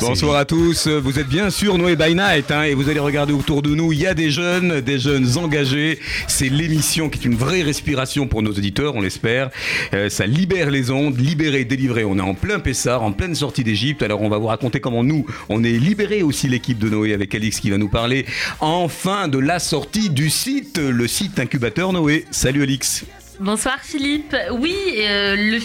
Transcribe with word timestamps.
Bonsoir 0.00 0.36
à 0.36 0.44
tous, 0.44 0.86
vous 0.86 1.18
êtes 1.18 1.28
bien 1.28 1.48
sûr 1.50 1.78
Noé 1.78 1.96
by 1.96 2.14
Night 2.14 2.50
hein, 2.50 2.64
et 2.64 2.74
vous 2.74 2.88
allez 2.88 3.00
regarder 3.00 3.32
autour 3.32 3.62
de 3.62 3.70
nous, 3.74 3.92
il 3.92 4.00
y 4.00 4.06
a 4.06 4.14
des 4.14 4.30
jeunes, 4.30 4.80
des 4.80 4.98
jeunes 4.98 5.38
engagés. 5.38 5.98
C'est 6.28 6.48
l'émission 6.48 7.08
qui 7.08 7.18
est 7.18 7.24
une 7.24 7.36
vraie 7.36 7.62
respiration 7.62 8.26
pour 8.26 8.42
nos 8.42 8.50
auditeurs, 8.50 8.94
on 8.94 9.00
l'espère. 9.00 9.50
Euh, 9.94 10.08
ça 10.08 10.26
libère 10.26 10.70
les 10.70 10.90
ondes, 10.90 11.18
libérer, 11.18 11.64
délivrer. 11.64 12.04
On 12.04 12.18
est 12.18 12.22
en 12.22 12.34
plein 12.34 12.58
Pessard, 12.58 13.02
en 13.02 13.12
pleine 13.12 13.34
sortie 13.34 13.64
d'Égypte. 13.64 14.02
Alors 14.02 14.22
on 14.22 14.28
va 14.28 14.38
vous 14.38 14.46
raconter 14.46 14.80
comment 14.80 15.04
nous, 15.04 15.26
on 15.48 15.64
est 15.64 15.78
libéré 15.78 16.22
aussi 16.22 16.48
l'équipe 16.48 16.78
de 16.78 16.88
Noé 16.88 17.14
avec 17.14 17.34
Alix 17.34 17.60
qui 17.60 17.70
va 17.70 17.78
nous 17.78 17.88
parler 17.88 18.26
enfin 18.60 19.28
de 19.28 19.38
la 19.38 19.58
sortie 19.58 20.10
du 20.10 20.28
site, 20.28 20.78
le 20.78 21.06
site 21.08 21.38
incubateur 21.38 21.92
Noé. 21.92 22.26
Salut 22.30 22.62
Alix. 22.62 23.04
Bonsoir 23.42 23.80
Philippe. 23.82 24.36
Oui, 24.52 24.76
euh, 25.00 25.34
le, 25.34 25.58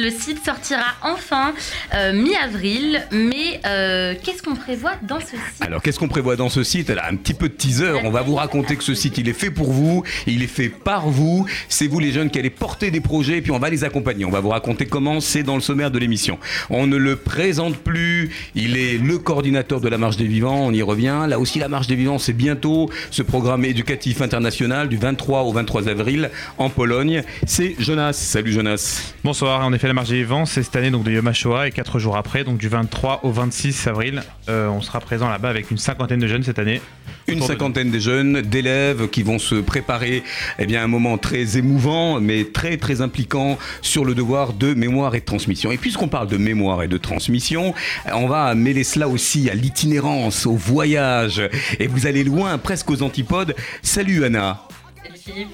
le, 0.00 0.10
site 0.10 0.44
sortira 0.44 0.84
enfin 1.02 1.52
euh, 1.92 2.12
mi-avril, 2.12 3.02
mais 3.10 3.60
euh, 3.66 4.14
qu'est-ce 4.22 4.40
qu'on 4.40 4.54
prévoit 4.54 4.92
dans 5.02 5.18
ce 5.18 5.30
site? 5.32 5.60
Alors 5.60 5.82
qu'est-ce 5.82 5.98
qu'on 5.98 6.06
prévoit 6.06 6.36
dans 6.36 6.48
ce 6.48 6.62
site? 6.62 6.90
Un 6.90 7.16
petit 7.16 7.34
peu 7.34 7.48
de 7.48 7.54
teaser, 7.54 7.94
on 8.04 8.10
va 8.10 8.22
vous 8.22 8.36
raconter 8.36 8.76
que 8.76 8.84
ce 8.84 8.94
site 8.94 9.18
il 9.18 9.28
est 9.28 9.32
fait 9.32 9.50
pour 9.50 9.72
vous, 9.72 10.04
il 10.28 10.44
est 10.44 10.46
fait 10.46 10.68
par 10.68 11.08
vous, 11.08 11.44
c'est 11.68 11.88
vous 11.88 11.98
les 11.98 12.12
jeunes 12.12 12.30
qui 12.30 12.38
allez 12.38 12.50
porter 12.50 12.92
des 12.92 13.00
projets 13.00 13.38
et 13.38 13.42
puis 13.42 13.50
on 13.50 13.58
va 13.58 13.68
les 13.68 13.82
accompagner. 13.82 14.24
On 14.24 14.30
va 14.30 14.38
vous 14.38 14.50
raconter 14.50 14.86
comment 14.86 15.18
c'est 15.18 15.42
dans 15.42 15.56
le 15.56 15.60
sommaire 15.60 15.90
de 15.90 15.98
l'émission. 15.98 16.38
On 16.70 16.86
ne 16.86 16.96
le 16.96 17.16
présente 17.16 17.78
plus, 17.78 18.30
il 18.54 18.76
est 18.76 18.96
le 18.96 19.18
coordinateur 19.18 19.80
de 19.80 19.88
la 19.88 19.98
Marche 19.98 20.18
des 20.18 20.28
Vivants, 20.28 20.60
on 20.60 20.72
y 20.72 20.82
revient. 20.82 21.26
Là 21.28 21.40
aussi 21.40 21.58
la 21.58 21.68
Marche 21.68 21.88
des 21.88 21.96
Vivants 21.96 22.20
c'est 22.20 22.32
bientôt 22.32 22.90
ce 23.10 23.22
programme 23.22 23.64
éducatif 23.64 24.22
international 24.22 24.88
du 24.88 24.98
23 24.98 25.42
au 25.42 25.52
23 25.52 25.88
avril 25.88 26.30
en 26.58 26.70
Pologne 26.70 27.23
c'est 27.46 27.76
Jonas. 27.78 28.12
Salut 28.12 28.52
Jonas. 28.52 29.14
Bonsoir, 29.22 29.64
en 29.64 29.72
effet 29.72 29.86
la 29.86 29.94
marche 29.94 30.08
des 30.08 30.16
vivants, 30.16 30.46
c'est 30.46 30.62
cette 30.62 30.76
année 30.76 30.90
donc 30.90 31.04
de 31.04 31.10
Yom 31.10 31.26
HaShoah 31.26 31.68
et 31.68 31.70
4 31.70 31.98
jours 31.98 32.16
après, 32.16 32.44
donc 32.44 32.58
du 32.58 32.68
23 32.68 33.20
au 33.22 33.30
26 33.30 33.86
avril, 33.86 34.22
euh, 34.48 34.68
on 34.68 34.80
sera 34.80 35.00
présent 35.00 35.28
là-bas 35.28 35.48
avec 35.48 35.70
une 35.70 35.78
cinquantaine 35.78 36.20
de 36.20 36.26
jeunes 36.26 36.42
cette 36.42 36.58
année. 36.58 36.80
Une 37.26 37.40
cinquantaine 37.40 37.90
de 37.90 37.98
jeunes, 37.98 38.42
d'élèves 38.42 39.08
qui 39.08 39.22
vont 39.22 39.38
se 39.38 39.54
préparer 39.54 40.22
eh 40.58 40.66
bien, 40.66 40.84
un 40.84 40.88
moment 40.88 41.16
très 41.16 41.56
émouvant, 41.56 42.20
mais 42.20 42.44
très 42.44 42.76
très 42.76 43.00
impliquant 43.00 43.58
sur 43.80 44.04
le 44.04 44.14
devoir 44.14 44.52
de 44.52 44.74
mémoire 44.74 45.14
et 45.14 45.20
de 45.20 45.24
transmission. 45.24 45.72
Et 45.72 45.78
puisqu'on 45.78 46.08
parle 46.08 46.28
de 46.28 46.36
mémoire 46.36 46.82
et 46.82 46.88
de 46.88 46.98
transmission, 46.98 47.74
on 48.12 48.26
va 48.26 48.54
mêler 48.54 48.84
cela 48.84 49.08
aussi 49.08 49.48
à 49.48 49.54
l'itinérance, 49.54 50.44
au 50.44 50.54
voyage. 50.54 51.42
Et 51.78 51.86
vous 51.86 52.06
allez 52.06 52.24
loin, 52.24 52.58
presque 52.58 52.90
aux 52.90 53.02
antipodes. 53.02 53.54
Salut 53.82 54.24
Anna. 54.24 54.60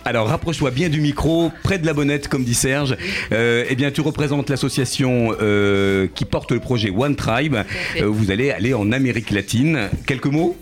Alors 0.05 0.29
rapproche-toi 0.29 0.71
bien 0.71 0.89
du 0.89 1.01
micro, 1.01 1.53
près 1.63 1.79
de 1.79 1.87
la 1.87 1.93
bonnette 1.93 2.29
comme 2.29 2.45
dit 2.45 2.55
Serge. 2.55 2.97
Euh, 3.33 3.65
eh 3.69 3.75
bien 3.77 3.91
tu 3.91 4.01
représentes 4.01 4.51
l'association 4.51 5.35
euh, 5.41 6.09
qui 6.15 6.25
porte 6.25 6.51
le 6.53 6.61
projet 6.61 6.91
One 6.91 7.15
Tribe. 7.17 7.57
Euh, 7.97 8.07
vous 8.07 8.31
allez 8.31 8.51
aller 8.51 8.75
en 8.75 8.91
Amérique 8.93 9.31
latine. 9.31 9.89
Quelques 10.07 10.27
mots? 10.27 10.57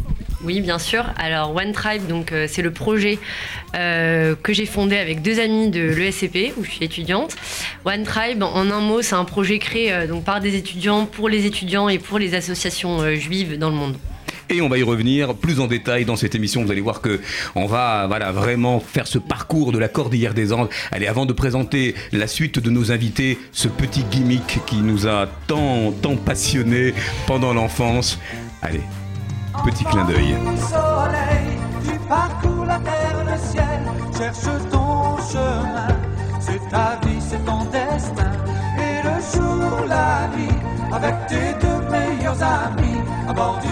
Oui, 0.45 0.61
bien 0.61 0.79
sûr. 0.79 1.05
Alors 1.17 1.55
One 1.57 1.73
Tribe, 1.73 2.07
donc 2.07 2.33
c'est 2.47 2.63
le 2.63 2.71
projet 2.71 3.19
que 3.73 4.53
j'ai 4.53 4.67
fondé 4.67 4.97
avec 4.97 5.21
deux 5.23 5.41
amis 5.41 5.71
de 5.71 5.81
l'ESCP 5.81 6.53
où 6.57 6.65
je 6.65 6.71
suis 6.71 6.85
étudiante. 6.85 7.35
One 7.85 8.05
Tribe, 8.05 8.43
en 8.43 8.71
un 8.71 8.81
mot, 8.81 9.03
c'est 9.03 9.17
un 9.17 9.25
projet 9.25 9.59
créé 9.59 10.07
donc 10.07 10.25
par 10.25 10.41
des 10.41 10.55
étudiants 10.55 11.07
pour 11.07 11.29
les 11.29 11.47
étudiants 11.47 11.89
et 11.89 11.99
pour 11.99 12.21
les 12.21 12.35
associations 12.35 13.15
juives 13.17 13.59
dans 13.59 13.71
le 13.71 13.77
monde. 13.77 13.97
Et 14.51 14.61
on 14.61 14.69
va 14.69 14.79
y 14.79 14.83
revenir 14.83 15.35
plus 15.35 15.61
en 15.61 15.67
détail 15.67 16.05
dans 16.05 16.17
cette 16.17 16.35
émission. 16.35 16.65
Vous 16.65 16.71
allez 16.71 16.81
voir 16.81 17.01
que 17.01 17.21
on 17.55 17.67
va 17.67 18.07
voilà, 18.07 18.33
vraiment 18.33 18.81
faire 18.81 19.07
ce 19.07 19.19
parcours 19.19 19.73
de 19.73 19.79
la 19.79 19.89
Cordillère 19.89 20.35
des 20.35 20.53
Andes. 20.53 20.69
Allez, 20.91 21.07
avant 21.07 21.27
de 21.27 21.33
présenter 21.33 21.95
la 22.13 22.27
suite 22.27 22.59
de 22.59 22.71
nos 22.71 22.91
invités, 22.93 23.39
ce 23.53 23.69
petit 23.69 24.05
gimmick 24.05 24.61
qui 24.67 24.77
nous 24.77 25.07
a 25.07 25.27
tant, 25.47 25.93
tant 25.93 26.17
passionnés 26.17 26.95
pendant 27.27 27.53
l'enfance. 27.53 28.19
Allez, 28.63 28.83
petit 29.65 29.85
clin 29.85 30.05
d'œil. 30.05 30.35
Parcours 32.09 32.65
la 32.65 32.79
terre, 32.79 33.23
le 33.27 33.37
ciel, 33.37 33.83
cherche 34.17 34.63
ton 34.71 35.19
chemin. 35.31 35.89
C'est 36.41 36.59
ta 36.71 36.99
vie, 37.05 37.21
c'est 37.21 37.45
ton 37.45 37.65
destin. 37.65 38.33
Et 38.79 39.03
le 39.05 39.21
jour, 39.31 39.85
la 39.87 40.29
nuit, 40.35 40.49
avec 40.91 41.27
tes 41.27 41.53
deux 41.61 41.87
meilleurs 42.29 42.43
amis, 42.43 43.01
à 43.29 43.33
bord 43.33 43.59
du 43.61 43.69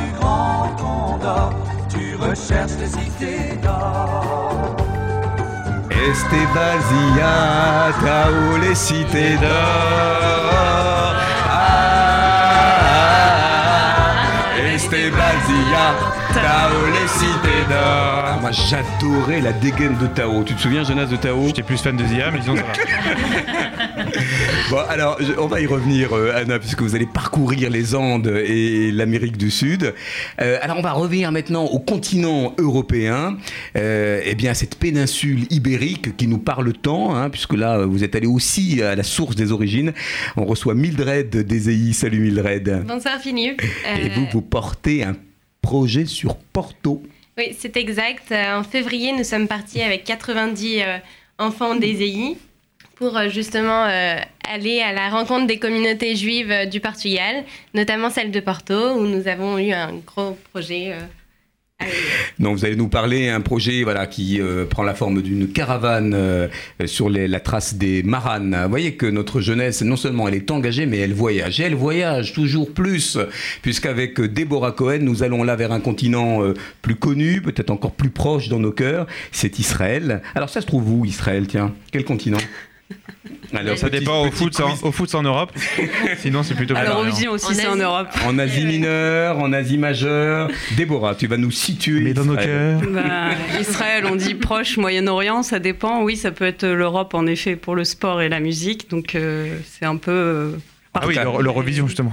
tu 1.88 2.16
recherches 2.16 2.72
les 2.80 2.88
cités 2.88 3.56
d'or. 3.62 4.76
Estebalzia, 5.90 7.34
Tao, 8.00 8.56
les 8.60 8.74
cités 8.74 9.36
d'or. 9.36 11.14
Ah, 11.50 12.32
Estebalzia, 14.74 15.86
Tao, 16.36 16.84
les 16.92 17.08
cités 17.08 17.64
d'or. 17.66 17.78
Ah, 17.78 18.38
moi 18.42 18.50
j'adorais 18.52 19.40
la 19.40 19.52
dégaine 19.52 19.96
de 19.96 20.06
Tao. 20.06 20.44
Tu 20.44 20.54
te 20.54 20.60
souviens, 20.60 20.84
Jonas, 20.84 21.06
de 21.06 21.16
Tao? 21.16 21.46
J'étais 21.46 21.62
plus 21.62 21.78
fan 21.78 21.96
de 21.96 22.04
Zia, 22.04 22.30
mais 22.30 22.40
disons 22.40 22.56
ça 22.56 22.62
bon, 24.70 24.78
alors, 24.88 25.18
on 25.38 25.46
va 25.46 25.62
y 25.62 25.66
revenir, 25.66 26.14
euh, 26.14 26.36
Anna, 26.36 26.58
puisque 26.58 26.82
vous 26.82 26.94
allez 26.94 27.06
parcourir 27.06 27.70
les 27.70 27.94
Andes 27.94 28.26
et 28.26 28.92
l'Amérique 28.92 29.38
du 29.38 29.50
Sud. 29.50 29.94
Euh, 30.42 30.58
alors, 30.60 30.76
on 30.76 30.82
va 30.82 30.92
revenir 30.92 31.32
maintenant 31.32 31.64
au 31.64 31.78
continent 31.78 32.54
européen. 32.58 33.38
Euh, 33.76 34.20
eh 34.22 34.34
bien, 34.34 34.52
cette 34.52 34.74
péninsule 34.74 35.46
ibérique 35.48 36.18
qui 36.18 36.26
nous 36.26 36.38
parle 36.38 36.74
tant, 36.74 37.16
hein, 37.16 37.30
puisque 37.30 37.54
là, 37.54 37.86
vous 37.86 38.04
êtes 38.04 38.14
allé 38.14 38.26
aussi 38.26 38.82
à 38.82 38.94
la 38.94 39.04
source 39.04 39.36
des 39.36 39.52
origines. 39.52 39.94
On 40.36 40.44
reçoit 40.44 40.74
Mildred 40.74 41.34
des 41.34 41.92
Salut 41.94 42.20
Mildred. 42.20 42.84
Bonsoir 42.86 43.18
Philippe. 43.20 43.62
Et 43.98 44.10
vous, 44.10 44.26
vous 44.30 44.42
portez 44.42 45.02
un 45.02 45.14
sur 46.06 46.36
Porto. 46.36 47.02
Oui, 47.36 47.54
c'est 47.58 47.76
exact. 47.76 48.32
En 48.32 48.62
février, 48.62 49.12
nous 49.12 49.24
sommes 49.24 49.48
partis 49.48 49.82
avec 49.82 50.04
90 50.04 50.82
enfants 51.38 51.74
des 51.74 52.02
pour 52.96 53.16
euh, 53.16 53.28
justement 53.28 53.84
euh, 53.84 54.16
aller 54.48 54.80
à 54.80 54.92
la 54.92 55.10
rencontre 55.10 55.46
des 55.46 55.58
communautés 55.58 56.16
juives 56.16 56.50
euh, 56.50 56.66
du 56.66 56.80
Portugal, 56.80 57.44
notamment 57.74 58.10
celle 58.10 58.30
de 58.30 58.40
Porto, 58.40 58.94
où 58.94 59.06
nous 59.06 59.28
avons 59.28 59.58
eu 59.58 59.72
un 59.72 59.94
gros 59.94 60.36
projet 60.52 60.94
donc 62.38 62.58
vous 62.58 62.64
allez 62.64 62.76
nous 62.76 62.88
parler 62.88 63.28
un 63.28 63.40
projet 63.40 63.82
voilà, 63.82 64.06
qui 64.06 64.40
euh, 64.40 64.66
prend 64.66 64.82
la 64.82 64.94
forme 64.94 65.22
d'une 65.22 65.48
caravane 65.48 66.12
euh, 66.14 66.48
sur 66.84 67.08
la 67.08 67.40
trace 67.40 67.74
des 67.74 68.02
Maranes. 68.02 68.58
Vous 68.64 68.70
voyez 68.70 68.94
que 68.94 69.06
notre 69.06 69.40
jeunesse, 69.40 69.82
non 69.82 69.96
seulement 69.96 70.28
elle 70.28 70.34
est 70.34 70.50
engagée, 70.50 70.86
mais 70.86 70.98
elle 70.98 71.14
voyage. 71.14 71.60
Et 71.60 71.64
elle 71.64 71.74
voyage 71.74 72.32
toujours 72.32 72.72
plus, 72.72 73.18
puisqu'avec 73.62 74.20
Déborah 74.20 74.72
Cohen, 74.72 74.98
nous 75.00 75.22
allons 75.22 75.42
là 75.42 75.56
vers 75.56 75.72
un 75.72 75.80
continent 75.80 76.42
euh, 76.42 76.54
plus 76.82 76.96
connu, 76.96 77.40
peut-être 77.40 77.70
encore 77.70 77.92
plus 77.92 78.10
proche 78.10 78.48
dans 78.48 78.60
nos 78.60 78.72
cœurs, 78.72 79.06
c'est 79.32 79.58
Israël. 79.58 80.22
Alors 80.34 80.50
ça 80.50 80.60
se 80.60 80.66
trouve 80.66 80.90
où 80.90 81.04
Israël, 81.04 81.46
tiens 81.46 81.74
Quel 81.92 82.04
continent? 82.04 82.38
Alors, 83.54 83.78
ça 83.78 83.88
dépend 83.88 84.26
au 84.26 84.30
foot, 84.30 84.60
au 84.82 84.92
foot, 84.92 85.08
c'est 85.08 85.16
en 85.16 85.22
Europe. 85.22 85.52
Sinon, 86.18 86.42
c'est 86.42 86.54
plutôt 86.54 86.76
Alors, 86.76 86.98
Eurovision 86.98 87.32
aussi, 87.32 87.54
c'est 87.54 87.66
en 87.66 87.76
Europe. 87.76 88.08
En 88.24 88.38
Asie 88.38 88.64
mineure, 88.64 89.38
en 89.38 89.52
Asie 89.52 89.78
majeure. 89.78 90.50
Déborah, 90.76 91.14
tu 91.14 91.26
vas 91.26 91.36
nous 91.36 91.50
situer. 91.50 92.00
Mais 92.00 92.14
dans 92.14 92.24
nos 92.24 92.36
cœurs. 92.36 92.80
Bah, 92.92 93.30
Israël, 93.60 94.04
on 94.10 94.16
dit 94.16 94.34
proche, 94.34 94.76
Moyen-Orient, 94.76 95.42
ça 95.42 95.58
dépend. 95.58 96.02
Oui, 96.02 96.16
ça 96.16 96.30
peut 96.30 96.46
être 96.46 96.66
l'Europe, 96.66 97.14
en 97.14 97.26
effet, 97.26 97.56
pour 97.56 97.74
le 97.74 97.84
sport 97.84 98.20
et 98.20 98.28
la 98.28 98.40
musique. 98.40 98.90
Donc, 98.90 99.14
euh, 99.14 99.56
c'est 99.66 99.86
un 99.86 99.96
peu. 99.96 100.10
Euh, 100.10 100.50
ah 101.02 101.06
oui, 101.06 101.14
l'Eurovision 101.40 101.86
justement. 101.86 102.12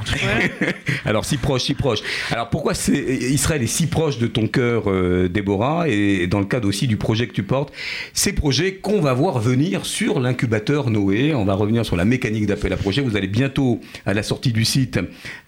Alors 1.06 1.26
si 1.26 1.38
proche, 1.38 1.64
si 1.64 1.74
proche. 1.74 2.00
Alors 2.32 2.50
pourquoi 2.50 2.74
Israël 2.74 3.64
est 3.64 3.68
si 3.68 3.88
proche 3.88 4.18
de 4.18 4.28
ton 4.28 4.48
cœur, 4.48 4.84
euh, 4.88 5.28
Déborah, 5.28 5.88
et 5.88 6.28
dans 6.28 6.40
le 6.40 6.46
cadre 6.46 6.68
aussi 6.68 6.88
du 6.88 6.98
projet 6.98 7.28
que 7.28 7.34
tu 7.34 7.44
portes, 7.44 7.74
ces 8.14 8.34
projets 8.34 8.76
qu'on 8.76 9.02
va 9.02 9.14
voir 9.14 9.40
venir 9.40 9.86
sur 9.86 10.20
l'incubateur 10.20 10.90
Noé. 10.90 11.34
On 11.34 11.46
va 11.46 11.54
revenir 11.54 11.86
sur 11.86 11.96
la 11.96 12.06
mécanique 12.06 12.46
d'appel 12.46 12.74
à 12.74 12.78
projet. 12.78 13.02
Vous 13.02 13.16
allez 13.16 13.28
bientôt 13.28 13.80
à 14.06 14.14
la 14.14 14.24
sortie 14.24 14.52
du 14.52 14.66
site, 14.66 15.00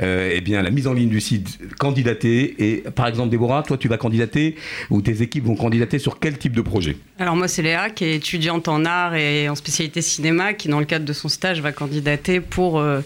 euh, 0.01 0.31
eh 0.33 0.41
bien 0.41 0.61
la 0.61 0.71
mise 0.71 0.87
en 0.87 0.93
ligne 0.93 1.09
du 1.09 1.21
site, 1.21 1.59
candidater. 1.77 2.55
Et 2.59 2.83
par 2.95 3.07
exemple, 3.07 3.29
Déborah, 3.29 3.63
toi 3.63 3.77
tu 3.77 3.87
vas 3.87 3.97
candidater 3.97 4.55
ou 4.89 5.01
tes 5.01 5.21
équipes 5.21 5.45
vont 5.45 5.55
candidater 5.55 5.99
sur 5.99 6.19
quel 6.19 6.37
type 6.37 6.53
de 6.53 6.61
projet? 6.61 6.97
Alors 7.19 7.35
moi 7.35 7.47
c'est 7.47 7.61
Léa 7.61 7.89
qui 7.89 8.05
est 8.05 8.15
étudiante 8.15 8.67
en 8.67 8.85
art 8.85 9.15
et 9.15 9.49
en 9.49 9.55
spécialité 9.55 10.01
cinéma, 10.01 10.53
qui 10.53 10.67
dans 10.67 10.79
le 10.79 10.85
cadre 10.85 11.05
de 11.05 11.13
son 11.13 11.29
stage 11.29 11.61
va 11.61 11.71
candidater 11.71 12.39
pour 12.39 12.79
euh, 12.79 13.01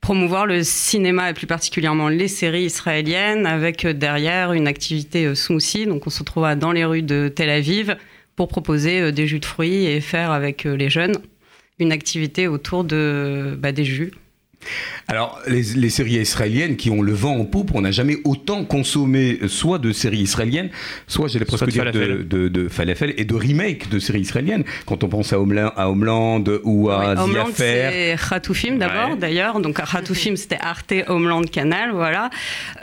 promouvoir 0.00 0.46
le 0.46 0.62
cinéma 0.62 1.30
et 1.30 1.34
plus 1.34 1.46
particulièrement 1.46 2.08
les 2.08 2.28
séries 2.28 2.64
israéliennes 2.64 3.46
avec 3.46 3.84
euh, 3.84 3.92
derrière 3.92 4.52
une 4.52 4.66
activité 4.66 5.26
euh, 5.26 5.34
smoothie. 5.34 5.86
Donc 5.86 6.06
on 6.06 6.10
se 6.10 6.20
retrouve 6.20 6.54
dans 6.56 6.72
les 6.72 6.84
rues 6.84 7.02
de 7.02 7.30
Tel 7.34 7.50
Aviv 7.50 7.96
pour 8.36 8.48
proposer 8.48 9.00
euh, 9.00 9.12
des 9.12 9.26
jus 9.26 9.40
de 9.40 9.44
fruits 9.44 9.84
et 9.86 10.00
faire 10.00 10.30
avec 10.30 10.64
les 10.64 10.88
jeunes 10.88 11.16
une 11.78 11.92
activité 11.92 12.46
autour 12.46 12.84
de, 12.84 13.56
bah, 13.58 13.72
des 13.72 13.84
jus. 13.84 14.12
Alors, 15.08 15.40
les, 15.48 15.62
les, 15.74 15.90
séries 15.90 16.16
israéliennes 16.20 16.76
qui 16.76 16.90
ont 16.90 17.02
le 17.02 17.12
vent 17.12 17.36
en 17.36 17.44
poupe, 17.44 17.70
on 17.74 17.80
n'a 17.80 17.90
jamais 17.90 18.18
autant 18.24 18.64
consommé 18.64 19.38
soit 19.48 19.78
de 19.78 19.90
séries 19.92 20.18
israéliennes, 20.20 20.70
soit, 21.08 21.28
j'allais 21.28 21.44
presque 21.46 21.64
de 21.66 21.70
dire, 21.70 21.82
falafel. 21.84 22.18
de, 22.18 22.22
de, 22.22 22.48
de 22.48 22.68
falafel 22.68 23.14
et 23.16 23.24
de 23.24 23.34
remake 23.34 23.88
de 23.88 23.98
séries 23.98 24.20
israéliennes. 24.20 24.64
Quand 24.86 25.02
on 25.02 25.08
pense 25.08 25.32
à 25.32 25.40
Homeland, 25.40 25.72
à 25.76 25.88
Homeland 25.90 26.44
ou 26.64 26.90
à 26.90 26.98
Ouais, 27.08 27.14
The 27.14 27.18
Homeland, 27.18 27.46
Affair. 27.48 27.92
c'est 27.92 28.28
Khatoufim 28.28 28.76
d'abord, 28.78 29.10
Ouais. 29.12 29.16
d'ailleurs. 29.16 29.60
Donc, 29.60 29.76
Khatoufim, 29.84 30.36
c'était 30.36 30.58
Arte, 30.60 30.92
Homeland, 31.08 31.42
Canal, 31.42 31.90
voilà. 31.92 32.30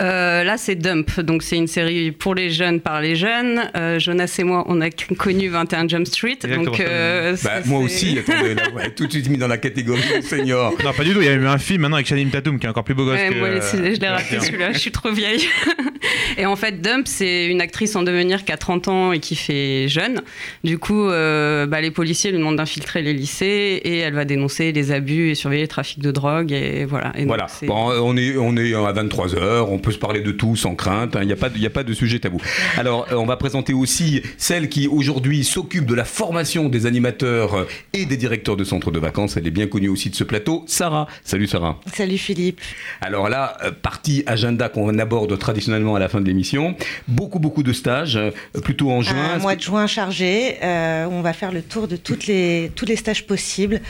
Euh, 0.01 0.43
là, 0.43 0.57
c'est 0.57 0.75
Dump. 0.75 1.19
Donc, 1.21 1.43
c'est 1.43 1.57
une 1.57 1.67
série 1.67 2.11
pour 2.11 2.35
les 2.35 2.49
jeunes, 2.49 2.81
par 2.81 2.99
les 3.01 3.15
jeunes. 3.15 3.69
Euh, 3.77 3.99
Jonas 3.99 4.35
et 4.39 4.43
moi, 4.43 4.65
on 4.67 4.81
a 4.81 4.89
connu 4.89 5.47
21 5.49 5.87
Jump 5.87 6.07
Street. 6.07 6.31
Exactement, 6.43 6.63
donc, 6.65 6.77
ça. 6.77 6.83
euh, 6.83 7.31
Bah, 7.43 7.61
ça, 7.63 7.69
moi 7.69 7.79
aussi, 7.79 8.17
attendez, 8.19 8.55
là, 8.55 8.63
ouais, 8.75 8.89
tout 8.91 9.05
de 9.05 9.11
suite 9.11 9.29
mis 9.29 9.37
dans 9.37 9.47
la 9.47 9.57
catégorie 9.57 10.01
senior. 10.23 10.73
Non, 10.83 10.91
pas 10.91 11.03
du 11.03 11.13
tout. 11.13 11.21
Il 11.21 11.25
y 11.27 11.29
a 11.29 11.33
eu 11.33 11.45
un 11.45 11.57
film 11.57 11.66
maintenant 11.77 11.95
avec 11.97 12.07
Channing 12.07 12.29
Tatum 12.29 12.59
qui 12.59 12.65
est 12.65 12.69
encore 12.69 12.83
plus 12.83 12.93
beau 12.95 13.03
gosse 13.05 13.15
Ouais, 13.15 13.29
que. 13.29 13.39
moi 13.39 13.49
aussi, 13.49 13.77
je 13.95 13.99
l'ai 13.99 14.07
raté 14.07 14.39
celui-là, 14.39 14.71
je 14.73 14.77
suis 14.79 14.91
trop 14.91 15.11
vieille. 15.11 15.45
et 16.37 16.45
en 16.45 16.55
fait, 16.55 16.81
Dump, 16.81 17.07
c'est 17.07 17.47
une 17.47 17.59
actrice 17.61 17.95
en 17.95 18.03
devenir 18.03 18.45
qui 18.45 18.51
a 18.51 18.57
30 18.57 18.87
ans 18.87 19.11
et 19.11 19.19
qui 19.19 19.35
fait 19.35 19.87
jeune. 19.87 20.21
Du 20.63 20.77
coup, 20.77 21.09
euh, 21.09 21.65
bah, 21.65 21.81
les 21.81 21.91
policiers 21.91 22.31
lui 22.31 22.37
demandent 22.37 22.55
d'infiltrer 22.57 23.01
les 23.01 23.13
lycées 23.13 23.81
et 23.83 23.97
elle 23.97 24.13
va 24.13 24.23
dénoncer 24.25 24.71
les 24.71 24.91
abus 24.91 25.31
et 25.31 25.35
surveiller 25.35 25.63
le 25.63 25.67
trafic 25.67 25.99
de 25.99 26.11
drogue. 26.11 26.51
Et 26.51 26.85
voilà. 26.85 27.11
Et 27.15 27.19
donc, 27.21 27.27
Voilà, 27.27 27.47
c'est- 27.49 27.65
bon, 27.65 27.91
on, 28.01 28.15
est, 28.15 28.37
on 28.37 28.55
est 28.55 28.73
à 28.73 28.93
23h, 28.93 29.65
on 29.67 29.79
peut 29.79 29.91
se 29.91 29.97
parler 29.97 30.21
de 30.21 30.31
tout 30.31 30.55
sans 30.55 30.75
crainte, 30.75 31.15
hein, 31.15 31.19
il 31.23 31.27
n'y 31.27 31.33
a, 31.33 31.35
pas 31.35 31.49
de- 31.49 31.55
il 31.57 31.61
y 31.61 31.65
a 31.67 31.69
pas 31.71 31.83
de 31.83 31.93
sujet 31.93 32.19
tabou. 32.19 32.39
Alors, 32.77 33.07
euh, 33.11 33.15
on 33.15 33.25
va 33.25 33.35
présenter 33.37 33.73
aussi 33.73 34.21
celle 34.37 34.69
qui 34.69 34.87
aujourd'hui 34.87 35.43
s'occupe 35.43 35.85
de 35.85 35.95
la 35.95 36.05
formation 36.05 36.69
des 36.69 36.85
animateurs 36.85 37.65
et 37.93 38.05
des 38.05 38.17
directeurs 38.17 38.55
de 38.57 38.63
centres 38.63 38.91
de 38.91 38.99
vacances. 38.99 39.37
Elle 39.37 39.47
est 39.47 39.51
bien 39.51 39.67
connue 39.67 39.89
aussi 39.89 40.09
de 40.09 40.15
ce 40.15 40.23
plateau, 40.23 40.63
Sarah. 40.67 41.07
Salut 41.23 41.47
Sarah. 41.47 41.56
Salut 41.93 42.17
Philippe. 42.17 42.61
Alors 43.01 43.29
là, 43.29 43.57
euh, 43.63 43.71
partie 43.71 44.23
agenda 44.25 44.69
qu'on 44.69 44.97
aborde 44.99 45.37
traditionnellement 45.37 45.95
à 45.95 45.99
la 45.99 46.09
fin 46.09 46.21
de 46.21 46.25
l'émission. 46.25 46.75
Beaucoup, 47.07 47.39
beaucoup 47.39 47.63
de 47.63 47.73
stages, 47.73 48.15
euh, 48.15 48.31
plutôt 48.63 48.91
en 48.91 49.01
juin. 49.01 49.35
Un 49.35 49.39
mois 49.39 49.55
de 49.55 49.61
juin 49.61 49.87
chargé, 49.87 50.57
euh, 50.63 51.07
on 51.09 51.21
va 51.21 51.33
faire 51.33 51.51
le 51.51 51.61
tour 51.61 51.87
de 51.87 51.95
toutes 51.95 52.27
les, 52.27 52.71
tous 52.75 52.85
les 52.85 52.95
stages 52.95 53.25
possibles. 53.25 53.81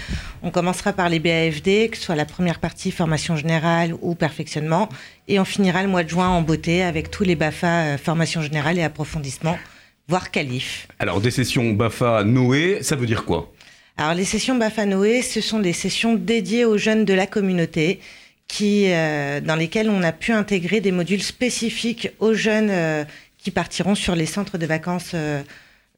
On 0.44 0.52
commencera 0.52 0.94
par 0.94 1.10
les 1.10 1.20
BAFD, 1.20 1.90
que 1.90 1.98
ce 1.98 2.04
soit 2.04 2.16
la 2.16 2.26
première 2.26 2.60
partie 2.60 2.92
formation 2.92 3.36
générale 3.36 3.94
ou 4.02 4.16
perfectionnement, 4.16 4.90
et 5.28 5.40
on 5.40 5.46
finira 5.46 5.84
le 5.84 5.90
mois 5.90 6.04
de 6.04 6.10
juin 6.10 6.30
en 6.30 6.42
beauté 6.42 6.84
avec 6.84 7.12
tous 7.12 7.24
les 7.24 7.36
BAFA 7.36 7.98
formation 7.98 8.42
générale 8.42 8.78
et 8.78 8.84
approfondissement, 8.84 9.58
voire 10.08 10.32
qualif. 10.32 10.88
Alors, 11.00 11.22
des 11.22 11.32
sessions 11.32 11.72
BAFA 11.72 12.24
Noé, 12.24 12.80
ça 12.82 12.96
veut 12.96 13.08
dire 13.08 13.26
quoi? 13.26 13.52
Alors 14.00 14.14
les 14.14 14.26
sessions 14.26 14.56
BAFA 14.56 14.86
Noé, 14.86 15.24
ce 15.24 15.42
sont 15.42 15.60
des 15.60 15.74
sessions 15.74 16.14
dédiées 16.14 16.66
aux 16.66 16.78
jeunes 16.78 17.04
de 17.04 17.16
la 17.16 17.26
communauté, 17.26 18.00
qui, 18.48 18.92
euh, 18.92 19.42
dans 19.42 19.56
lesquelles 19.56 19.90
on 19.90 20.04
a 20.04 20.12
pu 20.12 20.34
intégrer 20.34 20.82
des 20.82 20.92
modules 20.92 21.24
spécifiques 21.24 22.12
aux 22.20 22.36
jeunes 22.36 22.70
euh, 22.70 23.06
qui 23.40 23.50
partiront 23.50 23.96
sur 23.96 24.16
les 24.16 24.28
centres 24.28 24.60
de 24.60 24.68
vacances 24.68 25.12
euh, 25.16 25.42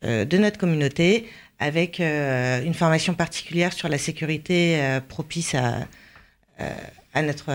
euh, 0.05 0.23
de 0.23 0.37
notre 0.37 0.57
communauté, 0.57 1.27
avec 1.59 1.99
euh, 1.99 2.63
une 2.63 2.73
formation 2.73 3.15
particulière 3.15 3.73
sur 3.73 3.89
la 3.89 3.97
sécurité 3.97 4.77
euh, 4.79 5.01
propice 5.01 5.53
à, 5.55 5.85
à, 7.13 7.21
notre, 7.21 7.51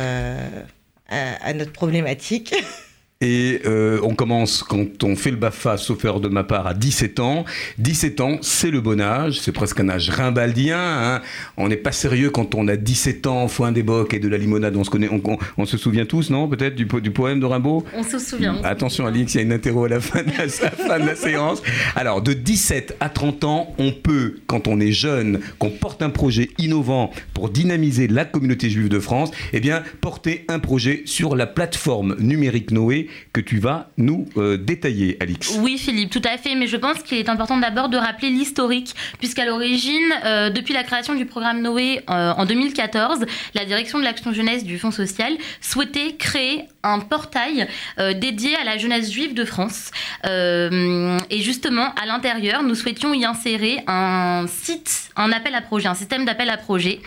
à 1.09 1.53
notre 1.55 1.73
problématique. 1.73 2.55
Et 3.21 3.61
euh, 3.65 4.01
on 4.03 4.15
commence 4.15 4.63
quand 4.63 5.03
on 5.03 5.17
fait 5.17 5.31
le 5.31 5.37
BAFA, 5.39 5.79
sauf 5.79 6.05
erreur 6.05 6.21
de 6.21 6.29
ma 6.29 6.45
part, 6.45 6.67
à 6.67 6.75
17 6.75 7.21
ans. 7.21 7.45
17 7.79 8.21
ans, 8.21 8.39
c'est 8.43 8.71
le 8.71 8.81
bon 8.83 9.01
âge, 9.01 9.41
c'est 9.41 9.53
presque 9.53 9.81
un 9.81 9.89
âge 9.89 10.11
rimbaldien. 10.11 10.79
hein. 10.79 11.23
On 11.57 11.69
n'est 11.69 11.77
pas 11.77 11.93
sérieux 11.93 12.29
quand 12.31 12.55
on 12.55 12.69
a 12.69 12.77
17 12.77 13.27
ans, 13.27 13.49
foin 13.49 13.73
des 13.73 13.83
bocs 13.85 14.13
et 14.13 14.19
de 14.19 14.29
la 14.29 14.37
limonade. 14.37 14.77
On 14.77 14.85
se, 14.85 14.91
connaît, 14.91 15.09
on, 15.11 15.23
on- 15.25 15.39
on 15.57 15.65
se 15.65 15.79
souvient 15.79 16.05
tous, 16.05 16.29
non 16.29 16.49
Peut-être 16.49 16.75
du, 16.75 16.87
po- 16.87 17.01
du 17.01 17.13
poème 17.13 17.41
de 17.41 17.47
Rimbaud? 17.47 17.85
On 17.97 18.03
se 18.03 18.19
souvient. 18.19 18.61
Attention 18.63 19.07
Alix, 19.07 19.33
il 19.35 19.37
y 19.39 19.41
a 19.41 19.43
une 19.45 19.53
interro 19.53 19.85
à 19.85 19.89
la 19.89 20.01
fin 20.01 20.23
de 20.23 20.31
la, 20.37 20.45
la 20.47 20.71
fin 20.71 20.99
de 20.99 21.07
la 21.07 21.17
séance. 21.17 21.63
Alors, 21.97 22.21
de 22.21 22.33
17 22.35 22.97
à 23.01 23.09
30 23.09 23.45
ans, 23.45 23.75
on 23.79 23.93
peut, 23.93 24.35
quand 24.49 24.69
on 24.69 24.81
est 24.81 24.93
jeune, 24.93 25.41
qu'on 25.59 25.71
porte 25.71 26.03
un 26.03 26.11
projet 26.11 26.51
innovant 26.59 27.11
pour 27.33 27.49
dynamiser 27.49 28.07
la 28.09 28.25
communauté 28.27 28.69
juive 28.69 28.89
de 28.91 28.99
France, 28.99 29.31
eh 29.55 29.61
bien, 29.61 29.83
porter 30.03 30.45
un 30.49 30.59
projet 30.59 31.03
sur 31.07 31.37
la 31.37 31.47
plateforme 31.47 32.17
numérique 32.19 32.71
Noé 32.73 33.09
que 33.33 33.41
tu 33.41 33.59
vas 33.59 33.91
nous 33.97 34.27
euh, 34.37 34.57
détailler, 34.57 35.17
Alix. 35.21 35.57
Oui, 35.59 35.77
Philippe, 35.79 36.11
tout 36.11 36.23
à 36.25 36.39
fait. 36.39 36.55
Mais 36.55 36.67
je 36.67 36.77
pense 36.77 37.03
qu'il 37.03 37.19
est 37.19 37.29
important 37.29 37.57
d'abord 37.59 37.89
de 37.89 37.97
rappeler 37.97 38.31
l'historique, 38.31 38.95
puisqu'à 39.19 39.45
l'origine, 39.45 40.13
euh, 40.25 40.51
depuis 40.51 40.73
la 40.73 40.85
création 40.85 41.15
du 41.15 41.27
programme 41.27 41.61
Noé 41.61 42.01
euh, 42.09 42.33
en 42.33 42.47
2014, 42.47 43.27
la 43.55 43.65
direction 43.65 43.99
de 43.99 44.05
l'action 44.05 44.33
jeunesse 44.33 44.65
du 44.65 44.79
Fonds 44.79 44.91
social 44.91 45.33
souhaitait 45.61 46.15
créer 46.17 46.65
un 46.83 46.99
portail 46.99 47.67
dédié 47.97 48.55
à 48.57 48.65
la 48.65 48.77
jeunesse 48.77 49.11
juive 49.11 49.33
de 49.33 49.47
France. 49.47 49.91
Et 50.25 51.41
justement, 51.41 51.95
à 51.95 52.05
l'intérieur, 52.05 52.63
nous 52.63 52.75
souhaitions 52.75 53.15
y 53.15 53.25
insérer 53.25 53.79
un 53.87 54.45
site, 54.47 55.09
un 55.17 55.33
appel 55.33 55.55
à 55.55 55.63
projet, 55.63 55.89
un 55.89 55.95
système 55.95 56.27
d'appel 56.27 56.51
à 56.51 56.59
projet, 56.59 57.01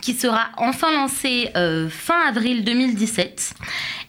qui 0.00 0.14
sera 0.14 0.48
enfin 0.56 0.92
lancé 0.92 1.50
fin 1.90 2.20
avril 2.26 2.64
2017. 2.64 3.54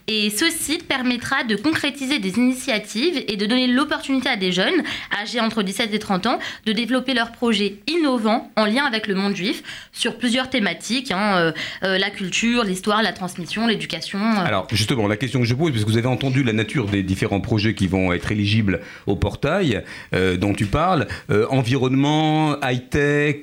Et 0.08 0.30
ce 0.30 0.50
site 0.50 0.88
permettra 0.88 1.44
de 1.44 1.56
concrétiser 1.56 2.20
des 2.20 2.38
initiatives 2.38 3.24
et 3.28 3.38
de 3.38 3.46
donner 3.46 3.68
l'opportunité 3.68 4.30
à 4.30 4.36
des 4.36 4.52
jeunes 4.52 4.84
âgés 5.22 5.40
entre 5.40 5.64
17 5.64 5.94
et 5.94 6.00
30 6.00 6.26
ans 6.28 6.40
de 6.66 6.72
développer 6.74 7.14
leurs 7.14 7.32
projets 7.32 7.76
innovants 7.88 8.52
en 8.58 8.66
lien 8.66 8.84
avec 8.86 9.08
le 9.08 9.16
monde 9.16 9.36
juif 9.36 9.64
sur 9.94 10.18
plusieurs 10.18 10.50
thématiques, 10.50 11.12
hein, 11.12 11.36
euh, 11.38 11.52
euh, 11.84 11.98
la 11.98 12.10
culture, 12.10 12.64
l'histoire, 12.64 13.02
la 13.04 13.14
transmission, 13.14 13.68
l'éducation. 13.68 14.20
euh. 14.20 14.44
Alors 14.46 14.68
justement, 14.72 15.08
la 15.08 15.18
question 15.18 15.40
que 15.40 15.46
je 15.46 15.54
pose, 15.56 15.72
parce 15.72 15.84
que 15.86 15.90
vous 15.90 15.98
avez 15.98 16.08
entendu 16.08 16.44
la 16.44 16.54
nature 16.54 16.88
des 16.88 17.04
différents 17.04 17.42
projets 17.42 17.74
qui 17.76 17.88
vont 17.88 18.12
être 18.12 18.32
éligibles 18.32 18.82
au 19.08 19.16
portail 19.16 19.84
euh, 20.14 20.36
dont 20.38 20.54
tu 20.54 20.66
parles, 20.66 21.08
environnement, 21.50 22.58
high-tech, 22.64 23.42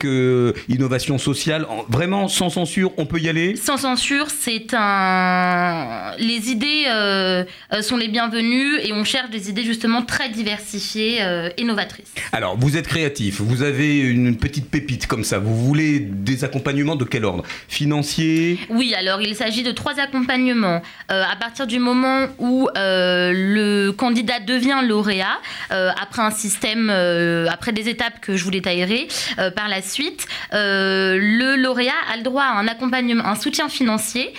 innovation 0.68 1.18
sociale, 1.18 1.66
en- 1.68 1.84
vraiment 1.88 2.28
sans 2.28 2.50
censure, 2.50 2.92
on 2.98 3.06
peut 3.06 3.20
y 3.20 3.28
aller? 3.28 3.56
Sans 3.56 3.76
censure, 3.76 4.26
c'est 4.30 4.74
un. 4.74 6.12
Les 6.18 6.47
idées 6.48 6.84
euh, 6.86 7.44
euh, 7.72 7.82
sont 7.82 7.96
les 7.96 8.08
bienvenues 8.08 8.78
et 8.82 8.92
on 8.92 9.04
cherche 9.04 9.30
des 9.30 9.50
idées 9.50 9.64
justement 9.64 10.02
très 10.02 10.28
diversifiées 10.28 11.18
euh, 11.20 11.50
et 11.56 11.64
novatrices. 11.64 12.12
Alors, 12.32 12.56
vous 12.56 12.76
êtes 12.76 12.86
créatif, 12.86 13.40
vous 13.40 13.62
avez 13.62 13.98
une 13.98 14.36
petite 14.36 14.70
pépite 14.70 15.06
comme 15.06 15.24
ça, 15.24 15.38
vous 15.38 15.54
voulez 15.54 16.00
des 16.00 16.44
accompagnements 16.44 16.96
de 16.96 17.04
quel 17.04 17.24
ordre? 17.24 17.44
Financier 17.68 18.58
Oui, 18.70 18.94
alors 18.94 19.20
il 19.20 19.34
s'agit 19.34 19.62
de 19.62 19.72
trois 19.72 20.00
accompagnements. 20.00 20.82
À 21.08 21.36
partir 21.36 21.66
du 21.66 21.78
moment 21.78 22.26
où 22.38 22.68
le 22.74 23.90
candidat 23.90 24.40
devient 24.40 24.80
lauréat, 24.86 25.38
après 25.70 26.22
un 26.22 26.30
système, 26.30 26.90
après 26.90 27.72
des 27.72 27.88
étapes 27.88 28.20
que 28.20 28.36
je 28.36 28.44
vous 28.44 28.50
détaillerai 28.50 29.08
par 29.54 29.68
la 29.68 29.82
suite, 29.82 30.26
le 30.52 31.56
lauréat 31.56 31.92
a 32.12 32.16
le 32.16 32.22
droit 32.22 32.44
à 32.44 32.58
un 32.58 32.68
accompagnement, 32.68 33.24
un 33.24 33.36
soutien 33.36 33.68
financier 33.68 34.32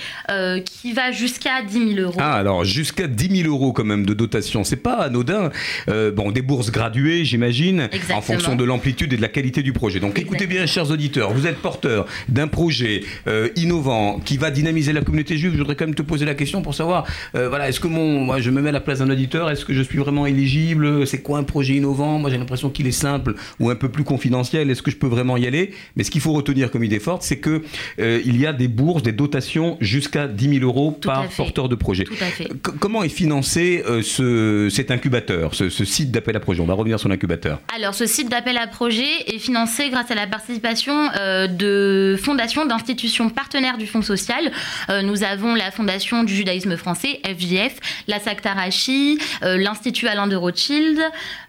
qui 0.65 0.93
va 0.93 1.11
jusqu'à 1.11 1.61
10 1.61 1.95
000 1.95 1.98
euros. 2.01 2.17
Ah, 2.17 2.33
alors 2.33 2.63
jusqu'à 2.63 3.07
10 3.07 3.43
000 3.43 3.49
euros 3.49 3.73
quand 3.73 3.83
même 3.83 4.05
de 4.05 4.13
dotation, 4.13 4.63
c'est 4.63 4.75
pas 4.75 4.95
anodin. 4.95 5.51
Euh, 5.89 6.11
bon, 6.11 6.31
des 6.31 6.41
bourses 6.41 6.71
graduées, 6.71 7.25
j'imagine, 7.25 7.89
en 8.13 8.21
fonction 8.21 8.55
de 8.55 8.63
l'amplitude 8.63 9.13
et 9.13 9.17
de 9.17 9.21
la 9.21 9.27
qualité 9.27 9.63
du 9.63 9.73
projet. 9.73 9.99
Donc 9.99 10.19
écoutez 10.19 10.47
bien, 10.47 10.65
chers 10.65 10.89
auditeurs, 10.91 11.33
vous 11.33 11.47
êtes 11.47 11.57
porteur 11.57 12.05
d'un 12.27 12.47
projet 12.47 13.01
euh, 13.27 13.49
innovant 13.55 14.19
qui 14.19 14.37
va 14.37 14.51
dynamiser 14.51 14.93
la 14.93 15.01
communauté 15.01 15.37
juive. 15.37 15.53
Je 15.53 15.57
voudrais 15.59 15.75
quand 15.75 15.85
même 15.85 15.95
te 15.95 16.01
poser 16.01 16.25
la 16.25 16.35
question 16.35 16.61
pour 16.61 16.73
savoir, 16.73 17.05
euh, 17.35 17.49
voilà, 17.49 17.69
est-ce 17.69 17.79
que 17.79 17.87
mon, 17.87 18.21
moi, 18.21 18.39
je 18.39 18.49
me 18.49 18.61
mets 18.61 18.69
à 18.69 18.73
la 18.73 18.79
place 18.79 18.99
d'un 18.99 19.09
auditeur, 19.09 19.49
est-ce 19.49 19.65
que 19.65 19.73
je 19.73 19.81
suis 19.81 19.97
vraiment 19.97 20.25
éligible? 20.25 21.05
C'est 21.07 21.21
quoi 21.21 21.39
un 21.39 21.43
projet 21.43 21.75
innovant? 21.75 22.19
Moi, 22.19 22.29
j'ai 22.29 22.37
l'impression 22.37 22.69
qu'il 22.69 22.87
est 22.87 22.91
simple 22.91 23.35
ou 23.59 23.69
un 23.69 23.75
peu 23.75 23.89
plus 23.89 24.03
confidentiel. 24.03 24.69
Est-ce 24.69 24.81
que 24.81 24.91
je 24.91 24.97
peux 24.97 25.07
vraiment 25.07 25.37
y 25.37 25.47
aller? 25.47 25.71
Mais 25.95 26.03
ce 26.03 26.11
qu'il 26.11 26.21
faut 26.21 26.33
retenir 26.33 26.71
comme 26.71 26.83
idée 26.83 26.99
forte, 26.99 27.23
c'est 27.23 27.37
que 27.37 27.63
il 27.97 28.39
y 28.39 28.45
a 28.45 28.53
des 28.53 28.67
bourses, 28.67 29.03
des 29.03 29.11
dotations 29.11 29.77
jusqu'à 29.79 30.27
10 30.27 30.59
000 30.59 30.65
euros 30.65 30.97
Tout 30.99 31.07
par 31.07 31.27
porteur 31.29 31.69
de 31.69 31.75
projet. 31.75 31.88
Tout 32.05 32.13
à 32.21 32.25
fait. 32.25 32.43
C- 32.45 32.49
comment 32.79 33.03
est 33.03 33.09
financé 33.09 33.83
euh, 33.87 34.01
ce, 34.01 34.69
cet 34.69 34.91
incubateur, 34.91 35.53
ce, 35.55 35.69
ce 35.69 35.85
site 35.85 36.11
d'appel 36.11 36.35
à 36.35 36.39
projet 36.39 36.61
On 36.61 36.65
va 36.65 36.73
revenir 36.73 36.99
sur 36.99 37.09
l'incubateur. 37.09 37.59
Alors, 37.75 37.93
ce 37.93 38.05
site 38.05 38.29
d'appel 38.29 38.57
à 38.57 38.67
projet 38.67 39.07
est 39.27 39.39
financé 39.39 39.89
grâce 39.89 40.11
à 40.11 40.15
la 40.15 40.27
participation 40.27 41.09
euh, 41.19 41.47
de 41.47 42.17
fondations, 42.21 42.65
d'institutions 42.65 43.29
partenaires 43.29 43.77
du 43.77 43.87
Fonds 43.87 44.01
social. 44.01 44.51
Euh, 44.89 45.01
nous 45.01 45.23
avons 45.23 45.55
la 45.55 45.71
Fondation 45.71 46.23
du 46.23 46.35
judaïsme 46.35 46.77
français, 46.77 47.19
FJF, 47.25 47.75
la 48.07 48.19
Saktarachi, 48.19 49.19
l'Institut 49.41 50.07
Alain 50.07 50.27
de 50.27 50.35
Rothschild. 50.35 50.99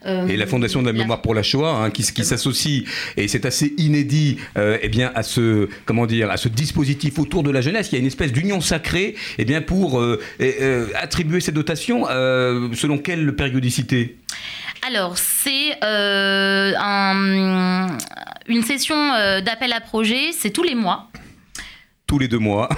Et 0.07 0.37
la 0.37 0.47
Fondation 0.47 0.81
de 0.83 0.87
la 0.87 0.93
mémoire 0.93 1.23
pour 1.23 1.35
la 1.35 1.43
Shoah, 1.43 1.83
hein, 1.85 1.91
qui, 1.91 2.03
qui 2.03 2.25
s'associe, 2.25 2.85
et 3.17 3.29
c'est 3.29 3.45
assez 3.45 3.75
inédit, 3.77 4.39
eh 4.57 4.89
bien, 4.89 5.13
à 5.15 5.23
ce, 5.23 5.69
comment 5.85 6.07
dire, 6.07 6.31
à 6.31 6.37
ce 6.37 6.49
dispositif 6.49 7.19
autour 7.19 7.43
de 7.43 7.51
la 7.51 7.61
jeunesse. 7.61 7.89
Il 7.91 7.95
y 7.95 7.97
a 7.97 8.01
une 8.01 8.07
espèce 8.07 8.33
d'union 8.33 8.61
sacrée, 8.61 9.15
eh 9.39 9.45
bien, 9.45 9.61
pour 9.63 10.03
euh, 10.41 10.87
attribuer 10.95 11.41
ces 11.41 11.53
dotations, 11.53 12.07
euh, 12.11 12.69
selon 12.75 12.99
quelle 12.99 13.35
périodicité? 13.37 14.17
Alors, 14.87 15.19
c'est 15.19 15.77
euh, 15.85 16.73
un- 16.79 17.99
une 18.49 18.63
session 18.63 18.97
euh, 18.97 19.41
d'appel 19.41 19.73
à 19.73 19.81
projet, 19.81 20.33
c'est 20.33 20.51
tous 20.51 20.63
les 20.63 20.75
mois. 20.75 21.11
Tous 22.11 22.19
les 22.19 22.27
deux 22.27 22.41
mois, 22.41 22.69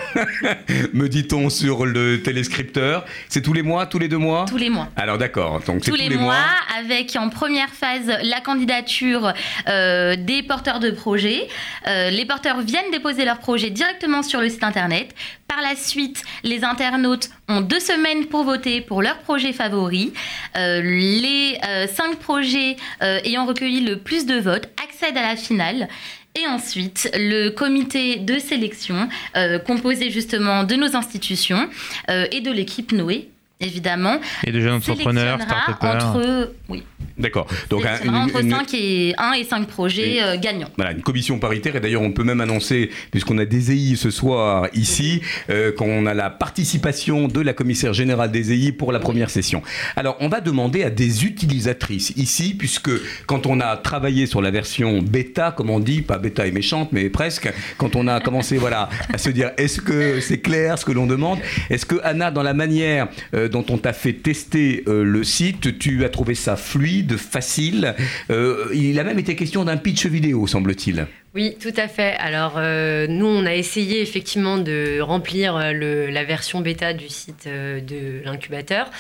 me 0.93 1.09
dit-on 1.09 1.49
sur 1.49 1.87
le 1.87 2.21
téléscripteur. 2.23 3.07
C'est 3.31 3.41
tous 3.41 3.55
les 3.55 3.62
mois, 3.62 3.87
tous 3.87 3.99
les 3.99 4.09
deux 4.09 4.19
mois 4.19 4.45
Tous 4.47 4.59
les 4.59 4.69
mois. 4.69 4.89
Alors 4.95 5.17
d'accord, 5.17 5.61
donc 5.61 5.83
c'est 5.83 5.91
tous, 5.91 5.97
les, 5.97 6.15
mois, 6.19 6.37
avec 6.79 7.17
en 7.17 7.31
première 7.31 7.71
phase 7.71 8.12
la 8.25 8.41
candidature 8.43 9.33
euh, 9.69 10.17
des 10.17 10.43
porteurs 10.43 10.81
de 10.81 10.91
projets. 10.91 11.49
Euh, 11.87 12.11
les 12.11 12.27
porteurs 12.27 12.61
viennent 12.61 12.91
déposer 12.93 13.25
leur 13.25 13.39
projet 13.39 13.71
directement 13.71 14.23
sur 14.23 14.43
le 14.43 14.51
site 14.51 14.65
internet. 14.65 15.15
Par 15.49 15.62
la 15.62 15.77
suite, 15.77 16.23
les 16.45 16.62
internautes 16.62 17.31
ont 17.49 17.62
deux 17.62 17.81
semaines 17.81 18.27
pour 18.27 18.45
voter 18.45 18.83
pour 18.83 19.01
leur 19.01 19.19
projet 19.21 19.55
favori. 19.55 20.12
Euh, 20.59 20.83
les 20.83 21.59
cinq 21.95 22.17
projets 22.19 22.77
ayant 23.01 23.47
recueilli 23.47 23.81
le 23.81 23.99
plus 23.99 24.27
de 24.27 24.39
votes 24.39 24.69
accèdent 24.83 25.17
à 25.17 25.23
la 25.23 25.37
finale. 25.37 25.89
Et 26.35 26.47
ensuite, 26.47 27.11
le 27.15 27.51
comité 27.51 28.17
de 28.17 28.39
sélection, 28.39 29.09
euh, 29.37 29.59
composé 29.59 30.11
justement 30.11 30.65
de 30.65 30.77
nos 30.77 30.97
institutions 30.97 31.69
euh, 32.09 32.27
et 32.33 32.41
de 32.41 32.51
l'équipe 32.51 32.93
Noé, 32.93 33.32
évidemment, 33.62 34.19
Et 34.47 34.52
de 34.52 34.61
jeunes 34.61 34.75
entrepreneurs, 34.75 35.38
entre, 35.81 36.52
oui, 36.69 36.83
D'accord. 37.19 37.47
Donc 37.69 37.85
un- 37.85 38.02
une- 38.04 38.14
entre 38.14 38.40
une- 38.40 38.50
5 38.50 38.73
et 38.75 39.14
1 39.19 39.33
et 39.35 39.45
5 39.45 39.66
projets 39.66 40.14
Et- 40.16 40.23
euh, 40.23 40.37
gagnants. 40.38 40.69
Voilà, 40.76 40.92
une 40.92 41.02
commission 41.02 41.38
paritaire. 41.38 41.76
Et 41.76 41.81
d'ailleurs, 41.81 42.00
on 42.02 42.11
peut 42.12 42.25
même 42.25 42.40
annoncer, 42.40 42.90
puisqu'on 43.11 43.37
a 43.38 43.45
des 43.45 43.71
EI 43.71 43.97
ce 43.97 44.11
soir 44.11 44.66
ici, 44.73 45.21
euh, 45.50 45.73
qu'on 45.73 46.07
a 46.07 46.14
la 46.14 46.31
participation 46.31 47.28
de 47.28 47.40
la 47.40 47.52
commissaire 47.52 47.92
générale 47.92 48.31
des 48.31 48.52
EI 48.52 48.73
pour 48.73 48.92
la 48.92 48.99
première 48.99 49.28
session. 49.31 49.62
Alors, 49.97 50.16
on 50.21 50.28
va 50.28 50.40
demander 50.40 50.85
à 50.85 50.90
des 50.90 51.25
utilisatrices 51.26 52.12
ici, 52.16 52.54
puisque 52.54 52.90
quand 53.26 53.47
on 53.47 53.61
a 53.61 53.76
travaillé 53.76 54.26
sur 54.26 54.40
la 54.40 54.50
version 54.50 55.02
bêta, 55.02 55.52
comme 55.52 55.71
on 55.71 55.81
dit, 55.81 56.02
pas 56.02 56.19
bêta 56.19 56.47
et 56.47 56.50
méchante, 56.52 56.90
mais 56.92 57.11
presque, 57.11 57.52
quand 57.76 57.95
on 57.95 58.07
a 58.09 58.21
commencé 58.21 58.57
voilà, 58.57 58.88
à 59.12 59.19
se 59.19 59.28
dire 59.31 59.50
est-ce 59.59 59.81
que 59.81 60.21
c'est 60.21 60.38
clair 60.40 60.78
ce 60.78 60.85
que 60.85 60.92
l'on 60.92 61.07
demande? 61.07 61.38
Est-ce 61.69 61.85
que, 61.85 61.97
Anna, 62.04 62.31
dans 62.31 62.42
la 62.42 62.54
manière 62.54 63.09
euh, 63.35 63.49
dont 63.52 63.64
on 63.68 63.78
t'a 63.78 63.92
fait 63.92 64.14
tester 64.14 64.82
euh, 64.88 65.04
le 65.04 65.23
site, 65.23 65.78
tu 65.78 66.04
as 66.04 66.09
trouvé 66.09 66.35
ça 66.35 66.56
fluide, 66.56 67.16
facile 67.16 67.94
Euh, 68.30 68.66
Il 68.75 68.99
a 68.99 69.04
même 69.04 69.18
été 69.18 69.37
question 69.37 69.64
d'un 69.64 69.76
pitch 69.76 70.06
vidéo, 70.06 70.47
semble-t-il. 70.47 71.06
Oui, 71.35 71.57
tout 71.59 71.73
à 71.79 71.89
fait. 71.89 72.15
Alors, 72.19 72.57
euh, 72.59 73.07
nous, 73.07 73.25
on 73.25 73.47
a 73.47 73.55
essayé 73.55 74.03
effectivement 74.03 74.59
de 74.59 75.01
remplir 75.01 75.57
euh, 75.57 76.11
la 76.11 76.25
version 76.25 76.61
bêta 76.61 76.93
du 76.93 77.09
site 77.09 77.45
euh, 77.47 77.81
de 77.81 78.23
l'incubateur 78.23 78.91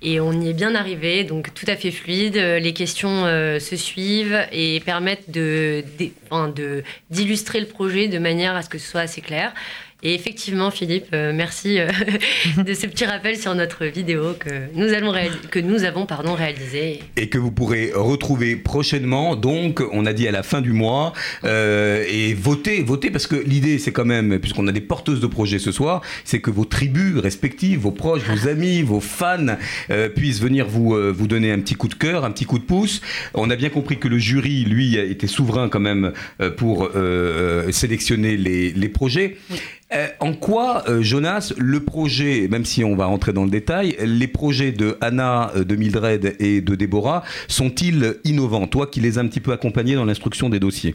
et 0.00 0.20
on 0.20 0.32
y 0.40 0.50
est 0.50 0.52
bien 0.52 0.76
arrivé, 0.76 1.24
donc 1.24 1.52
tout 1.52 1.66
à 1.66 1.74
fait 1.74 1.90
fluide. 1.90 2.36
Les 2.36 2.72
questions 2.74 3.24
se 3.24 3.76
suivent 3.76 4.46
et 4.52 4.78
permettent 4.80 5.30
d'illustrer 7.10 7.60
le 7.60 7.66
projet 7.66 8.06
de 8.06 8.18
manière 8.18 8.54
à 8.54 8.62
ce 8.62 8.68
que 8.68 8.78
ce 8.78 8.88
soit 8.88 9.00
assez 9.00 9.20
clair. 9.20 9.52
Et 10.02 10.14
effectivement, 10.14 10.70
Philippe, 10.70 11.12
merci 11.12 11.76
de 12.56 12.72
ce 12.72 12.86
petit 12.86 13.04
rappel 13.04 13.36
sur 13.36 13.54
notre 13.54 13.84
vidéo 13.84 14.32
que 14.32 14.48
nous, 14.74 14.94
allons 14.94 15.12
que 15.50 15.58
nous 15.58 15.84
avons 15.84 16.06
pardon, 16.06 16.32
réalisé. 16.32 17.00
et 17.18 17.28
que 17.28 17.36
vous 17.36 17.50
pourrez 17.50 17.92
retrouver 17.94 18.56
prochainement. 18.56 19.36
Donc, 19.36 19.82
on 19.92 20.06
a 20.06 20.14
dit 20.14 20.26
à 20.26 20.30
la 20.30 20.42
fin 20.42 20.62
du 20.62 20.72
mois. 20.72 21.12
Et 22.08 22.34
voter, 22.34 22.82
voter, 22.82 23.10
parce 23.10 23.26
que 23.26 23.36
l'idée, 23.36 23.78
c'est 23.78 23.92
quand 23.92 24.04
même, 24.04 24.38
puisqu'on 24.38 24.66
a 24.66 24.72
des 24.72 24.80
porteuses 24.80 25.20
de 25.20 25.26
projets 25.26 25.58
ce 25.58 25.72
soir, 25.72 26.02
c'est 26.24 26.40
que 26.40 26.50
vos 26.50 26.64
tribus 26.64 27.18
respectives, 27.18 27.80
vos 27.80 27.90
proches, 27.90 28.22
vos 28.22 28.48
amis, 28.48 28.82
vos 28.90 29.00
fans 29.00 29.56
euh, 29.90 30.08
puissent 30.08 30.40
venir 30.40 30.66
vous, 30.66 30.94
euh, 30.94 31.12
vous 31.16 31.26
donner 31.26 31.52
un 31.52 31.58
petit 31.60 31.74
coup 31.74 31.88
de 31.88 31.94
cœur, 31.94 32.24
un 32.24 32.30
petit 32.30 32.44
coup 32.44 32.58
de 32.58 32.64
pouce. 32.64 33.00
On 33.34 33.50
a 33.50 33.56
bien 33.56 33.68
compris 33.68 33.98
que 33.98 34.08
le 34.08 34.18
jury, 34.18 34.64
lui, 34.64 34.96
était 34.96 35.26
souverain 35.26 35.68
quand 35.68 35.80
même 35.80 36.12
euh, 36.40 36.50
pour 36.50 36.84
euh, 36.84 36.90
euh, 36.94 37.72
sélectionner 37.72 38.36
les, 38.36 38.72
les 38.72 38.88
projets. 38.88 39.36
Euh, 39.92 40.06
en 40.20 40.34
quoi, 40.34 40.84
euh, 40.88 41.02
Jonas, 41.02 41.52
le 41.58 41.80
projet, 41.80 42.46
même 42.48 42.64
si 42.64 42.84
on 42.84 42.94
va 42.94 43.06
rentrer 43.06 43.32
dans 43.32 43.44
le 43.44 43.50
détail, 43.50 43.96
les 44.00 44.28
projets 44.28 44.70
de 44.70 44.96
Anna, 45.00 45.50
euh, 45.56 45.64
de 45.64 45.74
Mildred 45.74 46.36
et 46.38 46.60
de 46.60 46.74
Déborah 46.76 47.24
sont-ils 47.48 48.14
innovants? 48.24 48.68
Toi 48.68 48.86
qui 48.86 49.00
les 49.00 49.18
as 49.18 49.20
un 49.20 49.26
petit 49.26 49.40
peu 49.40 49.52
accompagnés 49.52 49.96
dans 49.96 50.04
l'instruction 50.04 50.48
des 50.48 50.60
dossiers. 50.60 50.94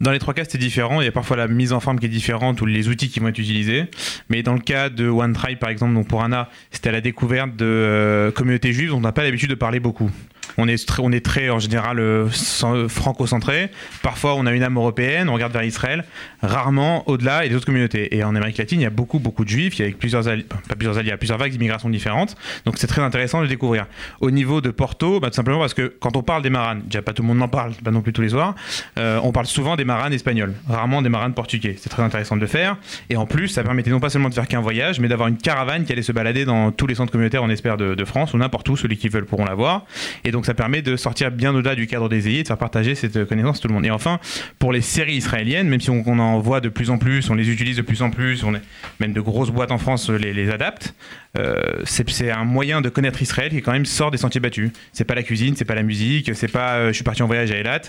Dans 0.00 0.10
les 0.10 0.18
trois 0.18 0.34
cas, 0.34 0.44
c'est 0.46 0.58
différent. 0.58 1.00
Il 1.00 1.04
y 1.04 1.08
a 1.08 1.12
parfois 1.12 1.36
la 1.36 1.48
mise 1.48 1.72
en 1.72 1.80
forme 1.80 1.98
qui 1.98 2.06
est 2.06 2.10
différente 2.10 2.60
ou 2.60 2.66
les 2.66 2.88
outils 2.88 3.08
qui 3.08 3.18
vont 3.18 3.28
être 3.28 3.38
utilisés. 3.38 3.86
Mais 4.28 4.42
dans 4.42 4.52
le 4.52 4.60
cas 4.60 4.90
de 4.90 5.08
OneTribe, 5.08 5.58
par 5.58 5.70
exemple, 5.70 6.04
pour 6.04 6.22
Anna, 6.22 6.50
c'était 6.70 6.90
à 6.90 6.92
la 6.92 7.00
découverte 7.00 7.56
de 7.56 7.64
euh, 7.64 8.30
communautés 8.30 8.72
juives 8.72 8.90
dont 8.90 8.98
on 8.98 9.00
n'a 9.00 9.12
pas 9.12 9.22
l'habitude 9.22 9.48
de 9.48 9.54
parler 9.54 9.80
beaucoup. 9.80 10.10
On 10.58 10.68
est, 10.68 10.86
très, 10.86 11.02
on 11.02 11.12
est 11.12 11.24
très, 11.24 11.50
en 11.50 11.58
général, 11.58 11.98
euh, 11.98 12.28
sans- 12.30 12.88
franco-centré. 12.88 13.70
Parfois, 14.02 14.34
on 14.34 14.46
a 14.46 14.52
une 14.52 14.62
âme 14.62 14.76
européenne, 14.76 15.28
on 15.28 15.34
regarde 15.34 15.52
vers 15.52 15.64
Israël. 15.64 16.04
Rarement 16.42 17.08
au-delà 17.08 17.44
et 17.44 17.48
les 17.48 17.56
autres 17.56 17.66
communautés. 17.66 18.16
Et 18.16 18.24
en 18.24 18.34
Amérique 18.34 18.58
latine, 18.58 18.80
il 18.80 18.84
y 18.84 18.86
a 18.86 18.90
beaucoup, 18.90 19.18
beaucoup 19.18 19.44
de 19.44 19.50
juifs. 19.50 19.78
Il 19.78 19.86
y 19.86 19.88
a 19.88 19.92
plusieurs, 19.94 20.24
pas 20.24 20.74
plusieurs 20.76 20.98
alliés, 20.98 21.16
plusieurs 21.16 21.38
vagues 21.38 21.52
d'immigration 21.52 21.88
différentes. 21.88 22.36
Donc, 22.64 22.78
c'est 22.78 22.86
très 22.86 23.02
intéressant 23.02 23.38
de 23.38 23.44
le 23.44 23.48
découvrir. 23.48 23.86
Au 24.20 24.30
niveau 24.30 24.60
de 24.60 24.70
Porto, 24.70 25.20
bah, 25.20 25.28
tout 25.28 25.34
simplement 25.36 25.60
parce 25.60 25.74
que 25.74 25.94
quand 26.00 26.16
on 26.16 26.22
parle 26.22 26.42
des 26.42 26.50
maranes, 26.50 26.82
déjà 26.86 27.02
pas 27.02 27.12
tout 27.12 27.22
le 27.22 27.28
monde 27.28 27.38
n'en 27.38 27.48
parle, 27.48 27.74
pas 27.74 27.90
non 27.90 28.00
plus 28.00 28.12
tous 28.12 28.22
les 28.22 28.30
soirs, 28.30 28.54
euh, 28.98 29.20
on 29.22 29.32
parle 29.32 29.46
souvent 29.46 29.76
des 29.76 29.84
maranes 29.84 30.12
espagnols, 30.12 30.54
rarement 30.68 31.02
des 31.02 31.08
maranes 31.08 31.34
portugais. 31.34 31.76
C'est 31.78 31.90
très 31.90 32.02
intéressant 32.02 32.36
de 32.36 32.40
le 32.40 32.46
faire. 32.46 32.76
Et 33.10 33.16
en 33.16 33.26
plus, 33.26 33.48
ça 33.48 33.62
permettait 33.62 33.90
non 33.90 34.00
pas 34.00 34.10
seulement 34.10 34.28
de 34.28 34.34
faire 34.34 34.48
qu'un 34.48 34.60
voyage, 34.60 35.00
mais 35.00 35.08
d'avoir 35.08 35.28
une 35.28 35.36
caravane 35.36 35.84
qui 35.84 35.92
allait 35.92 36.02
se 36.02 36.12
balader 36.12 36.44
dans 36.44 36.72
tous 36.72 36.86
les 36.86 36.94
centres 36.94 37.12
communautaires, 37.12 37.42
on 37.42 37.50
espère, 37.50 37.76
de, 37.76 38.04
France, 38.04 38.34
ou 38.34 38.38
n'importe 38.38 38.68
où, 38.68 38.76
ceux 38.76 38.88
qui 38.88 39.08
veulent 39.08 39.26
pourront 39.26 39.44
la 39.44 39.54
voir. 39.54 39.84
Et 40.24 40.30
donc, 40.30 40.45
ça 40.46 40.54
permet 40.54 40.80
de 40.82 40.96
sortir 40.96 41.30
bien 41.30 41.54
au-delà 41.54 41.74
du 41.74 41.86
cadre 41.86 42.08
des 42.08 42.28
EI 42.28 42.38
et 42.38 42.42
de 42.42 42.48
faire 42.48 42.56
partager 42.58 42.94
cette 42.94 43.24
connaissance 43.26 43.58
à 43.58 43.60
tout 43.62 43.68
le 43.68 43.74
monde. 43.74 43.84
Et 43.86 43.90
enfin, 43.90 44.20
pour 44.58 44.72
les 44.72 44.80
séries 44.80 45.16
israéliennes, 45.16 45.68
même 45.68 45.80
si 45.80 45.90
on, 45.90 46.02
on 46.06 46.18
en 46.18 46.38
voit 46.38 46.60
de 46.60 46.68
plus 46.68 46.90
en 46.90 46.98
plus, 46.98 47.28
on 47.30 47.34
les 47.34 47.50
utilise 47.50 47.76
de 47.76 47.82
plus 47.82 48.02
en 48.02 48.10
plus, 48.10 48.44
on 48.44 48.54
est, 48.54 48.62
même 49.00 49.12
de 49.12 49.20
grosses 49.20 49.50
boîtes 49.50 49.72
en 49.72 49.78
France 49.78 50.08
les, 50.10 50.32
les 50.32 50.50
adaptent, 50.50 50.94
euh, 51.38 51.82
c'est 51.84 52.30
un 52.30 52.44
moyen 52.44 52.80
de 52.80 52.88
connaître 52.88 53.20
Israël 53.20 53.50
qui 53.50 53.60
quand 53.60 53.72
même 53.72 53.84
sort 53.84 54.10
des 54.10 54.16
sentiers 54.16 54.40
battus. 54.40 54.70
C'est 54.92 55.04
pas 55.04 55.14
la 55.14 55.22
cuisine, 55.22 55.54
c'est 55.56 55.66
pas 55.66 55.74
la 55.74 55.82
musique, 55.82 56.30
c'est 56.34 56.48
pas 56.50 56.76
euh, 56.76 56.88
je 56.88 56.92
suis 56.94 57.04
parti 57.04 57.22
en 57.22 57.26
voyage 57.26 57.50
à 57.50 57.56
Eilat. 57.56 57.82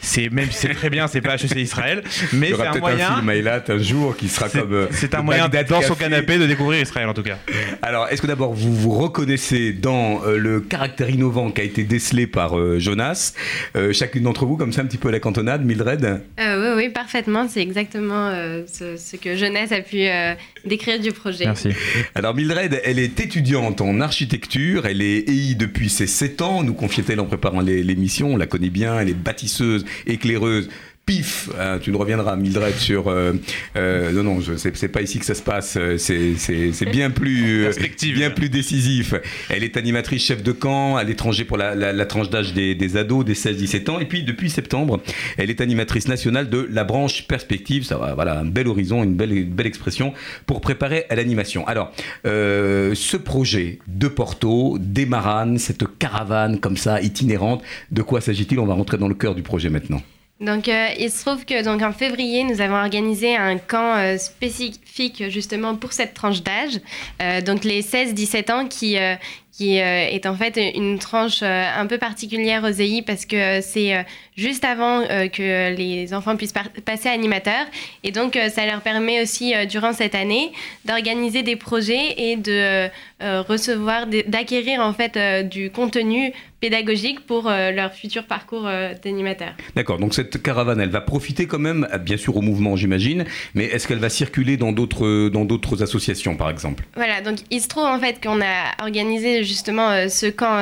C'est 0.00 0.30
même 0.30 0.48
c'est 0.50 0.74
très 0.74 0.90
bien, 0.90 1.06
c'est 1.06 1.20
pas 1.20 1.34
HEC 1.36 1.54
Israël, 1.56 2.02
mais 2.32 2.48
Il 2.48 2.52
y 2.52 2.54
c'est 2.54 2.60
aura 2.60 2.68
un 2.68 2.72
peut-être 2.72 2.80
moyen. 2.80 3.10
un 3.10 3.16
film 3.16 3.28
à 3.28 3.36
Eilat 3.36 3.62
un 3.68 3.78
jour 3.78 4.16
qui 4.16 4.28
sera 4.28 4.48
comme. 4.48 4.72
euh, 4.72 4.86
c'est 4.90 5.14
un 5.14 5.22
moyen 5.22 5.48
dans 5.48 5.82
son 5.82 5.94
canapé 5.94 6.38
de 6.38 6.46
découvrir 6.46 6.80
Israël 6.80 7.08
en 7.08 7.14
tout 7.14 7.22
cas. 7.22 7.38
Alors, 7.82 8.08
est-ce 8.08 8.20
que 8.22 8.26
d'abord 8.26 8.52
vous 8.54 8.74
vous 8.74 8.90
reconnaissez 8.90 9.72
dans 9.72 10.22
euh, 10.24 10.36
le 10.36 10.60
caractère 10.60 11.08
innovant 11.10 11.50
qui 11.50 11.60
a 11.60 11.64
été 11.64 11.84
décelé 11.98 12.26
par 12.28 12.56
euh, 12.56 12.78
Jonas 12.78 13.34
Euh, 13.76 13.92
Chacune 13.92 14.22
d'entre 14.22 14.46
vous, 14.46 14.56
comme 14.56 14.72
ça, 14.72 14.82
un 14.82 14.86
petit 14.86 14.98
peu 14.98 15.08
à 15.08 15.12
la 15.12 15.18
cantonade, 15.20 15.64
Mildred 15.64 16.04
Euh, 16.38 16.76
oui, 16.76 16.84
oui, 16.84 16.88
parfaitement. 16.92 17.46
C'est 17.48 17.60
exactement 17.60 18.28
euh, 18.28 18.62
ce, 18.72 18.96
ce 18.96 19.16
que 19.16 19.34
Jeunesse 19.36 19.72
a 19.72 19.80
pu 19.80 20.06
euh, 20.06 20.34
décrire 20.64 21.00
du 21.00 21.10
projet. 21.12 21.44
Merci. 21.44 21.70
Alors 22.14 22.34
Mildred, 22.34 22.80
elle 22.84 22.98
est 23.00 23.18
étudiante 23.20 23.80
en 23.80 24.00
architecture, 24.00 24.86
elle 24.86 25.02
est 25.02 25.28
EI 25.28 25.54
depuis 25.56 25.88
ses 25.90 26.06
7 26.06 26.40
ans, 26.42 26.62
nous 26.62 26.74
confiait-elle 26.74 27.18
en 27.20 27.26
préparant 27.26 27.60
les- 27.60 27.82
l'émission, 27.82 28.34
on 28.34 28.36
la 28.36 28.46
connaît 28.46 28.70
bien, 28.70 28.98
elle 29.00 29.08
est 29.08 29.14
bâtisseuse, 29.14 29.84
éclaireuse. 30.06 30.68
Pif, 31.08 31.48
hein, 31.58 31.78
tu 31.80 31.90
nous 31.90 31.96
reviendras, 31.96 32.36
Mildred, 32.36 32.74
sur. 32.74 33.08
euh, 33.08 33.32
euh, 33.76 34.12
non, 34.12 34.22
non, 34.22 34.40
c'est 34.58 34.88
pas 34.88 35.00
ici 35.00 35.18
que 35.18 35.24
ça 35.24 35.34
se 35.34 35.40
passe. 35.40 35.78
euh, 35.78 35.96
C'est 35.96 36.84
bien 36.90 37.08
plus, 37.10 37.64
euh, 37.64 37.72
bien 38.14 38.28
plus 38.30 38.50
décisif. 38.50 39.14
Elle 39.48 39.64
est 39.64 39.78
animatrice 39.78 40.22
chef 40.22 40.42
de 40.42 40.52
camp 40.52 40.96
à 40.96 41.04
l'étranger 41.04 41.46
pour 41.46 41.56
la, 41.56 41.74
la- 41.74 41.94
la 41.94 42.04
tranche 42.04 42.28
d'âge 42.28 42.52
des, 42.52 42.74
des 42.74 42.98
ados, 42.98 43.24
des 43.24 43.32
16-17 43.32 43.88
ans. 43.88 44.00
Et 44.00 44.04
puis 44.04 44.22
depuis 44.22 44.50
septembre, 44.50 45.00
elle 45.38 45.48
est 45.48 45.62
animatrice 45.62 46.08
nationale 46.08 46.50
de 46.50 46.68
la 46.70 46.84
branche 46.84 47.26
Perspective. 47.26 47.84
Ça 47.84 47.96
va, 47.96 48.14
voilà, 48.14 48.38
un 48.40 48.44
bel 48.44 48.68
horizon, 48.68 49.02
une 49.02 49.14
belle, 49.14 49.32
une 49.32 49.48
belle 49.54 49.66
expression 49.66 50.12
pour 50.44 50.60
préparer 50.60 51.06
à 51.08 51.14
l'animation. 51.14 51.66
Alors, 51.66 51.90
ce 52.24 53.16
projet 53.16 53.78
de 53.86 54.08
Porto, 54.08 54.76
des 54.78 55.06
Maranes, 55.06 55.56
cette 55.56 55.84
caravane 55.98 56.60
comme 56.60 56.76
ça, 56.76 57.00
itinérante, 57.00 57.62
de 57.92 58.02
quoi 58.02 58.20
s'agit-il? 58.20 58.58
On 58.60 58.66
va 58.66 58.74
rentrer 58.74 58.98
dans 58.98 59.08
le 59.08 59.14
cœur 59.14 59.34
du 59.34 59.42
projet 59.42 59.70
maintenant. 59.70 60.02
Donc, 60.40 60.68
euh, 60.68 60.88
il 60.98 61.10
se 61.10 61.24
trouve 61.24 61.44
que 61.44 61.64
donc 61.64 61.82
en 61.82 61.92
février, 61.92 62.44
nous 62.44 62.60
avons 62.60 62.76
organisé 62.76 63.36
un 63.36 63.58
camp 63.58 63.96
euh, 63.96 64.18
spécifique 64.18 65.24
justement 65.30 65.74
pour 65.74 65.92
cette 65.92 66.14
tranche 66.14 66.42
d'âge, 66.42 66.80
Euh, 67.20 67.40
donc 67.40 67.64
les 67.64 67.82
16-17 67.82 68.52
ans, 68.52 68.66
qui, 68.68 68.96
euh, 68.98 69.16
qui 69.58 69.80
euh, 69.80 70.06
est 70.08 70.24
en 70.26 70.36
fait 70.36 70.56
une 70.76 71.00
tranche 71.00 71.40
euh, 71.42 71.64
un 71.76 71.86
peu 71.86 71.98
particulière 71.98 72.62
aux 72.62 72.68
EI 72.68 73.02
parce 73.04 73.26
que 73.26 73.60
c'est 73.60 73.96
euh, 73.96 74.02
juste 74.36 74.64
avant 74.64 75.02
que 75.02 75.74
les 75.74 76.14
enfants 76.14 76.36
puissent 76.36 76.54
passer 76.84 77.08
animateur. 77.08 77.66
Et 78.04 78.12
donc, 78.12 78.38
ça 78.54 78.66
leur 78.66 78.82
permet 78.82 79.20
aussi, 79.20 79.52
durant 79.66 79.92
cette 79.92 80.14
année, 80.14 80.52
d'organiser 80.84 81.42
des 81.42 81.56
projets 81.56 82.14
et 82.16 82.36
de 82.36 82.88
recevoir, 83.20 84.06
d'acquérir 84.28 84.80
en 84.80 84.92
fait 84.92 85.18
du 85.48 85.70
contenu 85.70 86.32
pédagogique 86.60 87.26
pour 87.26 87.50
leur 87.50 87.92
futur 87.92 88.26
parcours 88.26 88.68
d'animateur. 89.02 89.54
D'accord, 89.74 89.98
donc 89.98 90.14
cette 90.14 90.40
caravane, 90.40 90.80
elle 90.80 90.90
va 90.90 91.00
profiter 91.00 91.46
quand 91.46 91.58
même, 91.58 91.88
bien 92.02 92.16
sûr, 92.16 92.36
au 92.36 92.42
mouvement, 92.42 92.76
j'imagine, 92.76 93.24
mais 93.54 93.64
est-ce 93.64 93.88
qu'elle 93.88 93.98
va 93.98 94.08
circuler 94.08 94.56
dans 94.56 94.70
d'autres 94.70 95.28
dans 95.30 95.44
d'autres 95.44 95.82
associations, 95.82 96.36
par 96.36 96.48
exemple? 96.48 96.84
Voilà, 96.94 97.22
donc 97.22 97.38
il 97.50 97.60
se 97.60 97.66
trouve 97.66 97.86
en 97.86 97.98
fait 97.98 98.22
qu'on 98.22 98.40
a 98.40 98.80
organisé 98.82 99.42
justement 99.48 100.08
ce 100.08 100.26
camp 100.26 100.60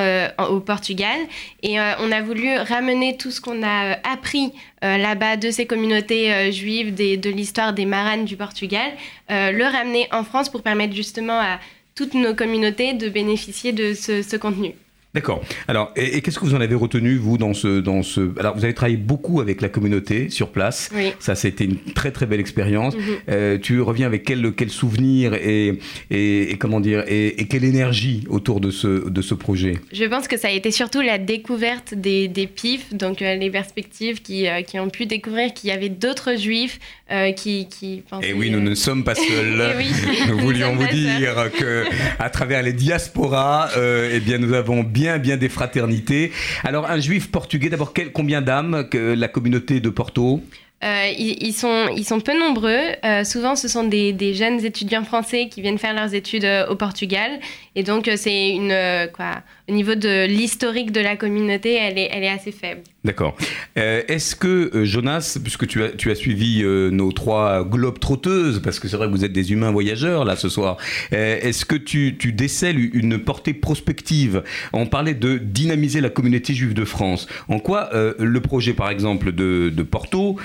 au 0.49 0.61
Portugal. 0.61 1.19
Et 1.63 1.79
on 1.79 2.13
a 2.13 2.23
voulu 2.23 2.57
ramener 2.57 3.17
tout 3.17 3.31
ce 3.31 3.41
qu'on 3.41 3.63
a 3.63 3.99
appris 4.11 4.53
là-bas 4.81 5.37
de 5.37 5.51
ces 5.51 5.67
communautés 5.67 6.53
juives, 6.53 6.95
de 6.95 7.31
l'histoire 7.31 7.73
des 7.73 7.85
maranes 7.85 8.25
du 8.25 8.37
Portugal, 8.37 8.93
le 9.29 9.65
ramener 9.65 10.09
en 10.13 10.25
France 10.25 10.49
pour 10.49 10.63
permettre 10.63 10.95
justement 10.95 11.39
à 11.39 11.59
toutes 11.95 12.15
nos 12.15 12.35
communautés 12.35 12.93
de 12.95 13.09
bénéficier 13.09 13.73
de 13.73 13.93
ce 13.95 14.37
contenu. 14.37 14.75
D'accord. 15.17 15.41
Alors, 15.67 15.93
et, 15.97 16.21
qu'est-ce 16.21 16.39
que 16.39 16.45
vous 16.45 16.55
en 16.55 16.61
avez 16.61 16.75
retenu, 16.75 17.17
vous, 17.17 17.39
dans 17.39 17.55
ce, 17.55 17.81
dans 17.81 18.03
ce... 18.03 18.39
Alors, 18.39 18.55
vous 18.55 18.65
avez 18.65 18.75
travaillé 18.75 18.99
beaucoup 18.99 19.41
avec 19.41 19.63
la 19.63 19.71
communauté 19.71 20.29
sur 20.29 20.51
place. 20.51 20.91
Oui. 20.95 21.15
Ça, 21.21 21.35
c'était 21.35 21.65
une 21.65 21.79
très, 21.95 22.11
très 22.11 22.27
belle 22.27 22.39
expérience. 22.39 22.95
Mhm. 22.95 23.03
Euh, 23.31 23.59
tu 23.59 23.81
reviens 23.81 24.07
avec 24.07 24.25
quel, 24.25 24.53
quel 24.53 24.69
souvenir 24.69 25.33
et, 25.33 25.79
et, 26.11 26.55
comment 26.59 26.81
dire, 26.81 27.03
et, 27.09 27.47
quelle 27.49 27.65
énergie 27.65 28.25
autour 28.29 28.61
de 28.61 28.71
ce, 28.71 29.09
de 29.09 29.23
ce 29.23 29.33
projet? 29.33 29.79
Je 29.91 30.05
pense 30.05 30.29
que 30.29 30.37
ça 30.37 30.49
a 30.49 30.51
été 30.51 30.71
surtout 30.71 31.01
la 31.01 31.17
découverte 31.17 31.95
des, 31.95 32.29
des 32.29 32.47
PIF, 32.47 32.93
donc 32.93 33.23
euh, 33.23 33.37
les 33.37 33.51
perspectives 33.51 34.21
qui, 34.21 34.47
euh, 34.47 34.61
qui 34.61 34.79
ont 34.79 34.91
pu 34.91 35.07
découvrir 35.07 35.55
qu'il 35.55 35.71
y 35.71 35.73
avait 35.73 35.89
d'autres 35.89 36.37
juifs 36.37 36.79
qui, 37.37 37.69
qui 37.69 38.03
pensaient... 38.11 38.31
Et 38.31 38.33
oui, 38.33 38.51
nous 38.51 38.61
ne 38.61 38.75
sommes 38.75 39.05
pas 39.05 39.15
seuls. 39.15 39.75
oui, 39.79 39.87
nous 40.29 40.39
voulions 40.39 40.75
vous 40.75 40.89
dire 40.89 41.53
que 41.57 41.85
à 42.19 42.29
travers 42.31 42.63
les 42.65 42.73
diasporas, 42.73 43.71
eh 44.13 44.19
bien, 44.21 44.39
nous 44.39 44.53
avons 44.53 44.83
bien 44.83 45.06
bien, 45.19 45.37
des 45.37 45.49
fraternités. 45.49 46.33
Alors, 46.65 46.91
un 46.91 47.01
juif 47.01 47.31
portugais, 47.31 47.69
d'abord, 47.69 47.93
combien 48.13 48.43
d'âmes 48.43 48.89
que 48.91 49.15
la 49.15 49.29
communauté 49.29 49.81
de 49.81 49.89
Porto? 49.89 50.43
Euh, 50.85 51.11
ils, 51.19 51.55
sont, 51.55 51.89
ils 51.97 52.05
sont 52.05 52.21
peu 52.21 52.39
nombreux. 52.39 52.81
Euh, 53.05 53.25
souvent, 53.25 53.57
ce 53.57 53.67
sont 53.67 53.85
des, 53.85 54.35
jeunes 54.35 54.65
étudiants 54.65 55.05
français 55.05 55.49
qui 55.49 55.63
viennent 55.63 55.79
faire 55.79 55.95
leurs 55.95 56.15
études 56.15 56.45
euh, 56.45 56.69
au 56.69 56.77
Portugal. 56.77 57.41
Et 57.75 57.83
donc, 57.83 58.11
c'est 58.17 58.51
une, 58.51 58.77
quoi, 59.15 59.43
au 59.69 59.73
niveau 59.73 59.97
de 59.97 60.27
l'historique 60.27 60.93
de 60.93 61.01
la 61.01 61.17
communauté, 61.17 61.75
elle 61.75 61.99
est, 61.99 62.29
assez 62.29 62.53
faible. 62.53 62.83
D'accord. 63.05 63.37
Euh, 63.79 64.03
est-ce 64.09 64.35
que, 64.37 64.71
euh, 64.75 64.85
Jonas, 64.85 65.39
puisque 65.43 65.67
tu 65.67 65.83
as, 65.83 66.15
suivi 66.15 66.63
euh, 66.63 66.91
nos 66.91 67.13
trois 67.13 67.65
globes 67.65 67.99
trotteuses, 67.99 68.61
parce 68.63 68.79
que 68.79 68.89
c'est 68.89 68.97
vrai 68.97 69.07
que 69.07 69.13
vous 69.13 69.25
êtes 69.25 69.33
des 69.33 69.53
humains 69.53 69.71
voyageurs 69.71 70.25
là 70.25 70.35
ce 70.37 70.49
soir, 70.49 70.77
est-ce 71.11 71.65
que 71.65 71.77
tu, 71.77 72.17
tu, 72.19 72.33
décèles 72.33 72.79
une 72.79 73.19
portée 73.19 73.55
prospective? 73.55 74.43
On 74.73 74.87
parlait 74.87 75.15
de 75.15 75.37
dynamiser 75.39 76.01
la 76.01 76.11
communauté 76.11 76.55
juive 76.55 76.75
de 76.75 76.85
France. 76.85 77.27
En 77.49 77.59
quoi 77.59 77.91
le 77.93 78.41
projet, 78.41 78.73
par 78.73 78.91
exemple, 78.91 79.33
de, 79.33 79.71
Porto, 79.83 80.37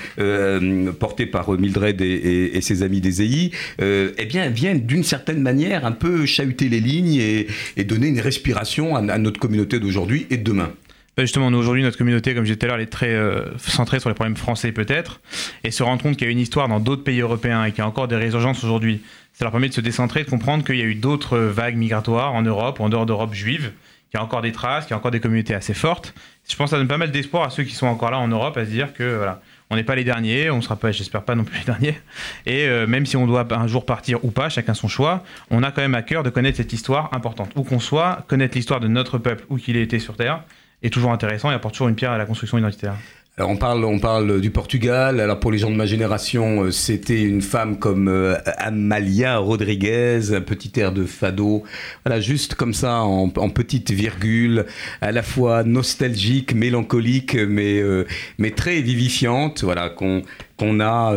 porté 0.98 1.26
par 1.26 1.50
Mildred 1.52 2.00
et, 2.00 2.56
et, 2.56 2.60
ses 2.60 2.82
amis 2.82 3.00
des 3.00 3.22
EI, 3.22 3.50
eh 3.80 4.24
bien, 4.26 4.48
vient 4.50 4.74
d'une 4.74 5.04
certaine 5.04 5.40
manière 5.40 5.84
un 5.84 5.92
peu 5.92 6.26
chahuter 6.26 6.68
les 6.68 6.80
lignes 6.80 7.14
et, 7.14 7.46
et 7.76 7.84
donner 7.84 8.08
une 8.08 8.20
respiration 8.20 8.96
à, 8.96 9.11
à 9.12 9.18
notre 9.18 9.38
communauté 9.38 9.78
d'aujourd'hui 9.78 10.26
et 10.30 10.36
de 10.36 10.42
demain 10.42 10.72
bah, 11.14 11.24
justement, 11.24 11.48
aujourd'hui, 11.48 11.82
notre 11.82 11.98
communauté, 11.98 12.34
comme 12.34 12.44
je 12.44 12.54
disais 12.54 12.58
tout 12.58 12.64
à 12.64 12.68
l'heure, 12.68 12.76
elle 12.76 12.84
est 12.84 12.86
très 12.86 13.12
euh, 13.12 13.44
centrée 13.58 14.00
sur 14.00 14.08
les 14.08 14.14
problèmes 14.14 14.36
français 14.36 14.72
peut-être, 14.72 15.20
et 15.62 15.70
se 15.70 15.82
rendre 15.82 16.02
compte 16.02 16.16
qu'il 16.16 16.26
y 16.26 16.30
a 16.30 16.32
une 16.32 16.38
histoire 16.38 16.68
dans 16.68 16.80
d'autres 16.80 17.04
pays 17.04 17.20
européens 17.20 17.64
et 17.64 17.70
qu'il 17.70 17.80
y 17.80 17.82
a 17.82 17.86
encore 17.86 18.08
des 18.08 18.16
résurgences 18.16 18.64
aujourd'hui. 18.64 19.02
Ça 19.34 19.44
leur 19.44 19.52
permet 19.52 19.68
de 19.68 19.74
se 19.74 19.82
décentrer, 19.82 20.24
de 20.24 20.30
comprendre 20.30 20.64
qu'il 20.64 20.76
y 20.76 20.80
a 20.80 20.86
eu 20.86 20.94
d'autres 20.94 21.36
vagues 21.36 21.76
migratoires 21.76 22.32
en 22.32 22.40
Europe 22.40 22.80
ou 22.80 22.84
en 22.84 22.88
dehors 22.88 23.04
d'Europe 23.04 23.34
juive, 23.34 23.72
qu'il 24.10 24.18
y 24.18 24.22
a 24.22 24.24
encore 24.24 24.40
des 24.40 24.52
traces, 24.52 24.86
qu'il 24.86 24.92
y 24.92 24.94
a 24.94 24.96
encore 24.96 25.10
des 25.10 25.20
communautés 25.20 25.54
assez 25.54 25.74
fortes. 25.74 26.14
Je 26.48 26.56
pense 26.56 26.70
que 26.70 26.76
ça 26.76 26.78
donne 26.78 26.88
pas 26.88 26.96
mal 26.96 27.10
d'espoir 27.10 27.44
à 27.44 27.50
ceux 27.50 27.64
qui 27.64 27.74
sont 27.74 27.86
encore 27.86 28.10
là 28.10 28.18
en 28.18 28.28
Europe 28.28 28.56
à 28.56 28.64
se 28.64 28.70
dire 28.70 28.94
que 28.94 29.16
voilà, 29.16 29.42
on 29.72 29.76
n'est 29.76 29.84
pas 29.84 29.94
les 29.94 30.04
derniers, 30.04 30.50
on 30.50 30.58
ne 30.58 30.60
sera 30.60 30.76
pas, 30.76 30.92
j'espère 30.92 31.22
pas 31.22 31.34
non 31.34 31.44
plus 31.44 31.58
les 31.58 31.64
derniers. 31.64 31.98
Et 32.44 32.66
euh, 32.66 32.86
même 32.86 33.06
si 33.06 33.16
on 33.16 33.26
doit 33.26 33.46
un 33.50 33.66
jour 33.66 33.86
partir 33.86 34.22
ou 34.22 34.30
pas, 34.30 34.50
chacun 34.50 34.74
son 34.74 34.86
choix, 34.86 35.24
on 35.50 35.62
a 35.62 35.70
quand 35.70 35.80
même 35.80 35.94
à 35.94 36.02
cœur 36.02 36.22
de 36.22 36.28
connaître 36.28 36.58
cette 36.58 36.74
histoire 36.74 37.08
importante. 37.14 37.52
Où 37.56 37.62
qu'on 37.62 37.80
soit, 37.80 38.26
connaître 38.28 38.54
l'histoire 38.54 38.80
de 38.80 38.88
notre 38.88 39.16
peuple, 39.16 39.46
où 39.48 39.56
qu'il 39.56 39.78
ait 39.78 39.82
été 39.82 39.98
sur 39.98 40.14
Terre, 40.14 40.44
est 40.82 40.90
toujours 40.90 41.10
intéressant 41.10 41.50
et 41.50 41.54
apporte 41.54 41.72
toujours 41.72 41.88
une 41.88 41.94
pierre 41.94 42.10
à 42.10 42.18
la 42.18 42.26
construction 42.26 42.58
identitaire. 42.58 42.96
On 43.38 43.56
parle, 43.56 43.82
on 43.86 43.98
parle 43.98 44.42
du 44.42 44.50
Portugal. 44.50 45.18
Alors 45.18 45.40
pour 45.40 45.50
les 45.50 45.56
gens 45.56 45.70
de 45.70 45.74
ma 45.74 45.86
génération, 45.86 46.64
euh, 46.64 46.70
c'était 46.70 47.22
une 47.22 47.40
femme 47.40 47.78
comme 47.78 48.08
euh, 48.08 48.36
Amalia 48.58 49.38
Rodriguez, 49.38 50.34
un 50.34 50.42
petit 50.42 50.78
air 50.78 50.92
de 50.92 51.06
fado, 51.06 51.62
voilà 52.04 52.20
juste 52.20 52.54
comme 52.56 52.74
ça 52.74 53.00
en, 53.00 53.30
petite 53.30 53.90
virgule, 53.90 54.66
à 55.00 55.12
la 55.12 55.22
fois 55.22 55.64
nostalgique, 55.64 56.54
mélancolique, 56.54 57.34
mais 57.34 57.80
euh, 57.80 58.06
mais 58.36 58.50
très 58.50 58.82
vivifiante. 58.82 59.64
Voilà 59.64 59.88
qu'on 59.88 60.80
a 60.80 61.14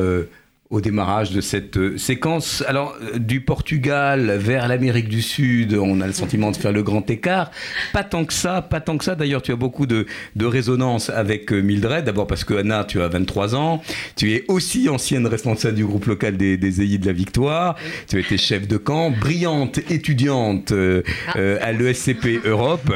au 0.71 0.81
démarrage 0.81 1.29
de 1.31 1.41
cette 1.41 1.77
euh, 1.77 1.97
séquence. 1.97 2.63
Alors, 2.67 2.95
euh, 2.99 3.19
du 3.19 3.39
Portugal 3.41 4.31
vers 4.37 4.67
l'Amérique 4.67 5.09
du 5.09 5.21
Sud, 5.21 5.75
on 5.75 6.01
a 6.01 6.07
le 6.07 6.13
sentiment 6.13 6.49
de 6.49 6.57
faire 6.57 6.71
le 6.71 6.81
grand 6.81 7.07
écart. 7.07 7.51
Pas 7.93 8.03
tant 8.03 8.25
que 8.25 8.33
ça, 8.33 8.63
pas 8.63 8.81
tant 8.81 8.97
que 8.97 9.03
ça. 9.03 9.13
D'ailleurs, 9.13 9.43
tu 9.43 9.51
as 9.51 9.57
beaucoup 9.57 9.85
de, 9.85 10.07
de 10.35 10.45
résonance 10.45 11.11
avec 11.11 11.53
euh, 11.53 11.61
Mildred. 11.61 12.05
D'abord 12.05 12.25
parce 12.25 12.43
que 12.43 12.55
Anna, 12.55 12.83
tu 12.83 12.99
as 12.99 13.07
23 13.07 13.53
ans. 13.55 13.83
Tu 14.15 14.33
es 14.33 14.43
aussi 14.47 14.89
ancienne 14.89 15.27
responsable 15.27 15.75
du 15.75 15.85
groupe 15.85 16.05
local 16.05 16.35
des, 16.35 16.57
des 16.57 16.97
de 16.97 17.05
la 17.05 17.13
Victoire. 17.13 17.75
Tu 18.09 18.17
as 18.17 18.19
été 18.19 18.37
chef 18.37 18.67
de 18.67 18.77
camp, 18.77 19.11
brillante 19.11 19.77
étudiante 19.91 20.73
ah. 20.73 21.39
à 21.61 21.71
l'ESCP 21.71 22.45
Europe. 22.45 22.91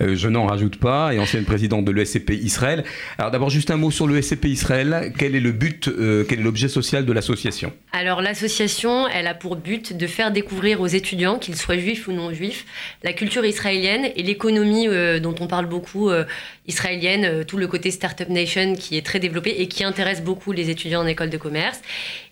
je 0.00 0.28
n'en 0.28 0.46
rajoute 0.46 0.76
pas. 0.76 1.12
Et 1.12 1.18
ancienne 1.18 1.44
présidente 1.44 1.84
de 1.84 1.90
l'ESCP 1.90 2.30
Israël. 2.30 2.84
Alors, 3.18 3.30
d'abord, 3.30 3.50
juste 3.50 3.70
un 3.70 3.76
mot 3.76 3.90
sur 3.90 4.06
l'ESCP 4.06 4.46
Israël. 4.46 5.12
Quel 5.18 5.34
est 5.34 5.40
le 5.40 5.52
but, 5.52 5.90
quel 6.28 6.40
est 6.40 6.42
l'objet 6.42 6.68
social 6.68 6.83
de 6.92 7.12
l'association 7.12 7.72
Alors 7.92 8.20
l'association, 8.20 9.08
elle 9.08 9.26
a 9.26 9.34
pour 9.34 9.56
but 9.56 9.96
de 9.96 10.06
faire 10.06 10.30
découvrir 10.30 10.80
aux 10.80 10.86
étudiants, 10.86 11.38
qu'ils 11.38 11.56
soient 11.56 11.78
juifs 11.78 12.08
ou 12.08 12.12
non 12.12 12.32
juifs, 12.32 12.66
la 13.02 13.12
culture 13.12 13.44
israélienne 13.44 14.10
et 14.14 14.22
l'économie 14.22 14.86
euh, 14.86 15.18
dont 15.18 15.34
on 15.40 15.46
parle 15.46 15.66
beaucoup 15.66 16.10
euh, 16.10 16.24
israélienne, 16.66 17.24
euh, 17.24 17.44
tout 17.44 17.56
le 17.56 17.66
côté 17.66 17.90
Startup 17.90 18.28
Nation 18.28 18.74
qui 18.74 18.98
est 18.98 19.04
très 19.04 19.18
développé 19.18 19.50
et 19.58 19.66
qui 19.66 19.82
intéresse 19.82 20.22
beaucoup 20.22 20.52
les 20.52 20.68
étudiants 20.68 21.00
en 21.00 21.06
école 21.06 21.30
de 21.30 21.38
commerce. 21.38 21.80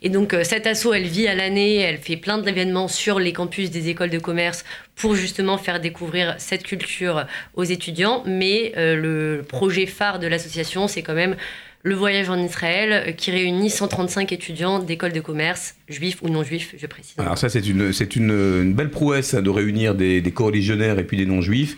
Et 0.02 0.10
donc 0.10 0.36
cette 0.42 0.66
asso, 0.66 0.92
elle 0.92 1.06
vit 1.06 1.28
à 1.28 1.34
l'année, 1.34 1.76
elle 1.76 1.98
fait 1.98 2.16
plein 2.16 2.38
d'événements 2.38 2.88
sur 2.88 3.18
les 3.18 3.32
campus 3.32 3.70
des 3.70 3.88
écoles 3.88 4.10
de 4.10 4.18
commerce 4.18 4.64
pour 4.96 5.14
justement 5.14 5.56
faire 5.56 5.80
découvrir 5.80 6.34
cette 6.38 6.64
culture 6.64 7.26
aux 7.54 7.64
étudiants. 7.64 8.22
Mais 8.26 8.72
le 8.76 9.42
projet 9.48 9.86
phare 9.86 10.18
de 10.18 10.26
l'association, 10.26 10.88
c'est 10.88 11.02
quand 11.02 11.14
même 11.14 11.36
le 11.84 11.94
voyage 11.94 12.28
en 12.28 12.38
Israël 12.38 12.92
euh, 12.92 13.12
qui 13.12 13.30
réunit 13.30 13.70
135 13.70 14.32
étudiants 14.32 14.78
d'écoles 14.78 15.12
de 15.12 15.20
commerce, 15.20 15.74
juifs 15.88 16.18
ou 16.22 16.28
non 16.28 16.44
juifs, 16.44 16.74
je 16.78 16.86
précise. 16.86 17.14
Alors 17.18 17.38
ça, 17.38 17.48
c'est 17.48 17.66
une, 17.66 17.92
c'est 17.92 18.16
une, 18.16 18.72
belle 18.72 18.90
prouesse 18.90 19.34
hein, 19.34 19.42
de 19.42 19.50
réunir 19.50 19.94
des, 19.94 20.20
des 20.20 20.30
co-religionnaires 20.30 20.98
et 20.98 21.04
puis 21.04 21.16
des 21.16 21.26
non-juifs. 21.26 21.76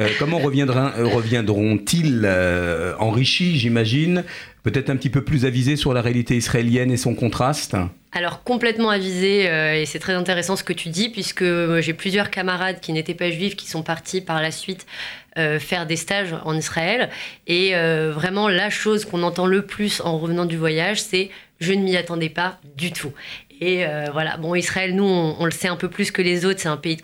Euh, 0.00 0.08
comment 0.18 0.38
euh, 0.38 1.04
reviendront-ils 1.06 2.28
enrichis, 2.98 3.58
j'imagine, 3.58 4.24
peut-être 4.62 4.90
un 4.90 4.96
petit 4.96 5.10
peu 5.10 5.22
plus 5.22 5.44
avisés 5.44 5.76
sur 5.76 5.94
la 5.94 6.02
réalité 6.02 6.36
israélienne 6.36 6.90
et 6.90 6.96
son 6.96 7.14
contraste? 7.14 7.76
Alors 8.14 8.42
complètement 8.42 8.90
avisé, 8.90 9.44
et 9.44 9.86
c'est 9.86 9.98
très 9.98 10.14
intéressant 10.14 10.56
ce 10.56 10.64
que 10.64 10.72
tu 10.72 10.88
dis, 10.88 11.08
puisque 11.08 11.44
j'ai 11.80 11.94
plusieurs 11.94 12.30
camarades 12.30 12.80
qui 12.80 12.92
n'étaient 12.92 13.14
pas 13.14 13.30
juifs 13.30 13.56
qui 13.56 13.68
sont 13.68 13.82
partis 13.82 14.20
par 14.20 14.40
la 14.40 14.50
suite 14.50 14.86
euh, 15.36 15.58
faire 15.58 15.84
des 15.84 15.96
stages 15.96 16.32
en 16.44 16.56
Israël. 16.56 17.10
Et 17.48 17.74
euh, 17.74 18.12
vraiment, 18.14 18.48
la 18.48 18.70
chose 18.70 19.04
qu'on 19.04 19.24
entend 19.24 19.46
le 19.46 19.66
plus 19.66 20.00
en 20.00 20.16
revenant 20.16 20.44
du 20.44 20.56
voyage, 20.56 21.02
c'est 21.02 21.28
je 21.58 21.72
ne 21.72 21.82
m'y 21.82 21.96
attendais 21.96 22.28
pas 22.28 22.60
du 22.76 22.92
tout. 22.92 23.12
Et 23.60 23.84
euh, 23.84 24.06
voilà, 24.12 24.36
bon, 24.36 24.54
Israël, 24.54 24.94
nous, 24.94 25.04
on, 25.04 25.44
le 25.44 25.50
sait 25.50 25.66
un 25.66 25.74
peu 25.74 25.88
plus 25.88 26.12
que 26.12 26.22
les 26.22 26.44
autres, 26.44 26.60
c'est 26.60 26.68
un 26.68 26.76
pays 26.76 26.94
de, 26.94 27.02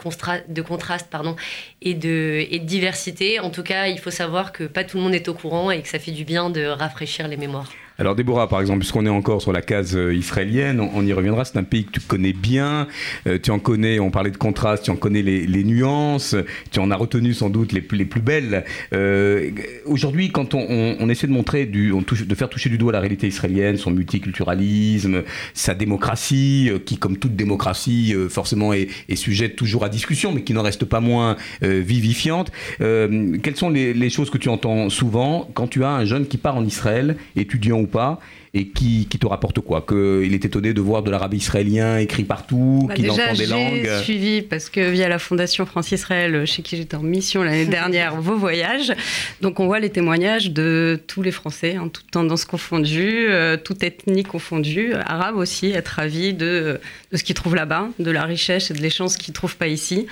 de 0.53 0.63
contraste 0.63 1.09
pardon, 1.11 1.35
et, 1.83 1.95
de, 1.95 2.47
diversité. 2.59 3.41
En 3.41 3.51
tout 3.51 3.63
cas, 3.63 3.87
il 3.87 3.99
faut 3.99 4.11
savoir 4.11 4.53
que 4.53 4.65
pas 4.65 4.85
tout 4.85 4.97
le 4.97 5.03
monde 5.03 5.15
est 5.15 5.29
au 5.29 5.35
courant 5.35 5.71
et 5.71 5.83
que 5.83 5.89
ça 5.89 5.99
fait 5.99 6.13
du 6.13 6.25
bien 6.25 6.51
de 6.51 6.65
rafraîchir 6.67 7.29
les 7.29 7.37
mémoires. 7.37 7.71
Alors 8.01 8.15
Déborah, 8.15 8.49
par 8.49 8.63
exemple, 8.63 8.79
puisqu'on 8.79 9.05
est 9.05 9.11
encore 9.11 9.43
sur 9.43 9.53
la 9.53 9.61
case 9.61 9.95
euh, 9.95 10.15
israélienne, 10.15 10.81
on, 10.81 11.05
y 11.05 11.13
reviendra, 11.13 11.45
c'est 11.45 11.59
un 11.59 11.65
pays 11.65 11.85
que 11.85 11.91
tu 11.91 12.01
connais 12.01 12.33
bien, 12.33 12.89
euh, 13.27 13.39
tu 13.39 13.51
en 13.51 13.59
connais, 13.59 14.01
on 14.01 14.11
parlait 14.11 14.31
de 14.31 14.39
contraste, 14.39 14.85
tu 14.85 14.91
en 14.91 14.97
connais 14.97 15.21
les, 15.21 15.65
nuances, 15.65 16.35
tu 16.71 16.81
en 16.81 16.91
as 16.91 16.97
retenu 16.97 17.35
sans 17.35 17.51
doute 17.51 17.73
les, 17.73 17.83
plus 17.83 18.23
belles. 18.23 18.65
Euh, 18.95 19.51
aujourd'hui, 19.85 20.31
quand 20.31 20.55
on, 20.55 21.11
essaie 21.11 21.27
de 21.27 21.33
montrer, 21.33 21.67
de 21.67 22.35
faire 22.35 22.49
toucher 22.49 22.71
du 22.71 22.79
doigt 22.79 22.91
la 22.91 23.01
réalité 23.01 23.27
israélienne, 23.27 23.77
son 23.77 23.91
multiculturalisme, 23.91 25.23
sa 25.53 25.75
démocratie, 25.75 26.71
qui 26.87 26.97
comme 26.97 27.19
toute 27.19 27.37
démocratie 27.37 28.15
forcément 28.31 28.73
est, 28.73 28.89
sujette 29.15 29.57
toujours 29.57 29.85
à 29.85 29.91
discussion, 29.91 30.33
mais 30.33 30.43
qui 30.43 30.55
n'en 30.55 30.63
reste 30.63 30.87
pas 30.87 31.01
moins 31.01 31.37
vivifiante, 31.71 32.51
quelles 32.79 33.57
sont 33.57 33.71
les, 33.71 33.95
les 33.95 34.11
choses 34.11 34.31
que 34.31 34.39
tu 34.39 34.49
entends 34.49 34.91
souvent 34.91 35.49
quand 35.55 35.69
tu 35.69 35.85
as 35.85 35.91
un 35.91 36.05
jeune 36.05 36.27
qui 36.27 36.39
part 36.39 36.57
en 36.57 36.65
Israël, 36.65 37.17
étudiant 37.37 37.81
ou 37.81 37.87
pas, 37.87 38.21
et 38.53 38.67
qui, 38.67 39.07
qui 39.09 39.19
te 39.19 39.27
rapporte 39.27 39.61
quoi? 39.61 39.85
Qu'il 39.87 40.35
est 40.35 40.45
étonné 40.45 40.75
de 40.75 40.81
voir 40.81 41.03
de 41.03 41.11
l'arabe 41.11 41.35
israélien 41.35 41.99
écrit 41.99 42.25
partout, 42.25 42.87
Bah, 42.89 42.95
qu'il 42.95 43.11
entend 43.11 43.35
des 43.35 43.47
langues 43.47 43.83
J'ai 43.85 44.03
suivi 44.03 44.43
parce 44.43 44.69
que 44.71 44.91
via 44.91 45.09
la 45.09 45.19
Fondation 45.19 45.67
France-Israël, 45.67 46.47
chez 46.47 46.63
qui 46.63 46.77
j'étais 46.77 46.97
en 46.97 47.03
mission 47.03 47.43
l'année 47.45 47.65
dernière, 47.67 48.21
vos 48.21 48.37
voyages. 48.37 48.93
Donc 49.41 49.61
on 49.61 49.67
voit 49.67 49.79
les 49.79 49.91
témoignages 49.91 50.51
de 50.51 51.01
tous 51.07 51.23
les 51.23 51.31
Français, 51.31 51.77
hein, 51.77 51.89
toutes 51.93 52.11
tendances 52.11 52.45
confondues, 52.45 53.29
euh, 53.29 53.57
toute 53.57 53.85
ethnie 53.85 54.25
confondue, 54.25 54.95
arabes 54.95 55.37
aussi, 55.37 55.71
être 55.71 55.89
ravis 55.89 56.35
de, 56.35 56.81
de 57.13 57.17
ce 57.17 57.23
qu'ils 57.23 57.37
trouvent 57.37 57.55
là-bas, 57.55 57.89
de 58.01 58.11
la 58.11 58.25
richesse 58.25 58.71
et 58.71 58.75
de 58.75 58.81
l'échange 58.81 59.17
qu'ils 59.17 59.35
trouvent 59.35 59.57
pas 59.57 59.69
ici. 59.69 60.07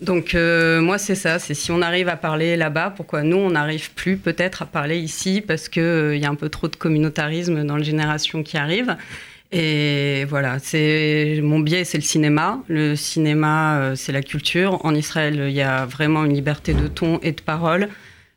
Donc 0.00 0.34
euh, 0.34 0.80
moi 0.80 0.96
c'est 0.96 1.16
ça, 1.16 1.38
c'est 1.38 1.54
si 1.54 1.72
on 1.72 1.82
arrive 1.82 2.08
à 2.08 2.16
parler 2.16 2.56
là-bas, 2.56 2.92
pourquoi 2.96 3.24
nous 3.24 3.36
on 3.36 3.50
n'arrive 3.50 3.92
plus 3.94 4.16
peut-être 4.16 4.62
à 4.62 4.66
parler 4.66 4.98
ici 4.98 5.40
parce 5.40 5.68
que 5.68 5.80
euh, 5.80 6.16
y 6.16 6.24
a 6.24 6.30
un 6.30 6.36
peu 6.36 6.48
trop 6.48 6.68
de 6.68 6.76
communautarisme 6.76 7.64
dans 7.64 7.76
les 7.76 7.84
générations 7.84 8.42
qui 8.42 8.56
arrivent. 8.56 8.96
Et 9.50 10.26
voilà, 10.28 10.58
c'est 10.58 11.40
mon 11.42 11.60
biais, 11.60 11.84
c'est 11.84 11.96
le 11.96 12.02
cinéma. 12.02 12.62
Le 12.68 12.96
cinéma, 12.96 13.78
euh, 13.78 13.96
c'est 13.96 14.12
la 14.12 14.22
culture. 14.22 14.84
En 14.84 14.94
Israël, 14.94 15.46
il 15.48 15.54
y 15.54 15.62
a 15.62 15.86
vraiment 15.86 16.24
une 16.24 16.34
liberté 16.34 16.74
de 16.74 16.86
ton 16.86 17.18
et 17.20 17.32
de 17.32 17.40
parole. 17.40 17.88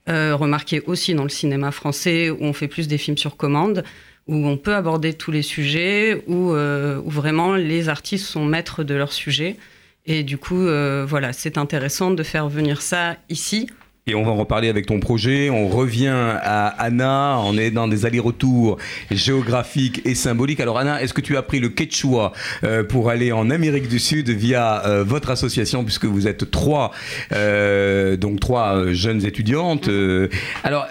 Euh, 0.09 0.35
remarquez 0.35 0.81
aussi 0.87 1.13
dans 1.13 1.23
le 1.23 1.29
cinéma 1.29 1.71
français 1.71 2.29
où 2.29 2.37
on 2.41 2.53
fait 2.53 2.69
plus 2.69 2.87
des 2.87 2.97
films 2.97 3.17
sur 3.17 3.35
commande, 3.35 3.83
où 4.27 4.47
on 4.47 4.57
peut 4.57 4.73
aborder 4.73 5.13
tous 5.13 5.31
les 5.31 5.41
sujets, 5.41 6.23
où, 6.27 6.53
euh, 6.53 7.01
où 7.03 7.09
vraiment 7.09 7.55
les 7.55 7.89
artistes 7.89 8.25
sont 8.25 8.45
maîtres 8.45 8.83
de 8.83 8.95
leur 8.95 9.11
sujet. 9.11 9.57
Et 10.05 10.23
du 10.23 10.37
coup, 10.37 10.59
euh, 10.59 11.05
voilà, 11.07 11.33
c'est 11.33 11.57
intéressant 11.57 12.11
de 12.11 12.23
faire 12.23 12.49
venir 12.49 12.81
ça 12.81 13.17
ici. 13.29 13.69
Et 14.07 14.15
on 14.15 14.23
va 14.23 14.31
en 14.31 14.35
reparler 14.35 14.67
avec 14.67 14.87
ton 14.87 14.99
projet. 14.99 15.51
On 15.51 15.67
revient 15.67 16.07
à 16.07 16.69
Anna. 16.69 17.37
On 17.45 17.55
est 17.55 17.69
dans 17.69 17.87
des 17.87 18.07
allers-retours 18.07 18.79
géographiques 19.11 20.01
et 20.05 20.15
symboliques. 20.15 20.59
Alors 20.59 20.79
Anna, 20.79 21.03
est-ce 21.03 21.13
que 21.13 21.21
tu 21.21 21.37
as 21.37 21.43
pris 21.43 21.59
le 21.59 21.69
quechua 21.69 22.33
euh, 22.63 22.83
pour 22.83 23.11
aller 23.11 23.31
en 23.31 23.51
Amérique 23.51 23.87
du 23.87 23.99
Sud 23.99 24.31
via 24.31 24.83
euh, 24.87 25.03
votre 25.03 25.29
association, 25.29 25.83
puisque 25.83 26.05
vous 26.05 26.27
êtes 26.27 26.49
trois, 26.49 26.89
euh, 27.31 28.17
donc 28.17 28.39
trois 28.39 28.91
jeunes 28.91 29.23
étudiantes. 29.23 29.87
alors 30.63 30.87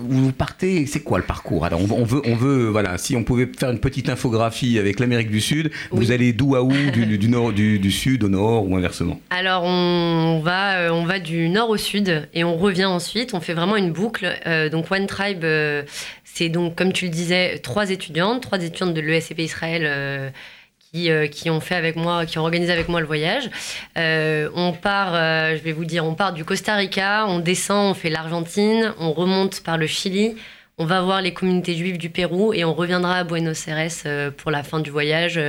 vous, 0.00 0.32
partez. 0.32 0.86
C'est 0.86 1.04
quoi 1.04 1.18
le 1.18 1.24
parcours? 1.24 1.64
Alors 1.64 1.80
on, 1.80 2.04
veut, 2.04 2.22
on 2.24 2.34
veut, 2.34 2.70
voilà, 2.70 2.98
si 2.98 3.14
on 3.14 3.22
pouvait 3.22 3.48
faire 3.56 3.70
une 3.70 3.78
petite 3.78 4.08
infographie 4.08 4.80
avec 4.80 4.98
l'Amérique 4.98 5.30
du 5.30 5.40
Sud. 5.40 5.70
Vous 5.92 6.10
allez 6.10 6.32
d'où 6.32 6.56
à 6.56 6.62
où? 6.64 6.72
Du, 6.72 7.06
du 7.18 7.28
nord, 7.28 7.52
du, 7.52 7.78
du 7.78 7.92
sud 7.92 8.24
au 8.24 8.28
nord 8.28 8.68
ou 8.68 8.76
inversement? 8.76 9.20
Alors 9.30 9.62
on 9.62 10.40
va, 10.42 10.92
on 10.92 11.04
va 11.04 11.20
du 11.20 11.48
nord 11.48 11.70
au 11.70 11.76
sud 11.76 12.28
et 12.32 12.44
on 12.44 12.56
revient 12.56 12.84
ensuite. 12.86 13.34
On 13.34 13.40
fait 13.40 13.54
vraiment 13.54 13.76
une 13.76 13.92
boucle. 13.92 14.38
Euh, 14.46 14.68
donc 14.68 14.90
One 14.90 15.06
Tribe, 15.06 15.44
euh, 15.44 15.82
c'est 16.24 16.48
donc 16.48 16.74
comme 16.74 16.92
tu 16.92 17.06
le 17.06 17.10
disais, 17.10 17.58
trois 17.58 17.90
étudiantes, 17.90 18.42
trois 18.42 18.62
étudiantes 18.62 18.94
de 18.94 19.00
l'ESCP 19.00 19.40
Israël. 19.40 19.82
euh, 19.86 20.30
qui, 20.94 21.08
qui 21.30 21.48
ont 21.48 21.60
fait 21.60 21.74
avec 21.74 21.96
moi, 21.96 22.26
qui 22.26 22.38
ont 22.38 22.42
organisé 22.42 22.70
avec 22.70 22.90
moi 22.90 23.00
le 23.00 23.06
voyage. 23.06 23.48
On 23.96 24.74
part, 24.74 25.14
je 25.14 25.62
vais 25.62 25.72
vous 25.72 25.86
dire, 25.86 26.04
on 26.04 26.14
part 26.14 26.34
du 26.34 26.44
Costa 26.44 26.74
Rica, 26.74 27.24
on 27.28 27.38
descend, 27.38 27.92
on 27.92 27.94
fait 27.94 28.10
l'Argentine, 28.10 28.92
on 28.98 29.14
remonte 29.14 29.62
par 29.62 29.78
le 29.78 29.86
Chili, 29.86 30.36
on 30.76 30.84
va 30.84 31.00
voir 31.00 31.22
les 31.22 31.32
communautés 31.32 31.74
juives 31.74 31.96
du 31.96 32.10
Pérou 32.10 32.52
et 32.52 32.66
on 32.66 32.74
reviendra 32.74 33.16
à 33.16 33.24
Buenos 33.24 33.68
Aires 33.68 34.32
pour 34.36 34.50
la 34.50 34.62
fin 34.62 34.80
du 34.80 34.90
voyage, 34.90 35.40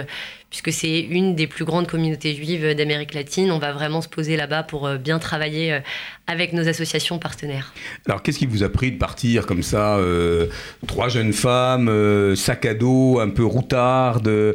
puisque 0.49 0.71
c'est 0.71 1.01
une 1.01 1.35
des 1.35 1.47
plus 1.47 1.65
grandes 1.65 1.87
communautés 1.87 2.33
juives 2.35 2.73
d'Amérique 2.73 3.13
latine. 3.13 3.51
On 3.51 3.59
va 3.59 3.73
vraiment 3.73 3.99
se 3.99 4.07
poser 4.07 4.37
là-bas 4.37 4.63
pour 4.63 4.89
bien 4.91 5.19
travailler 5.19 5.81
avec 6.25 6.53
nos 6.53 6.67
associations 6.67 7.19
partenaires. 7.19 7.73
Alors, 8.07 8.23
qu'est-ce 8.23 8.39
qui 8.39 8.45
vous 8.45 8.63
a 8.63 8.69
pris 8.69 8.91
de 8.93 8.97
partir 8.97 9.45
comme 9.45 9.62
ça 9.62 9.97
euh, 9.97 10.47
Trois 10.88 11.09
jeunes 11.09 11.33
femmes, 11.33 11.89
euh, 11.89 12.33
sac 12.36 12.65
à 12.65 12.73
dos, 12.73 13.19
un 13.19 13.29
peu 13.29 13.43
routarde. 13.43 14.27
euh, 14.27 14.53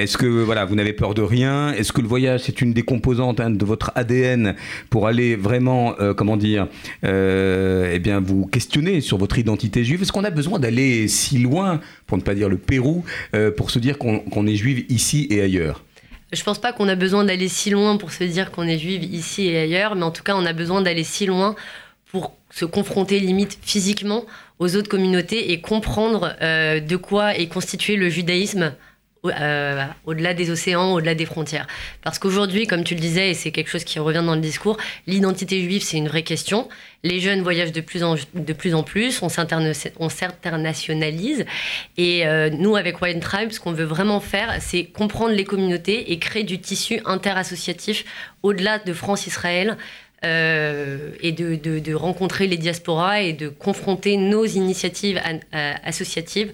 Est-ce 0.00 0.18
que 0.18 0.26
voilà, 0.26 0.64
vous 0.64 0.74
n'avez 0.74 0.92
peur 0.92 1.14
de 1.14 1.22
rien? 1.22 1.72
Est-ce 1.72 1.92
que 1.92 2.00
le 2.00 2.08
voyage 2.08 2.40
c'est 2.44 2.60
une 2.60 2.72
des 2.72 2.82
composantes 2.82 3.38
hein, 3.38 3.50
de 3.50 3.64
votre 3.64 3.92
ADN 3.94 4.56
pour 4.90 5.06
aller 5.06 5.36
vraiment, 5.36 5.94
euh, 6.00 6.14
comment 6.14 6.36
dire, 6.36 6.66
eh 7.04 7.98
bien, 8.00 8.20
vous 8.20 8.46
questionner 8.46 9.00
sur 9.00 9.18
votre 9.18 9.38
identité 9.38 9.84
juive? 9.84 10.02
Est-ce 10.02 10.12
qu'on 10.12 10.24
a 10.24 10.30
besoin 10.30 10.58
d'aller 10.58 11.06
si 11.06 11.38
loin, 11.38 11.80
pour 12.06 12.18
ne 12.18 12.22
pas 12.22 12.34
dire 12.34 12.48
le 12.48 12.58
Pérou, 12.58 13.04
pour 13.56 13.70
se 13.70 13.78
dire 13.78 13.98
qu'on 13.98 14.46
est 14.46 14.56
juive 14.56 14.84
ici 14.88 15.26
et 15.30 15.40
ailleurs? 15.42 15.84
Je 16.32 16.42
pense 16.42 16.58
pas 16.58 16.72
qu'on 16.72 16.88
a 16.88 16.94
besoin 16.94 17.24
d'aller 17.24 17.48
si 17.48 17.70
loin 17.70 17.96
pour 17.96 18.12
se 18.12 18.24
dire 18.24 18.50
qu'on 18.50 18.66
est 18.66 18.78
juive 18.78 19.04
ici 19.04 19.46
et 19.46 19.58
ailleurs, 19.58 19.94
mais 19.94 20.02
en 20.02 20.10
tout 20.10 20.22
cas, 20.22 20.34
on 20.36 20.44
a 20.44 20.52
besoin 20.52 20.82
d'aller 20.82 21.04
si 21.04 21.24
loin 21.24 21.54
pour 22.10 22.34
se 22.50 22.64
confronter 22.64 23.18
limite 23.20 23.58
physiquement 23.62 24.24
aux 24.58 24.76
autres 24.76 24.88
communautés 24.88 25.52
et 25.52 25.60
comprendre 25.60 26.34
euh, 26.42 26.80
de 26.80 26.96
quoi 26.96 27.36
est 27.36 27.46
constitué 27.48 27.96
le 27.96 28.08
judaïsme 28.08 28.74
euh, 29.26 29.84
au-delà 30.06 30.32
des 30.32 30.50
océans, 30.50 30.92
au-delà 30.92 31.14
des 31.14 31.26
frontières. 31.26 31.66
Parce 32.02 32.20
qu'aujourd'hui, 32.20 32.68
comme 32.68 32.84
tu 32.84 32.94
le 32.94 33.00
disais, 33.00 33.30
et 33.30 33.34
c'est 33.34 33.50
quelque 33.50 33.68
chose 33.68 33.82
qui 33.82 33.98
revient 33.98 34.22
dans 34.24 34.36
le 34.36 34.40
discours, 34.40 34.76
l'identité 35.08 35.60
juive, 35.60 35.82
c'est 35.82 35.96
une 35.96 36.06
vraie 36.06 36.22
question. 36.22 36.68
Les 37.02 37.18
jeunes 37.18 37.42
voyagent 37.42 37.72
de 37.72 37.80
plus 37.80 38.04
en, 38.04 38.14
de 38.34 38.52
plus, 38.52 38.74
en 38.74 38.84
plus, 38.84 39.20
on 39.22 39.28
s'internationalise. 39.28 41.46
Et 41.96 42.26
euh, 42.26 42.48
nous, 42.50 42.76
avec 42.76 43.02
Wine 43.02 43.18
Tribe, 43.18 43.50
ce 43.50 43.58
qu'on 43.58 43.72
veut 43.72 43.84
vraiment 43.84 44.20
faire, 44.20 44.56
c'est 44.60 44.84
comprendre 44.84 45.34
les 45.34 45.44
communautés 45.44 46.12
et 46.12 46.18
créer 46.20 46.44
du 46.44 46.60
tissu 46.60 47.00
interassociatif 47.04 48.04
au-delà 48.44 48.78
de 48.78 48.92
France-Israël. 48.92 49.76
euh, 50.24 51.12
et 51.20 51.30
de, 51.30 51.94
rencontrer 51.94 52.48
les 52.48 52.56
diasporas 52.56 53.20
et 53.20 53.32
de 53.32 53.48
confronter 53.48 54.16
nos 54.16 54.44
initiatives 54.44 55.20
associatives 55.84 56.52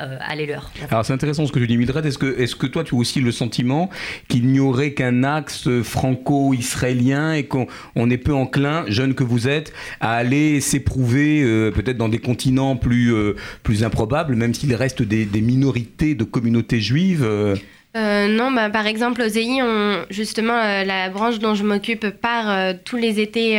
euh, 0.00 0.16
à 0.20 0.34
les 0.34 0.46
leurs. 0.46 0.70
Alors 0.90 1.04
c'est 1.04 1.12
intéressant 1.12 1.46
ce 1.46 1.52
que 1.52 1.58
tu 1.58 1.66
dis 1.66 1.76
Mildred, 1.76 2.04
est-ce 2.06 2.18
que, 2.18 2.40
est 2.40 2.56
que 2.56 2.66
toi 2.66 2.84
tu 2.84 2.94
as 2.94 2.98
aussi 2.98 3.20
le 3.20 3.32
sentiment 3.32 3.90
qu'il 4.28 4.46
n'y 4.46 4.60
aurait 4.60 4.92
qu'un 4.92 5.24
axe 5.24 5.68
franco-israélien 5.82 7.32
et 7.32 7.44
qu'on 7.44 7.66
on 7.94 8.10
est 8.10 8.18
peu 8.18 8.34
enclin, 8.34 8.84
jeune 8.88 9.14
que 9.14 9.24
vous 9.24 9.48
êtes, 9.48 9.72
à 10.00 10.14
aller 10.14 10.60
s'éprouver 10.60 11.42
euh, 11.42 11.70
peut-être 11.70 11.96
dans 11.96 12.08
des 12.08 12.18
continents 12.18 12.76
plus, 12.76 13.14
euh, 13.14 13.34
plus 13.62 13.84
improbables, 13.84 14.36
même 14.36 14.54
s'il 14.54 14.74
reste 14.74 15.02
des, 15.02 15.24
des 15.24 15.40
minorités 15.40 16.14
de 16.14 16.24
communautés 16.24 16.80
juives 16.80 17.24
euh, 17.24 17.56
Euh, 17.96 18.28
non, 18.28 18.50
bah, 18.52 18.68
par 18.68 18.86
exemple, 18.86 19.22
aux 19.22 19.28
EI, 19.28 19.62
on, 19.62 20.04
justement, 20.10 20.52
euh, 20.52 20.84
la 20.84 21.08
branche 21.08 21.38
dont 21.38 21.54
je 21.54 21.64
m'occupe 21.64 22.10
part 22.10 22.50
euh, 22.50 22.72
tous 22.84 22.96
les 22.96 23.20
étés, 23.20 23.58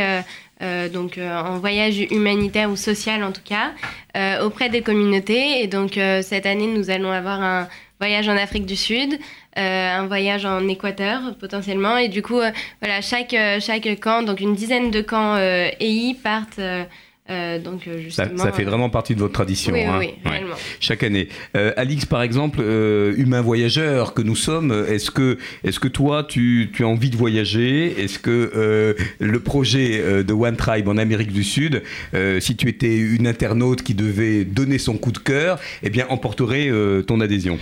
euh, 0.60 0.88
donc 0.88 1.18
euh, 1.18 1.40
en 1.40 1.58
voyage 1.58 2.00
humanitaire 2.10 2.68
ou 2.70 2.76
social 2.76 3.22
en 3.22 3.30
tout 3.30 3.42
cas, 3.44 3.72
euh, 4.16 4.44
auprès 4.44 4.68
des 4.68 4.82
communautés. 4.82 5.62
Et 5.62 5.66
donc, 5.66 5.98
cette 6.22 6.46
année, 6.46 6.66
nous 6.66 6.90
allons 6.90 7.12
avoir 7.12 7.40
un 7.42 7.68
voyage 8.00 8.28
en 8.28 8.36
Afrique 8.36 8.66
du 8.66 8.76
Sud, 8.76 9.18
un 9.56 10.06
voyage 10.06 10.44
en 10.44 10.66
Équateur 10.68 11.36
potentiellement. 11.40 11.96
Et 11.96 12.08
du 12.08 12.22
coup, 12.22 12.40
voilà, 12.80 13.00
chaque, 13.00 13.36
chaque 13.60 14.00
camp, 14.00 14.22
donc 14.22 14.40
une 14.40 14.54
dizaine 14.54 14.90
de 14.90 15.00
camps 15.00 15.36
EI 15.36 16.14
partent. 16.22 16.60
Euh, 17.30 17.58
donc 17.58 17.86
euh, 17.86 17.94
ça, 18.10 18.24
justement, 18.24 18.44
ça 18.44 18.52
fait 18.52 18.62
euh, 18.62 18.66
vraiment 18.70 18.90
partie 18.90 19.14
de 19.14 19.20
votre 19.20 19.34
tradition. 19.34 19.72
Oui, 19.72 19.80
oui, 19.80 19.86
hein. 19.86 19.96
oui, 19.98 20.06
Ouais. 20.24 20.30
réellement. 20.30 20.54
Chaque 20.80 21.02
année. 21.02 21.28
Euh, 21.56 21.72
Alix, 21.76 22.06
par 22.06 22.22
exemple, 22.22 22.58
euh, 22.62 23.14
humain 23.16 23.40
voyageur 23.42 24.14
que 24.14 24.22
nous 24.22 24.36
sommes, 24.36 24.72
est-ce 24.88 25.10
que, 25.10 25.38
est 25.64 25.78
que 25.78 25.88
toi, 25.88 26.24
tu, 26.24 26.70
tu 26.72 26.84
as 26.84 26.88
envie 26.88 27.10
de 27.10 27.16
voyager? 27.16 27.94
Est-ce 28.02 28.18
que 28.18 28.52
euh, 28.54 28.94
le 29.20 29.40
projet 29.40 30.24
de 30.24 30.32
One 30.32 30.56
Tribe 30.56 30.88
en 30.88 30.96
Amérique 30.96 31.32
du 31.32 31.44
Sud, 31.44 31.82
euh, 32.14 32.40
si 32.40 32.56
tu 32.56 32.68
étais 32.68 32.96
une 32.96 33.26
internaute 33.26 33.82
qui 33.82 33.94
devait 33.94 34.44
donner 34.44 34.78
son 34.78 34.96
coup 34.96 35.12
de 35.12 35.18
cœur, 35.18 35.58
eh 35.82 35.90
bien, 35.90 36.06
emporterait 36.08 36.68
euh, 36.68 37.02
ton 37.02 37.20
adhésion? 37.20 37.58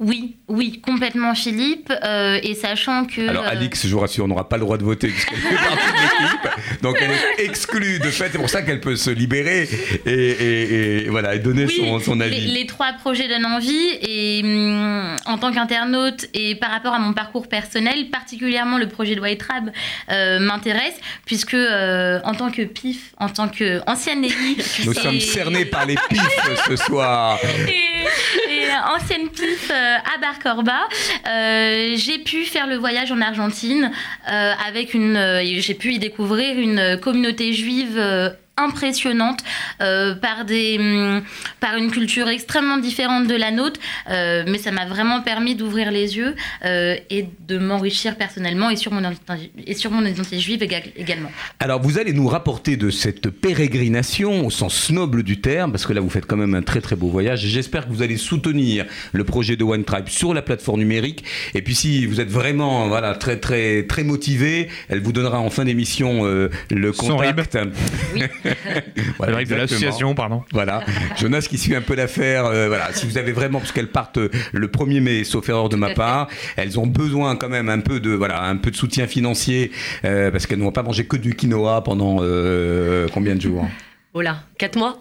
Oui, 0.00 0.36
oui, 0.46 0.80
complètement 0.80 1.34
Philippe. 1.34 1.92
euh, 2.04 2.38
et 2.42 2.54
sachant 2.54 3.04
que. 3.04 3.28
Alors, 3.28 3.42
euh, 3.44 3.48
Alix, 3.50 3.84
je 3.84 3.92
vous 3.92 3.98
rassure, 3.98 4.24
on 4.26 4.28
n'aura 4.28 4.48
pas 4.48 4.56
le 4.56 4.62
droit 4.62 4.78
de 4.78 4.84
voter 4.84 5.08
puisqu'elle 5.08 5.38
fait 5.38 5.54
partie 5.56 5.76
de 5.92 6.22
l'équipe. 6.22 6.82
Donc, 6.82 6.96
elle 7.00 7.10
est 7.10 7.44
exclue 7.48 7.98
de 7.98 8.08
fait. 8.10 8.28
C'est 8.30 8.38
pour 8.38 8.48
ça 8.48 8.62
qu'elle 8.62 8.80
peut 8.80 8.94
se 8.94 9.10
libérer 9.10 9.68
et, 10.06 10.10
et- 10.12 11.04
et 11.04 11.08
voilà, 11.08 11.34
et 11.34 11.40
donner 11.40 11.64
Oui, 11.64 11.76
son, 11.80 11.98
son 11.98 12.20
avis. 12.20 12.40
Les, 12.40 12.60
les 12.60 12.66
trois 12.66 12.92
projets 12.92 13.26
donnent 13.26 13.46
envie 13.46 13.88
et 14.02 14.40
hum, 14.44 15.16
en 15.26 15.36
tant 15.38 15.50
qu'internaute 15.52 16.26
et 16.32 16.54
par 16.54 16.70
rapport 16.70 16.94
à 16.94 17.00
mon 17.00 17.12
parcours 17.12 17.48
personnel, 17.48 18.08
particulièrement 18.10 18.78
le 18.78 18.86
projet 18.88 19.16
de 19.16 19.20
White 19.20 19.42
Rab 19.42 19.72
euh, 20.12 20.38
m'intéresse 20.38 20.94
puisque 21.26 21.54
euh, 21.54 22.20
en 22.22 22.34
tant 22.34 22.52
que 22.52 22.62
PIF, 22.62 23.14
en 23.18 23.28
tant 23.28 23.48
qu'ancienne 23.48 24.24
élite, 24.24 24.64
Nous 24.86 24.94
sommes 24.94 25.18
cernés 25.20 25.64
par 25.64 25.86
les 25.86 25.96
pifs 26.08 26.40
ce 26.68 26.76
soir. 26.76 27.38
et, 27.68 28.68
ancienne 28.94 29.28
PIF 29.28 29.72
à 29.96 30.18
Barcorba, 30.20 30.80
euh, 31.26 31.94
j'ai 31.96 32.18
pu 32.18 32.44
faire 32.44 32.66
le 32.66 32.76
voyage 32.76 33.12
en 33.12 33.20
Argentine 33.20 33.90
euh, 34.30 34.52
avec 34.66 34.94
une, 34.94 35.16
euh, 35.16 35.42
j'ai 35.58 35.74
pu 35.74 35.94
y 35.94 35.98
découvrir 35.98 36.58
une 36.58 36.98
communauté 37.00 37.52
juive 37.52 37.96
euh, 37.96 38.30
impressionnante 38.58 39.40
euh, 39.80 40.14
par, 40.14 40.44
des, 40.44 40.76
hum, 40.78 41.22
par 41.60 41.76
une 41.76 41.90
culture 41.90 42.28
extrêmement 42.28 42.78
différente 42.78 43.26
de 43.26 43.34
la 43.34 43.50
nôtre, 43.50 43.80
euh, 44.10 44.44
mais 44.46 44.58
ça 44.58 44.70
m'a 44.72 44.86
vraiment 44.86 45.22
permis 45.22 45.54
d'ouvrir 45.54 45.90
les 45.90 46.16
yeux 46.16 46.34
euh, 46.64 46.96
et 47.10 47.26
de 47.48 47.58
m'enrichir 47.58 48.16
personnellement 48.16 48.70
et 48.70 48.76
sur 48.76 48.92
mon 48.92 49.00
identité, 49.00 49.50
et 49.66 49.74
sur 49.74 49.90
mon 49.90 50.04
identité 50.04 50.38
juive 50.40 50.60
éga- 50.62 50.82
également. 50.96 51.30
Alors, 51.60 51.80
vous 51.80 51.98
allez 51.98 52.12
nous 52.12 52.26
rapporter 52.28 52.76
de 52.76 52.90
cette 52.90 53.30
pérégrination 53.30 54.46
au 54.46 54.50
sens 54.50 54.90
noble 54.90 55.22
du 55.22 55.40
terme, 55.40 55.70
parce 55.72 55.86
que 55.86 55.92
là, 55.92 56.00
vous 56.00 56.10
faites 56.10 56.26
quand 56.26 56.36
même 56.36 56.54
un 56.54 56.62
très 56.62 56.80
très 56.80 56.96
beau 56.96 57.08
voyage. 57.08 57.44
Et 57.44 57.48
J'espère 57.48 57.86
que 57.86 57.92
vous 57.92 58.02
allez 58.02 58.16
soutenir 58.16 58.84
le 59.12 59.24
projet 59.24 59.56
de 59.56 59.64
One 59.64 59.84
Tribe 59.84 60.08
sur 60.08 60.34
la 60.34 60.42
plateforme 60.42 60.80
numérique. 60.80 61.24
Et 61.54 61.62
puis, 61.62 61.74
si 61.74 62.06
vous 62.06 62.20
êtes 62.20 62.30
vraiment 62.30 62.88
voilà 62.88 63.14
très 63.14 63.36
très 63.38 63.84
très 63.84 64.04
motivé, 64.04 64.68
elle 64.88 65.00
vous 65.00 65.12
donnera 65.12 65.38
en 65.40 65.50
fin 65.50 65.64
d'émission 65.64 66.24
euh, 66.26 66.48
le 66.70 66.92
Son 66.92 67.08
contact. 67.08 67.58
Voilà, 69.18 69.32
Le 69.32 69.38
RIB 69.38 69.48
de 69.48 69.54
exactement. 69.54 69.60
l'association, 69.60 70.14
pardon. 70.14 70.42
Voilà, 70.52 70.82
Jonas 71.18 71.46
qui 71.48 71.58
suit 71.58 71.74
un 71.74 71.80
peu 71.80 71.94
l'affaire. 71.94 72.44
euh, 72.46 72.68
voilà, 72.68 72.92
si 72.92 73.06
vous 73.06 73.18
avez 73.18 73.32
vraiment, 73.32 73.58
parce 73.58 73.72
qu'elles 73.72 73.88
partent 73.90 74.18
euh, 74.18 74.30
le 74.52 74.68
1er 74.68 75.00
mai, 75.00 75.24
sauf 75.24 75.48
erreur 75.48 75.68
de 75.68 75.76
ma 75.76 75.90
part, 75.90 76.28
elles 76.56 76.78
ont 76.78 76.86
besoin 76.86 77.36
quand 77.36 77.48
même 77.48 77.68
un 77.68 77.80
peu 77.80 78.00
de 78.00 78.10
voilà 78.10 78.42
un 78.44 78.56
peu 78.56 78.70
de 78.70 78.76
soutien 78.76 79.06
financier 79.06 79.70
euh, 80.04 80.30
parce 80.30 80.46
qu'elles 80.46 80.58
n'ont 80.58 80.72
pas 80.72 80.82
mangé 80.82 81.04
que 81.06 81.16
du 81.16 81.34
quinoa 81.34 81.82
pendant 81.82 82.18
euh, 82.20 83.06
combien 83.12 83.34
de 83.34 83.40
jours 83.40 83.66
Oh 84.14 84.22
là, 84.22 84.38
4 84.58 84.76
mois 84.76 84.96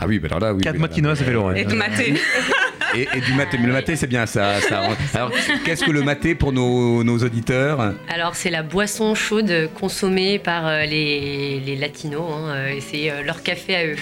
Ah 0.00 0.06
oui, 0.06 0.18
bah 0.20 0.28
alors 0.30 0.40
là, 0.40 0.54
oui. 0.54 0.62
4 0.62 0.78
mois 0.78 0.88
de 0.88 0.94
quinoa, 0.94 1.16
ça 1.16 1.24
fait 1.24 1.32
l'oreille. 1.32 1.62
Et 1.62 1.64
de 1.64 1.74
maté. 1.74 2.14
Et, 2.96 3.08
et 3.16 3.20
du 3.20 3.32
maté, 3.34 3.58
mais 3.58 3.66
le 3.66 3.72
maté 3.72 3.96
c'est 3.96 4.06
bien 4.06 4.26
ça. 4.26 4.54
Alors, 5.14 5.30
qu'est-ce 5.64 5.84
que 5.84 5.90
le 5.90 6.02
maté 6.02 6.34
pour 6.34 6.52
nos, 6.52 7.02
nos 7.04 7.18
auditeurs 7.18 7.94
Alors 8.08 8.34
c'est 8.34 8.50
la 8.50 8.62
boisson 8.62 9.14
chaude 9.14 9.70
consommée 9.74 10.38
par 10.38 10.66
euh, 10.66 10.84
les, 10.84 11.60
les 11.60 11.76
latinos, 11.76 12.22
hein, 12.30 12.48
euh, 12.50 12.76
et 12.76 12.80
c'est 12.80 13.10
euh, 13.10 13.22
leur 13.22 13.42
café 13.42 13.76
à 13.76 13.86
eux. 13.86 13.96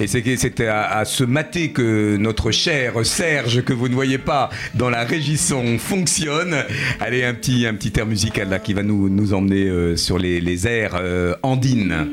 Et 0.00 0.06
c'était 0.06 0.66
à, 0.66 0.98
à 0.98 1.04
ce 1.04 1.24
maté 1.24 1.70
que 1.72 2.16
notre 2.16 2.50
cher 2.50 3.04
Serge, 3.04 3.62
que 3.62 3.72
vous 3.72 3.88
ne 3.88 3.94
voyez 3.94 4.18
pas 4.18 4.50
dans 4.74 4.90
la 4.90 5.04
régisson, 5.04 5.78
fonctionne. 5.78 6.56
Allez, 7.00 7.24
un 7.24 7.34
petit, 7.34 7.66
un 7.66 7.74
petit 7.74 7.98
air 7.98 8.06
musical 8.06 8.48
là 8.48 8.58
qui 8.58 8.74
va 8.74 8.82
nous, 8.82 9.08
nous 9.08 9.34
emmener 9.34 9.64
euh, 9.68 9.96
sur 9.96 10.18
les, 10.18 10.40
les 10.40 10.66
airs 10.66 10.96
euh, 11.00 11.34
andines. 11.42 12.08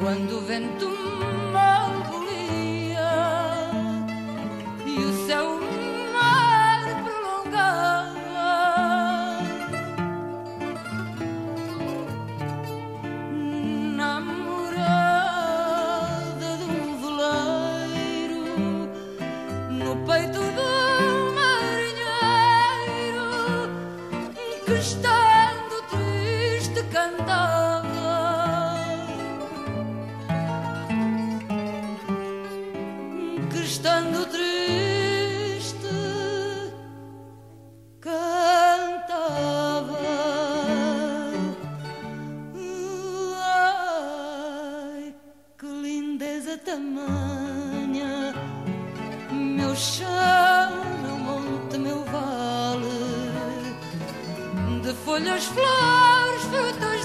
Quando 0.00 0.36
o 0.36 0.40
vento 0.46 0.88
e 5.28 5.67
chão, 49.78 50.70
meu 51.02 51.16
monte, 51.16 51.78
meu 51.78 52.04
vale 52.04 52.88
de 54.82 54.92
folhas, 55.04 55.44
flores, 55.44 56.42
frutas 56.42 56.97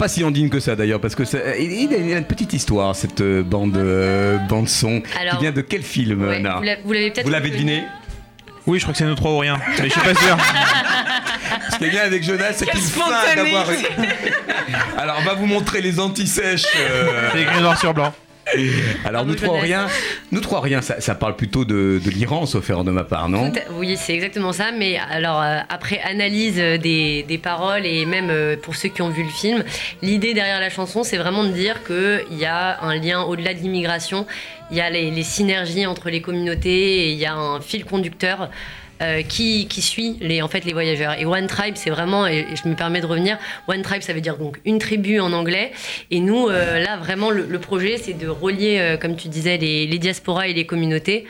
pas 0.00 0.08
si 0.08 0.24
andine 0.24 0.50
que 0.50 0.58
ça 0.60 0.74
d'ailleurs, 0.74 1.00
parce 1.00 1.14
que 1.14 1.24
ça- 1.24 1.56
il, 1.58 1.70
il 1.92 1.94
a 2.14 2.18
une 2.18 2.24
petite 2.24 2.52
histoire 2.52 2.96
cette 2.96 3.20
euh, 3.20 3.42
bande 3.42 3.76
euh, 3.76 4.38
bande 4.48 4.68
son. 4.68 5.02
Alors- 5.20 5.34
qui 5.36 5.42
vient 5.42 5.52
de 5.52 5.60
quel 5.60 5.82
film 5.82 6.26
Ouais, 6.26 6.36
Anna 6.36 6.56
vous 6.56 6.62
l'a- 6.64 6.76
vous 6.84 6.92
l'avez 6.92 7.10
peut-être 7.10 7.26
Vous 7.26 7.30
l'avez 7.32 7.50
reconnu. 7.50 7.64
deviné 7.66 7.84
Oui, 8.66 8.78
je 8.78 8.84
crois 8.84 8.92
que 8.92 8.98
c'est 8.98 9.04
nous 9.04 9.14
trois 9.14 9.30
ou 9.32 9.38
rien. 9.38 9.58
Mais 9.78 9.84
je 9.88 9.90
suis 9.92 10.00
pas 10.00 10.14
sûr. 10.14 10.36
Ce 11.72 11.78
qui 11.78 11.84
est 11.84 11.90
bien 11.90 12.02
avec 12.02 12.22
Jonas, 12.24 12.52
c'est 12.54 12.66
Quelle 12.66 12.74
qu'il 12.80 12.84
feint 12.90 13.10
d'avoir. 13.36 13.66
spontanéité. 13.66 13.94
Alors 14.98 15.16
on 15.20 15.24
va 15.24 15.34
vous 15.34 15.46
montrer 15.46 15.80
les 15.80 15.98
antisèches. 16.00 16.66
euh, 16.78 17.28
C'est 17.32 17.42
écrit 17.42 17.60
noir 17.60 17.78
sur 17.78 17.92
blanc. 17.94 18.12
Alors 19.04 19.24
nous 19.26 19.34
Bravo, 19.34 19.46
trois 19.46 19.60
Jonas. 19.60 19.62
rien, 19.62 19.86
nous 20.32 20.40
trois 20.40 20.60
rien, 20.60 20.80
ça, 20.80 21.00
ça 21.00 21.14
parle 21.14 21.34
plutôt 21.36 21.64
de, 21.64 22.00
de 22.04 22.10
l'Iran, 22.10 22.46
sauf 22.46 22.68
erreur 22.70 22.84
de 22.84 22.90
ma 22.90 23.04
part, 23.04 23.28
non 23.28 23.52
Oui, 23.76 23.96
c'est 23.96 24.14
exactement 24.14 24.52
ça. 24.52 24.70
Mais 24.70 24.98
alors, 25.10 25.40
euh, 25.42 25.58
après 25.68 26.00
analyse 26.00 26.58
euh, 26.58 26.78
des, 26.78 27.24
des 27.24 27.38
paroles 27.38 27.84
et 27.84 28.06
même 28.06 28.28
euh, 28.30 28.56
pour 28.56 28.76
ceux 28.76 28.88
qui 28.90 29.02
ont 29.02 29.10
vu 29.10 29.24
le 29.24 29.30
film, 29.30 29.64
l'idée 30.02 30.32
derrière 30.32 30.60
la 30.60 30.70
chanson, 30.70 31.02
c'est 31.02 31.16
vraiment 31.16 31.42
de 31.44 31.50
dire 31.50 31.82
qu'il 31.84 32.38
y 32.38 32.44
a 32.44 32.80
un 32.82 32.94
lien 32.96 33.22
au-delà 33.22 33.54
de 33.54 33.58
l'immigration. 33.58 34.26
Il 34.70 34.76
y 34.76 34.80
a 34.80 34.88
les, 34.88 35.10
les 35.10 35.22
synergies 35.24 35.86
entre 35.86 36.10
les 36.10 36.20
communautés 36.20 37.08
et 37.08 37.12
il 37.12 37.18
y 37.18 37.26
a 37.26 37.34
un 37.34 37.60
fil 37.60 37.84
conducteur. 37.84 38.50
Euh, 39.00 39.22
qui, 39.22 39.66
qui 39.66 39.82
suit 39.82 40.16
les, 40.20 40.42
en 40.42 40.48
fait, 40.48 40.64
les 40.64 40.72
voyageurs. 40.72 41.14
Et 41.18 41.24
One 41.26 41.46
Tribe, 41.46 41.74
c'est 41.76 41.90
vraiment, 41.90 42.26
et 42.26 42.46
je 42.62 42.68
me 42.68 42.74
permets 42.74 43.00
de 43.00 43.06
revenir, 43.06 43.38
One 43.68 43.82
Tribe, 43.82 44.02
ça 44.02 44.12
veut 44.12 44.20
dire 44.20 44.36
donc 44.36 44.60
une 44.64 44.78
tribu 44.78 45.20
en 45.20 45.32
anglais. 45.32 45.72
Et 46.10 46.20
nous, 46.20 46.48
euh, 46.48 46.78
là, 46.80 46.96
vraiment, 46.96 47.30
le, 47.30 47.46
le 47.46 47.58
projet, 47.58 47.96
c'est 47.96 48.14
de 48.14 48.28
relier, 48.28 48.78
euh, 48.78 48.96
comme 48.96 49.16
tu 49.16 49.28
disais, 49.28 49.56
les, 49.56 49.86
les 49.86 49.98
diasporas 49.98 50.48
et 50.48 50.52
les 50.52 50.66
communautés. 50.66 51.26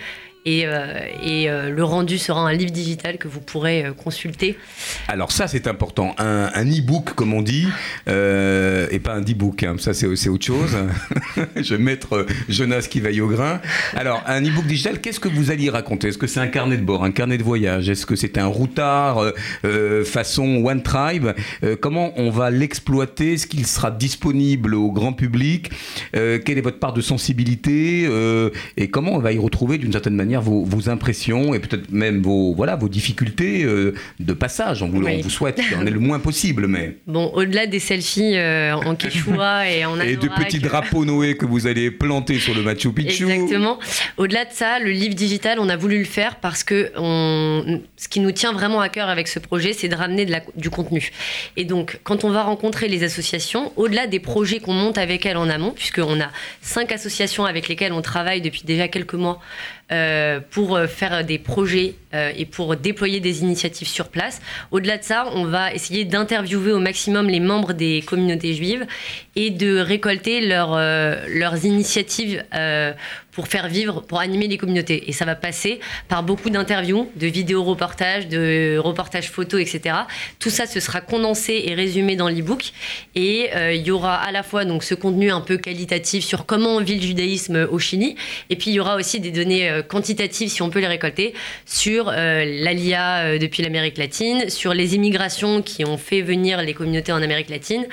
Et, 0.46 0.66
euh, 0.66 0.86
euh, 1.26 1.70
le 1.70 1.84
rendu 1.84 2.16
sera 2.16 2.40
un 2.40 2.52
livre 2.52 2.70
digital 2.70 3.18
que 3.18 3.28
vous 3.28 3.40
pourrez 3.40 3.84
euh, 3.84 3.92
consulter. 3.92 4.56
Alors 5.06 5.32
ça 5.32 5.48
c'est 5.48 5.66
important, 5.66 6.14
un, 6.18 6.48
e-book 6.64 7.14
comme 7.14 7.34
on 7.34 7.42
dit, 7.42 7.66
et 8.06 8.98
pas 9.00 9.14
un 9.14 9.22
e-book, 9.22 9.62
hein, 9.62 9.76
ça 9.78 9.92
c'est 9.92 10.06
autre 10.06 10.44
chose. 10.44 10.76
Je 11.56 11.74
vais 11.74 11.82
mettre 11.82 12.26
Jonas 12.48 12.86
qui 12.90 13.00
veille 13.00 13.20
au 13.20 13.28
grain. 13.28 13.60
Alors 13.94 14.22
un 14.26 14.42
e-book 14.42 14.66
digital, 14.66 15.00
qu'est-ce 15.00 15.20
que 15.20 15.28
vous 15.28 15.50
alliez 15.50 15.68
raconter? 15.68 16.08
Est-ce 16.08 16.18
que 16.18 16.26
c'est 16.26 16.40
un 16.40 16.48
carnet 16.48 16.78
de 16.78 16.84
bord, 16.84 17.04
un 17.04 17.12
carnet 17.12 17.36
de 17.36 17.42
voyage? 17.42 17.88
Est-ce 17.88 18.06
que 18.06 18.16
c'est 18.16 18.38
un 18.38 18.46
routard 18.46 19.22
façon 20.04 20.62
One 20.64 20.82
Tribe? 20.82 21.28
Comment 21.80 22.12
on 22.16 22.30
va 22.30 22.50
l'exploiter? 22.50 23.34
Est-ce 23.34 23.46
qu'il 23.46 23.66
sera 23.66 23.90
disponible 23.90 24.74
au 24.74 24.90
grand 24.90 25.12
public? 25.12 25.70
Quelle 26.12 26.58
est 26.58 26.62
votre 26.62 26.78
part 26.78 26.92
de 26.92 27.00
sensibilité? 27.00 28.08
Et 28.76 28.88
comment 28.88 29.14
on 29.14 29.18
va 29.18 29.32
y 29.32 29.38
retrouver 29.38 29.78
d'une 29.78 29.92
certaine 29.92 30.14
manière 30.14 30.29
vos, 30.38 30.64
vos 30.64 30.88
impressions 30.88 31.52
et 31.54 31.58
peut-être 31.58 31.90
même 31.90 32.22
vos, 32.22 32.54
voilà, 32.54 32.76
vos 32.76 32.88
difficultés 32.88 33.64
euh, 33.64 33.94
de 34.20 34.32
passage 34.32 34.82
on 34.84 34.88
vous, 34.88 35.02
Oui. 35.02 35.16
on 35.18 35.22
vous 35.22 35.30
souhaite 35.30 35.56
qu'il 35.56 35.74
en 35.76 35.84
ait 35.84 35.90
le 35.90 35.98
moins 35.98 36.20
possible, 36.20 36.68
mais. 36.68 36.98
Bon, 37.08 37.32
au-delà 37.34 37.66
des 37.66 37.80
selfies 37.80 38.36
euh, 38.36 38.74
en 38.74 38.94
quechua 38.94 39.68
et 39.68 39.84
en 39.84 39.98
Et 40.00 40.14
de 40.14 40.28
petits 40.28 40.60
drapeaux 40.60 41.04
Noé 41.04 41.36
que 41.36 41.46
vous 41.46 41.66
allez 41.66 41.90
planter 41.90 42.38
sur 42.38 42.54
le 42.54 42.62
Machu 42.62 42.92
Picchu. 42.92 43.28
Exactement. 43.28 43.78
Au-delà 44.16 44.44
de 44.44 44.52
ça, 44.52 44.78
le 44.78 44.90
livre 44.90 45.14
digital, 45.14 45.58
on 45.58 45.68
a 45.68 45.76
voulu 45.76 45.98
le 45.98 46.04
faire 46.04 46.36
parce 46.36 46.62
que 46.62 46.92
on, 46.96 47.80
ce 47.96 48.06
qui 48.08 48.20
nous 48.20 48.30
tient 48.30 48.52
vraiment 48.52 48.80
à 48.80 48.88
cœur 48.90 49.08
avec 49.08 49.26
ce 49.26 49.38
projet, 49.40 49.72
c'est 49.72 49.88
de 49.88 49.96
ramener 49.96 50.26
de 50.26 50.30
la- 50.30 50.42
du 50.56 50.70
contenu. 50.70 51.10
Et 51.56 51.64
donc, 51.64 51.98
quand 52.04 52.22
on 52.24 52.30
va 52.30 52.42
rencontrer 52.44 52.86
les 52.88 53.02
associations, 53.02 53.72
au-delà 53.76 54.06
des 54.06 54.20
projets 54.20 54.60
qu'on 54.60 54.74
monte 54.74 54.98
avec 54.98 55.24
elles 55.26 55.36
en 55.38 55.48
amont, 55.48 55.70
puisqu'on 55.72 56.20
a 56.20 56.28
cinq 56.60 56.92
associations 56.92 57.44
avec 57.46 57.68
lesquelles 57.68 57.92
on 57.92 58.02
travaille 58.02 58.40
depuis 58.42 58.62
déjà 58.64 58.86
quelques 58.88 59.14
mois 59.14 59.40
euh, 59.92 60.40
pour 60.50 60.76
euh, 60.76 60.86
faire 60.86 61.24
des 61.24 61.38
projets 61.38 61.94
euh, 62.14 62.32
et 62.36 62.44
pour 62.44 62.76
déployer 62.76 63.20
des 63.20 63.42
initiatives 63.42 63.88
sur 63.88 64.08
place. 64.08 64.40
Au-delà 64.70 64.98
de 64.98 65.04
ça, 65.04 65.26
on 65.34 65.44
va 65.44 65.72
essayer 65.72 66.04
d'interviewer 66.04 66.72
au 66.72 66.78
maximum 66.78 67.28
les 67.28 67.40
membres 67.40 67.72
des 67.72 68.02
communautés 68.06 68.54
juives 68.54 68.86
et 69.36 69.50
de 69.50 69.78
récolter 69.78 70.40
leurs, 70.40 70.74
euh, 70.74 71.24
leurs 71.28 71.64
initiatives 71.64 72.44
pour 73.32 73.48
faire 73.48 73.68
vivre, 73.68 74.02
pour 74.02 74.20
animer 74.20 74.48
les 74.48 74.58
communautés. 74.58 75.08
Et 75.08 75.12
ça 75.12 75.24
va 75.24 75.34
passer 75.34 75.80
par 76.08 76.22
beaucoup 76.22 76.50
d'interviews, 76.50 77.10
de 77.16 77.26
vidéos 77.26 77.62
reportages, 77.64 78.28
de 78.28 78.78
reportages 78.78 79.30
photos, 79.30 79.60
etc. 79.60 79.96
Tout 80.38 80.50
ça, 80.50 80.66
ce 80.66 80.80
sera 80.80 81.00
condensé 81.00 81.64
et 81.66 81.74
résumé 81.74 82.16
dans 82.16 82.28
l'e-book. 82.28 82.72
Et 83.14 83.50
euh, 83.54 83.72
il 83.72 83.86
y 83.86 83.90
aura 83.90 84.16
à 84.16 84.32
la 84.32 84.42
fois 84.42 84.64
donc 84.64 84.84
ce 84.84 84.94
contenu 84.94 85.30
un 85.30 85.40
peu 85.40 85.56
qualitatif 85.56 86.24
sur 86.24 86.46
comment 86.46 86.76
on 86.76 86.80
vit 86.80 86.96
le 86.96 87.02
judaïsme 87.02 87.68
au 87.70 87.78
Chili, 87.78 88.16
et 88.50 88.56
puis 88.56 88.70
il 88.70 88.74
y 88.74 88.80
aura 88.80 88.96
aussi 88.96 89.20
des 89.20 89.30
données 89.30 89.68
euh, 89.68 89.82
quantitatives, 89.82 90.48
si 90.48 90.62
on 90.62 90.70
peut 90.70 90.80
les 90.80 90.86
récolter, 90.86 91.34
sur 91.66 92.08
euh, 92.08 92.44
l'ALIA 92.44 93.18
euh, 93.18 93.38
depuis 93.38 93.62
l'Amérique 93.62 93.98
latine, 93.98 94.48
sur 94.48 94.74
les 94.74 94.94
immigrations 94.94 95.62
qui 95.62 95.84
ont 95.84 95.98
fait 95.98 96.22
venir 96.22 96.62
les 96.62 96.74
communautés 96.74 97.12
en 97.12 97.22
Amérique 97.22 97.50
latine 97.50 97.86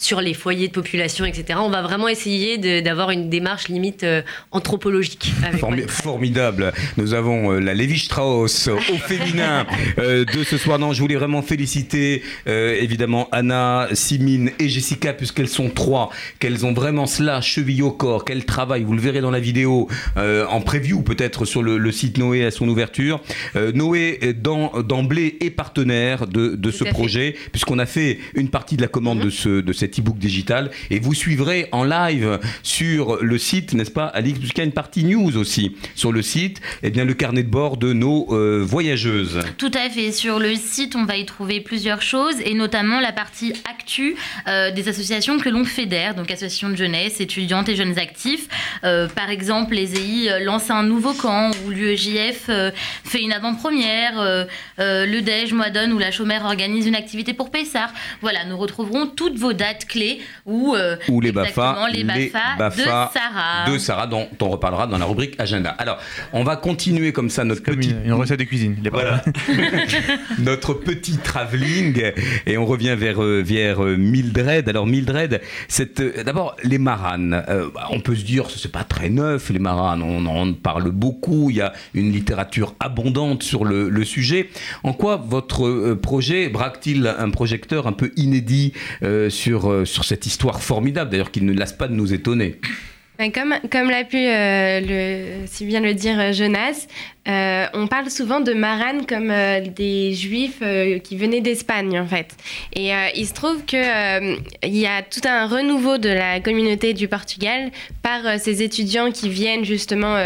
sur 0.00 0.20
les 0.20 0.32
foyers 0.32 0.68
de 0.68 0.72
population, 0.72 1.24
etc. 1.24 1.58
On 1.60 1.70
va 1.70 1.82
vraiment 1.82 2.06
essayer 2.06 2.56
d'avoir 2.82 3.10
une 3.10 3.28
démarche 3.28 3.66
limite 3.68 4.04
euh, 4.04 4.22
anthropologique. 4.52 5.32
avec 5.44 5.60
Formi- 5.60 5.88
formidable. 5.88 6.72
Nous 6.96 7.14
avons 7.14 7.50
euh, 7.52 7.58
la 7.58 7.74
Lévi 7.74 7.98
Strauss 7.98 8.68
au 8.68 8.78
féminin 8.78 9.66
euh, 9.98 10.24
de 10.24 10.44
ce 10.44 10.56
soir. 10.56 10.78
Non, 10.78 10.92
je 10.92 11.00
voulais 11.00 11.16
vraiment 11.16 11.42
féliciter 11.42 12.22
évidemment 12.46 13.28
Anna, 13.32 13.88
Simine 13.92 14.52
et 14.60 14.68
Jessica 14.68 15.12
puisqu'elles 15.12 15.48
sont 15.48 15.68
trois, 15.68 16.10
qu'elles 16.38 16.64
ont 16.64 16.72
vraiment 16.72 17.06
cela 17.06 17.40
cheville 17.40 17.82
au 17.82 17.90
corps, 17.90 18.24
qu'elles 18.24 18.44
travaillent. 18.44 18.84
Vous 18.84 18.94
le 18.94 19.00
verrez 19.00 19.20
dans 19.20 19.30
la 19.32 19.40
vidéo 19.40 19.88
en 20.16 20.60
preview 20.60 21.02
peut-être 21.02 21.44
sur 21.44 21.62
le, 21.62 21.76
le 21.76 21.92
site 21.92 22.18
Noé 22.18 22.44
à 22.44 22.50
son 22.52 22.68
ouverture. 22.68 23.20
Noé 23.74 24.20
d'emblée 24.34 25.36
est 25.40 25.50
partenaire 25.50 26.26
de, 26.26 26.54
de 26.54 26.70
ce 26.70 26.84
projet 26.84 27.34
puisqu'on 27.52 27.78
a 27.78 27.86
fait 27.86 28.18
une 28.34 28.48
partie 28.48 28.76
de 28.76 28.82
la 28.82 28.88
commande 28.88 29.18
de, 29.20 29.30
ce, 29.30 29.60
de 29.60 29.72
cet 29.88 29.98
e-book 29.98 30.18
digital 30.18 30.70
et 30.90 30.98
vous 30.98 31.14
suivrez 31.14 31.68
en 31.72 31.84
live 31.84 32.38
sur 32.62 33.22
le 33.22 33.38
site, 33.38 33.72
n'est-ce 33.72 33.90
pas, 33.90 34.06
Alix, 34.06 34.38
puisqu'il 34.38 34.58
y 34.58 34.62
a 34.62 34.64
une 34.64 34.72
partie 34.72 35.04
news 35.04 35.36
aussi 35.36 35.76
sur 35.94 36.12
le 36.12 36.22
site, 36.22 36.60
eh 36.82 36.90
bien 36.90 37.04
le 37.04 37.14
carnet 37.14 37.42
de 37.42 37.48
bord 37.48 37.76
de 37.76 37.92
nos 37.92 38.26
euh, 38.30 38.62
voyageuses. 38.62 39.40
Tout 39.56 39.70
à 39.74 39.88
fait. 39.88 40.12
Sur 40.12 40.38
le 40.38 40.54
site, 40.56 40.96
on 40.96 41.04
va 41.04 41.16
y 41.16 41.24
trouver 41.24 41.60
plusieurs 41.60 42.02
choses, 42.02 42.36
et 42.44 42.54
notamment 42.54 43.00
la 43.00 43.12
partie 43.12 43.54
actu 43.70 44.16
euh, 44.46 44.70
des 44.70 44.88
associations 44.88 45.38
que 45.38 45.48
l'on 45.48 45.64
fédère, 45.64 46.14
donc 46.14 46.30
associations 46.30 46.68
de 46.68 46.76
jeunesse, 46.76 47.20
étudiantes 47.20 47.68
et 47.68 47.76
jeunes 47.76 47.98
actifs. 47.98 48.48
Euh, 48.84 49.08
par 49.08 49.30
exemple, 49.30 49.74
les 49.74 49.94
EI 49.94 50.44
lancent 50.44 50.70
un 50.70 50.82
nouveau 50.82 51.14
camp, 51.14 51.50
ou 51.66 51.70
l'UEJF 51.70 52.50
fait 53.04 53.22
une 53.22 53.32
avant-première, 53.32 54.46
le 54.78 55.20
DEJ 55.20 55.52
Moadone 55.52 55.92
ou 55.92 55.98
la 55.98 56.10
Chômère 56.10 56.44
organise 56.44 56.86
une 56.86 56.94
activité 56.94 57.32
pour 57.32 57.50
Pessard. 57.50 57.92
Voilà, 58.20 58.44
nous 58.44 58.56
retrouverons 58.56 59.06
toutes 59.06 59.36
vos 59.36 59.52
dates 59.52 59.77
clés 59.86 60.20
ou 60.46 60.74
euh, 60.74 60.96
Ou 61.08 61.20
les 61.20 61.32
BAFA, 61.32 61.86
les 61.92 62.04
BAFA, 62.04 62.56
BAFA 62.58 62.76
de 62.76 62.82
Sarah. 62.82 63.70
de 63.70 63.78
Sarah, 63.78 64.06
dont 64.06 64.28
on 64.40 64.48
reparlera 64.48 64.86
dans 64.86 64.98
la 64.98 65.04
rubrique 65.04 65.34
agenda. 65.38 65.70
Alors, 65.70 65.98
on 66.32 66.44
va 66.44 66.56
continuer 66.56 67.12
comme 67.12 67.30
ça 67.30 67.44
notre 67.44 67.62
petite 67.62 67.96
Une 68.04 68.12
recette 68.12 68.38
de 68.38 68.44
cuisine. 68.44 68.76
les 68.82 68.90
Voilà. 68.90 69.22
Notre 70.38 70.74
petit 70.74 71.16
travelling 71.18 72.12
et 72.46 72.58
on 72.58 72.66
revient 72.66 72.94
vers, 72.96 73.22
euh, 73.22 73.42
vers 73.42 73.84
euh, 73.84 73.96
Mildred. 73.96 74.68
Alors 74.68 74.86
Mildred, 74.86 75.40
c'est 75.68 76.00
euh, 76.00 76.22
d'abord 76.22 76.56
les 76.62 76.78
maranes. 76.78 77.44
Euh, 77.48 77.68
on 77.90 78.00
peut 78.00 78.14
se 78.16 78.24
dire 78.24 78.46
c'est 78.50 78.72
pas 78.72 78.84
très 78.84 79.08
neuf 79.08 79.50
les 79.50 79.58
maranes. 79.58 80.02
On 80.02 80.24
en 80.26 80.52
parle 80.52 80.90
beaucoup. 80.90 81.50
Il 81.50 81.56
y 81.56 81.60
a 81.60 81.72
une 81.94 82.12
littérature 82.12 82.74
abondante 82.80 83.42
sur 83.42 83.64
le, 83.64 83.88
le 83.88 84.04
sujet. 84.04 84.50
En 84.82 84.92
quoi 84.92 85.16
votre 85.16 85.94
projet 85.94 86.48
braque-t-il 86.48 87.06
un 87.06 87.30
projecteur 87.30 87.86
un 87.86 87.92
peu 87.92 88.12
inédit 88.16 88.72
euh, 89.02 89.30
sur 89.30 89.67
euh, 89.70 89.84
sur 89.84 90.04
cette 90.04 90.26
histoire 90.26 90.62
formidable 90.62 91.10
d'ailleurs 91.10 91.30
qui 91.30 91.42
ne 91.42 91.52
lasse 91.52 91.72
pas 91.72 91.88
de 91.88 91.94
nous 91.94 92.12
étonner. 92.12 92.58
Ben, 93.18 93.32
Comme, 93.32 93.90
l'a 93.90 94.04
pu 94.04 94.16
euh, 94.16 95.44
si 95.46 95.66
bien 95.66 95.80
le 95.80 95.92
dire 95.92 96.20
euh, 96.20 96.32
Jonas, 96.32 96.86
on 97.74 97.88
parle 97.88 98.10
souvent 98.10 98.38
de 98.38 98.52
Maran 98.52 99.00
comme 99.08 99.32
des 99.74 100.14
juifs 100.14 100.62
qui 101.02 101.16
venaient 101.16 101.40
d'Espagne 101.40 101.98
en 101.98 102.06
fait. 102.06 102.36
Et 102.74 102.90
il 103.16 103.26
se 103.26 103.34
trouve 103.34 103.64
que 103.66 103.76
euh, 103.76 104.36
il 104.62 104.76
y 104.76 104.86
a 104.86 105.02
tout 105.02 105.20
un 105.24 105.46
renouveau 105.46 105.98
de 105.98 106.08
la 106.08 106.40
communauté 106.40 106.94
du 106.94 107.06
Portugal 107.06 107.70
par 108.02 108.38
ces 108.38 108.62
étudiants 108.62 109.10
qui 109.10 109.28
viennent 109.28 109.64
justement 109.64 110.16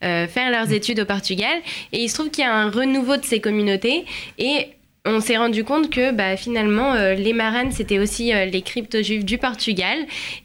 faire 0.00 0.50
leurs 0.50 0.72
études 0.72 0.98
au 0.98 1.04
Portugal. 1.04 1.58
Et 1.92 2.02
il 2.02 2.08
se 2.08 2.14
trouve 2.14 2.30
qu'il 2.30 2.42
y 2.42 2.46
a 2.46 2.54
un 2.54 2.70
renouveau 2.70 3.18
de 3.18 3.24
ces 3.24 3.40
communautés 3.40 4.04
et 4.38 4.66
on 5.08 5.20
s'est 5.20 5.36
rendu 5.36 5.64
compte 5.64 5.90
que 5.90 6.12
bah, 6.12 6.36
finalement, 6.36 6.94
euh, 6.94 7.14
les 7.14 7.32
maranes, 7.32 7.72
c'était 7.72 7.98
aussi 7.98 8.32
euh, 8.32 8.44
les 8.44 8.62
crypto-juifs 8.62 9.24
du 9.24 9.38
Portugal 9.38 9.98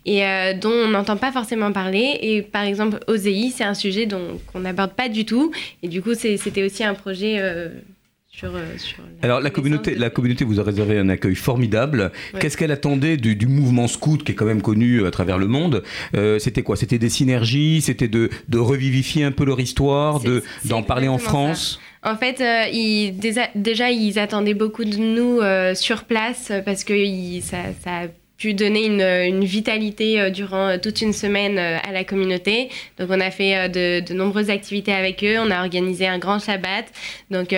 et 0.05 0.25
euh, 0.25 0.53
dont 0.53 0.71
on 0.71 0.87
n'entend 0.89 1.17
pas 1.17 1.31
forcément 1.31 1.71
parler. 1.71 2.17
Et 2.21 2.41
par 2.41 2.63
exemple, 2.63 2.99
OZI, 3.07 3.51
c'est 3.51 3.63
un 3.63 3.73
sujet 3.73 4.05
dont, 4.05 4.39
qu'on 4.51 4.61
n'aborde 4.61 4.93
pas 4.93 5.09
du 5.09 5.25
tout. 5.25 5.51
Et 5.81 5.87
du 5.87 6.01
coup, 6.01 6.13
c'était 6.13 6.63
aussi 6.63 6.83
un 6.83 6.93
projet 6.93 7.39
sur, 8.29 8.51
sur 8.77 8.97
Alors 9.21 9.41
la 9.41 9.49
communauté, 9.51 9.95
la 9.95 10.09
communauté 10.09 10.43
vous 10.43 10.59
a 10.59 10.63
réservé 10.63 10.97
un 10.97 11.09
accueil 11.09 11.35
formidable. 11.35 12.11
Ouais. 12.33 12.39
Qu'est-ce 12.39 12.57
qu'elle 12.57 12.71
attendait 12.71 13.17
du, 13.17 13.35
du 13.35 13.47
mouvement 13.47 13.87
scout 13.87 14.23
qui 14.23 14.31
est 14.31 14.35
quand 14.35 14.45
même 14.45 14.61
connu 14.61 15.05
à 15.05 15.11
travers 15.11 15.37
le 15.37 15.47
monde? 15.47 15.83
Euh, 16.15 16.39
C'était 16.39 16.63
quoi? 16.63 16.75
C'était 16.75 16.97
des 16.97 17.09
synergies? 17.09 17.81
C'était 17.81 18.07
de, 18.07 18.29
de 18.49 18.57
revivifier 18.57 19.23
un 19.23 19.31
peu 19.31 19.45
leur 19.45 19.59
histoire, 19.59 20.19
de 20.19 20.43
d'en 20.65 20.81
parler 20.83 21.07
en 21.07 21.19
France? 21.19 21.79
En 22.05 22.17
fait, 22.17 22.41
euh, 22.41 23.11
déjà, 23.55 23.91
ils 23.91 24.19
attendaient 24.19 24.53
beaucoup 24.53 24.83
de 24.83 24.97
nous 24.97 25.39
euh, 25.39 25.73
sur 25.73 26.03
place 26.03 26.49
euh, 26.51 26.59
parce 26.59 26.83
que 26.83 26.93
ça, 27.39 27.57
a 27.85 28.07
pu 28.37 28.53
donner 28.53 28.85
une, 28.87 29.45
vitalité 29.45 30.29
durant 30.29 30.77
toute 30.77 31.01
une 31.01 31.13
semaine 31.13 31.57
à 31.57 31.93
la 31.93 32.03
communauté. 32.03 32.67
Donc, 32.99 33.07
on 33.09 33.21
a 33.21 33.31
fait 33.31 33.69
de, 33.69 34.13
nombreuses 34.13 34.49
activités 34.49 34.91
avec 34.91 35.23
eux. 35.23 35.37
On 35.39 35.49
a 35.49 35.61
organisé 35.61 36.07
un 36.07 36.17
grand 36.17 36.39
Shabbat. 36.39 36.85
Donc, 37.31 37.55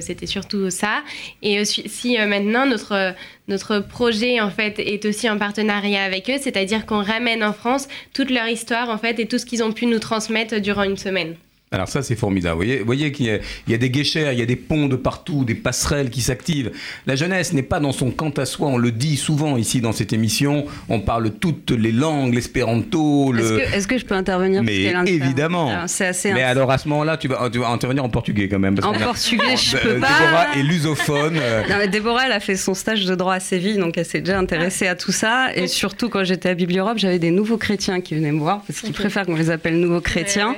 c'était 0.00 0.26
surtout 0.26 0.70
ça. 0.70 1.04
Et 1.42 1.60
aussi, 1.60 1.84
si, 1.88 2.18
maintenant, 2.18 2.66
notre, 2.66 3.14
notre 3.46 3.78
projet, 3.78 4.40
en 4.40 4.50
fait, 4.50 4.80
est 4.80 5.04
aussi 5.04 5.30
en 5.30 5.38
partenariat 5.38 6.02
avec 6.02 6.28
eux, 6.30 6.38
c'est-à-dire 6.40 6.84
qu'on 6.84 7.02
ramène 7.02 7.44
en 7.44 7.52
France 7.52 7.86
toute 8.12 8.30
leur 8.30 8.48
histoire, 8.48 8.88
en 8.88 8.98
fait, 8.98 9.20
et 9.20 9.26
tout 9.26 9.38
ce 9.38 9.46
qu'ils 9.46 9.62
ont 9.62 9.72
pu 9.72 9.86
nous 9.86 10.00
transmettre 10.00 10.60
durant 10.60 10.82
une 10.82 10.96
semaine. 10.96 11.36
Alors 11.70 11.88
ça 11.88 12.02
c'est 12.02 12.16
formidable. 12.16 12.52
Vous 12.54 12.64
voyez, 12.64 12.78
vous 12.78 12.86
voyez 12.86 13.12
qu'il 13.12 13.26
y, 13.26 13.30
a- 13.30 13.38
il 13.66 13.70
y 13.72 13.74
a 13.74 13.78
des 13.78 13.90
guéchères, 13.90 14.32
il 14.32 14.38
y 14.38 14.42
a 14.42 14.46
des 14.46 14.56
ponts 14.56 14.86
de 14.86 14.96
partout, 14.96 15.44
des 15.44 15.54
passerelles 15.54 16.08
qui 16.08 16.22
s'activent. 16.22 16.70
La 17.06 17.14
jeunesse 17.14 17.52
n'est 17.52 17.62
pas 17.62 17.78
dans 17.78 17.92
son 17.92 18.10
quant 18.10 18.30
à 18.30 18.46
soi. 18.46 18.68
On 18.68 18.78
le 18.78 18.90
dit 18.90 19.16
souvent 19.18 19.56
ici 19.58 19.82
dans 19.82 19.92
cette 19.92 20.14
émission. 20.14 20.64
On 20.88 21.00
parle 21.00 21.30
toutes 21.30 21.70
les 21.72 21.92
langues, 21.92 22.32
l'espéranto, 22.34 23.32
le. 23.32 23.60
Est-ce 23.74 23.86
que, 23.86 23.98
je 23.98 24.06
peux 24.06 24.14
intervenir 24.14 24.62
Mais 24.62 24.92
évidemment. 25.06 25.86
C'est 25.86 26.06
assez 26.06 26.32
Mais 26.32 26.42
alors 26.42 26.70
à 26.70 26.78
ce 26.78 26.88
moment-là, 26.88 27.16
tu 27.18 27.28
vas, 27.28 27.50
tu 27.50 27.58
vas 27.58 27.68
intervenir 27.68 28.02
en 28.04 28.08
portugais 28.08 28.48
quand 28.48 28.58
même. 28.58 28.74
parce 28.74 28.86
En 28.88 28.92
a- 28.98 29.04
portugais, 29.04 29.56
je 29.56 29.76
Euh, 29.76 29.80
peux 29.82 30.00
pas. 30.00 30.08
Déborah 30.08 30.46
est 30.56 30.62
lusophone. 30.62 31.36
euh, 31.36 31.62
Non, 31.68 31.76
mais 31.78 31.88
Déborah, 31.88 32.26
elle 32.26 32.32
a 32.32 32.40
fait 32.40 32.56
son 32.56 32.72
stage 32.74 33.04
de 33.04 33.14
droit 33.14 33.34
à 33.34 33.40
Séville, 33.40 33.76
donc 33.76 33.98
elle 33.98 34.06
s'est 34.06 34.20
déjà 34.20 34.38
intéressée 34.38 34.86
à 34.86 34.94
tout 34.94 35.12
ça. 35.12 35.48
Et 35.54 35.66
surtout, 35.66 36.08
quand 36.08 36.24
j'étais 36.24 36.48
à 36.48 36.54
Biblieurope, 36.54 36.96
j'avais 36.98 37.18
des 37.18 37.30
nouveaux 37.30 37.58
chrétiens 37.58 38.00
qui 38.00 38.14
venaient 38.14 38.32
me 38.32 38.38
voir, 38.40 38.62
parce 38.66 38.80
qu'ils 38.80 38.92
préfèrent 38.94 39.26
qu'on 39.26 39.36
les 39.36 39.50
appelle 39.50 39.78
nouveaux 39.78 40.00
chrétiens, 40.00 40.56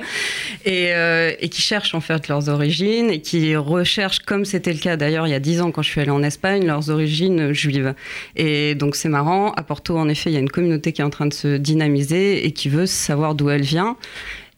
Et, 0.65 0.93
euh, 0.93 1.00
et 1.39 1.49
qui 1.49 1.61
cherchent 1.61 1.95
en 1.95 2.01
fait 2.01 2.27
leurs 2.27 2.49
origines, 2.49 3.09
et 3.09 3.21
qui 3.21 3.55
recherchent, 3.55 4.19
comme 4.19 4.45
c'était 4.45 4.73
le 4.73 4.79
cas 4.79 4.97
d'ailleurs 4.97 5.27
il 5.27 5.31
y 5.31 5.35
a 5.35 5.39
dix 5.39 5.61
ans 5.61 5.71
quand 5.71 5.81
je 5.81 5.89
suis 5.89 6.01
allée 6.01 6.11
en 6.11 6.23
Espagne, 6.23 6.65
leurs 6.65 6.89
origines 6.89 7.53
juives. 7.53 7.93
Et 8.35 8.75
donc 8.75 8.95
c'est 8.95 9.09
marrant, 9.09 9.51
à 9.51 9.63
Porto, 9.63 9.97
en 9.97 10.09
effet, 10.09 10.29
il 10.29 10.33
y 10.33 10.37
a 10.37 10.39
une 10.39 10.49
communauté 10.49 10.91
qui 10.93 11.01
est 11.01 11.05
en 11.05 11.09
train 11.09 11.27
de 11.27 11.33
se 11.33 11.57
dynamiser 11.57 12.45
et 12.45 12.51
qui 12.51 12.69
veut 12.69 12.85
savoir 12.85 13.35
d'où 13.35 13.49
elle 13.49 13.61
vient. 13.61 13.97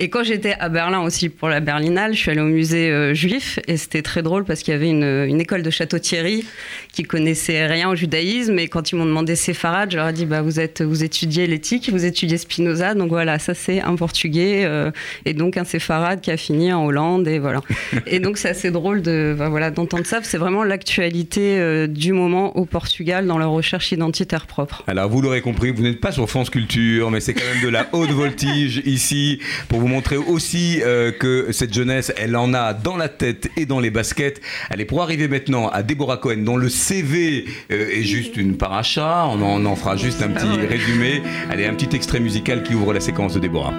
Et 0.04 0.10
quand 0.10 0.26
j'étais 0.26 0.54
à 0.60 0.68
Berlin 0.68 1.00
aussi 1.00 1.30
pour 1.30 1.48
la 1.48 1.62
Berlinale, 1.62 2.14
je 2.14 2.20
suis 2.20 2.30
allée 2.30 2.42
au 2.42 2.48
musée 2.48 2.92
euh, 2.92 3.14
juif 3.14 3.58
et 3.70 3.78
c'était 3.78 4.02
très 4.02 4.22
drôle 4.22 4.44
parce 4.44 4.62
qu'il 4.62 4.74
y 4.74 4.76
avait 4.76 4.90
une, 4.90 5.06
une 5.06 5.40
école 5.40 5.64
de 5.64 5.70
Château-Thierry 5.70 6.44
qui 6.92 7.04
connaissait 7.04 7.66
rien 7.68 7.90
au 7.90 7.96
judaïsme 7.96 8.60
et 8.60 8.68
quand 8.68 8.92
ils 8.92 8.98
m'ont 8.98 9.06
demandé 9.06 9.38
séfarade, 9.38 9.92
je 9.92 9.96
leur 9.96 10.10
ai 10.10 10.12
dit 10.12 10.26
bah 10.26 10.42
vous 10.42 10.60
êtes 10.60 10.82
vous 10.82 11.06
étudiez 11.06 11.48
l'éthique, 11.48 11.90
vous 11.90 12.04
étudiez 12.04 12.38
Spinoza, 12.38 12.96
donc 12.96 13.08
voilà 13.08 13.40
ça 13.40 13.54
c'est 13.54 13.80
un 13.80 13.96
portugais 13.96 14.66
euh, 14.66 14.92
et 15.24 15.34
donc 15.34 15.56
un 15.56 15.64
séfarade 15.64 16.20
qui 16.20 16.32
a 16.32 16.38
fini 16.38 16.74
en 16.74 16.84
Hollande 16.84 17.26
et 17.30 17.40
voilà. 17.40 17.62
et 18.06 18.20
donc 18.20 18.38
c'est 18.38 18.50
assez 18.50 18.72
drôle 18.72 19.04
de 19.04 19.34
bah, 19.40 19.48
voilà 19.48 19.72
d'entendre 19.72 20.06
ça, 20.06 20.20
c'est 20.22 20.38
vraiment 20.38 20.66
l'actualité 20.66 21.58
euh, 21.60 21.88
du 21.88 22.12
moment 22.12 22.58
au 22.58 22.66
Portugal 22.66 23.26
dans 23.26 23.38
leur 23.38 23.52
recherche 23.52 23.94
identitaire 23.94 24.48
propre. 24.48 24.84
Alors, 24.88 25.08
vous 25.08 25.22
l'aurez 25.22 25.40
compris, 25.40 25.72
vous 25.72 25.84
n'êtes 25.84 26.02
pas 26.02 26.12
sur 26.12 26.30
France 26.30 26.50
Culture, 26.50 27.10
mais 27.10 27.22
c'est 27.22 27.34
quand 27.34 27.46
même 27.54 27.64
de 27.64 27.70
la 27.70 27.88
haute 27.94 28.12
voltige 28.12 28.82
ici 28.86 29.40
pour 29.70 29.80
vous 29.80 29.93
montrer 29.93 30.17
aussi 30.17 30.81
euh, 30.83 31.13
que 31.13 31.53
cette 31.53 31.75
jeunesse, 31.75 32.13
elle 32.17 32.37
en 32.37 32.55
a 32.55 32.73
dans 32.73 32.97
la 32.97 33.09
tête 33.09 33.51
et 33.57 33.67
dans 33.67 33.81
les 33.81 33.91
baskets. 33.91 34.41
Allez, 34.71 34.85
pour 34.85 35.03
arriver 35.03 35.29
maintenant 35.29 35.69
à 35.69 35.83
Déborah 35.83 36.17
Cohen, 36.17 36.39
dont 36.39 36.57
le 36.57 36.69
CV 36.69 37.45
euh, 37.71 37.91
est 37.91 38.03
juste 38.03 38.37
une 38.37 38.57
paracha, 38.57 39.27
on 39.27 39.43
en, 39.43 39.63
on 39.63 39.65
en 39.67 39.77
fera 39.77 39.97
juste 39.97 40.23
un 40.23 40.29
petit 40.29 40.67
résumé. 40.67 41.23
Allez, 41.51 41.67
un 41.67 41.75
petit 41.75 41.95
extrait 41.95 42.21
musical 42.21 42.63
qui 42.63 42.75
ouvre 42.75 42.93
la 42.95 43.01
séquence 43.01 43.35
de 43.35 43.41
Déborah. 43.41 43.75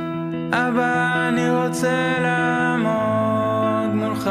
אבא, 0.52 1.30
אני 1.30 1.50
רוצה 1.50 2.14
לעמוד 2.22 3.96
מולך, 3.96 4.30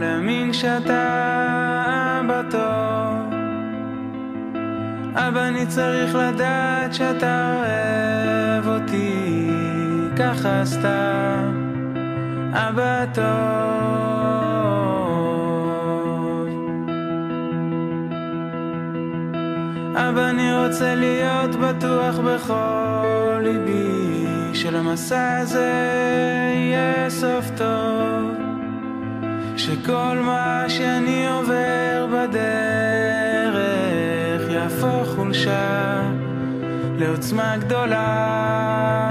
להאמין 0.00 0.52
שאתה 0.52 1.02
אבא 2.20 2.42
טוב. 2.50 3.32
אבא, 5.14 5.48
אני 5.48 5.66
צריך 5.66 6.14
לדעת 6.14 6.94
שאתה 6.94 7.54
אוהב 7.56 8.68
אותי 8.68 8.89
סתם, 10.63 11.77
אבא 12.53 13.05
טוב. 13.13 13.21
אבא, 19.95 20.29
אני 20.29 20.65
רוצה 20.65 20.95
להיות 20.95 21.55
בטוח 21.55 22.15
בכל 22.19 23.39
ליבי, 23.43 24.53
שלמסע 24.53 25.37
הזה 25.37 25.71
יהיה 26.55 27.09
סוף 27.09 27.51
טוב. 27.57 28.41
שכל 29.57 30.17
מה 30.21 30.65
שאני 30.67 31.27
עובר 31.27 32.07
בדרך 32.13 33.61
יהפוך 34.51 35.07
חולשה 35.15 36.01
לעוצמה 36.97 37.57
גדולה. 37.57 39.10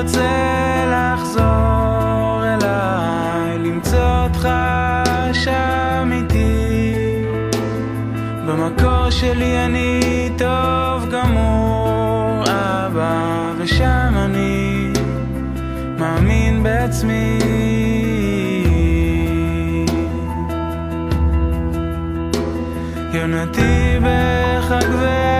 רוצה 0.00 0.84
לחזור 0.92 2.42
אליי, 2.44 3.58
למצוא 3.58 4.22
אותך 4.22 4.48
שם 5.32 6.10
איתי. 6.12 7.24
במקור 8.46 9.10
שלי 9.10 9.64
אני 9.64 10.30
טוב 10.38 11.10
גמור, 11.10 12.44
אבא, 12.44 13.52
ושם 13.58 14.12
אני 14.16 14.92
מאמין 15.98 16.62
בעצמי. 16.62 17.38
יונתי 23.12 23.98
בחג 24.00 24.88
והסלע, 25.00 25.39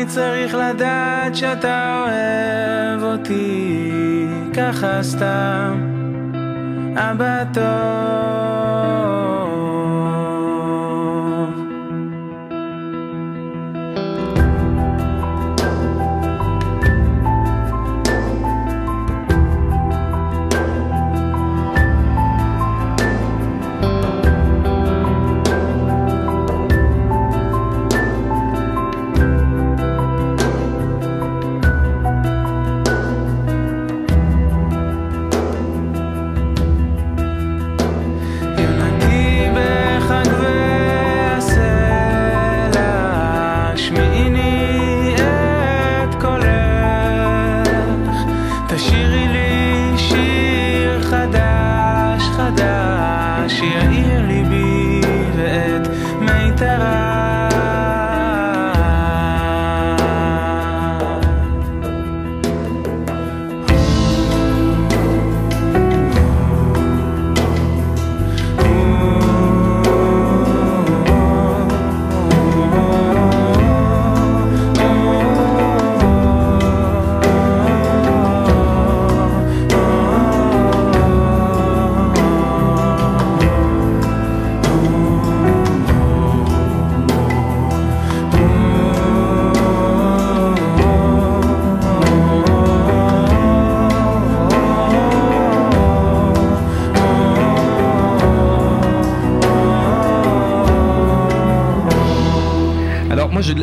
אני 0.00 0.08
צריך 0.08 0.54
לדעת 0.54 1.36
שאתה 1.36 2.04
אוהב 2.04 3.02
אותי, 3.02 4.26
ככה 4.56 5.02
סתם. 5.02 5.80
אבא 6.96 7.44
טוב. 7.54 8.39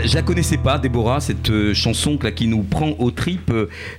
Je, 0.06 0.16
la 0.16 0.22
connaissais 0.22 0.58
pas, 0.58 0.78
Déborah, 0.78 1.20
cette 1.20 1.50
euh, 1.50 1.74
chanson 1.74 2.18
là, 2.22 2.32
qui 2.32 2.48
nous 2.48 2.64
prend 2.64 2.96
aux 3.00 3.12
tripes. 3.12 3.54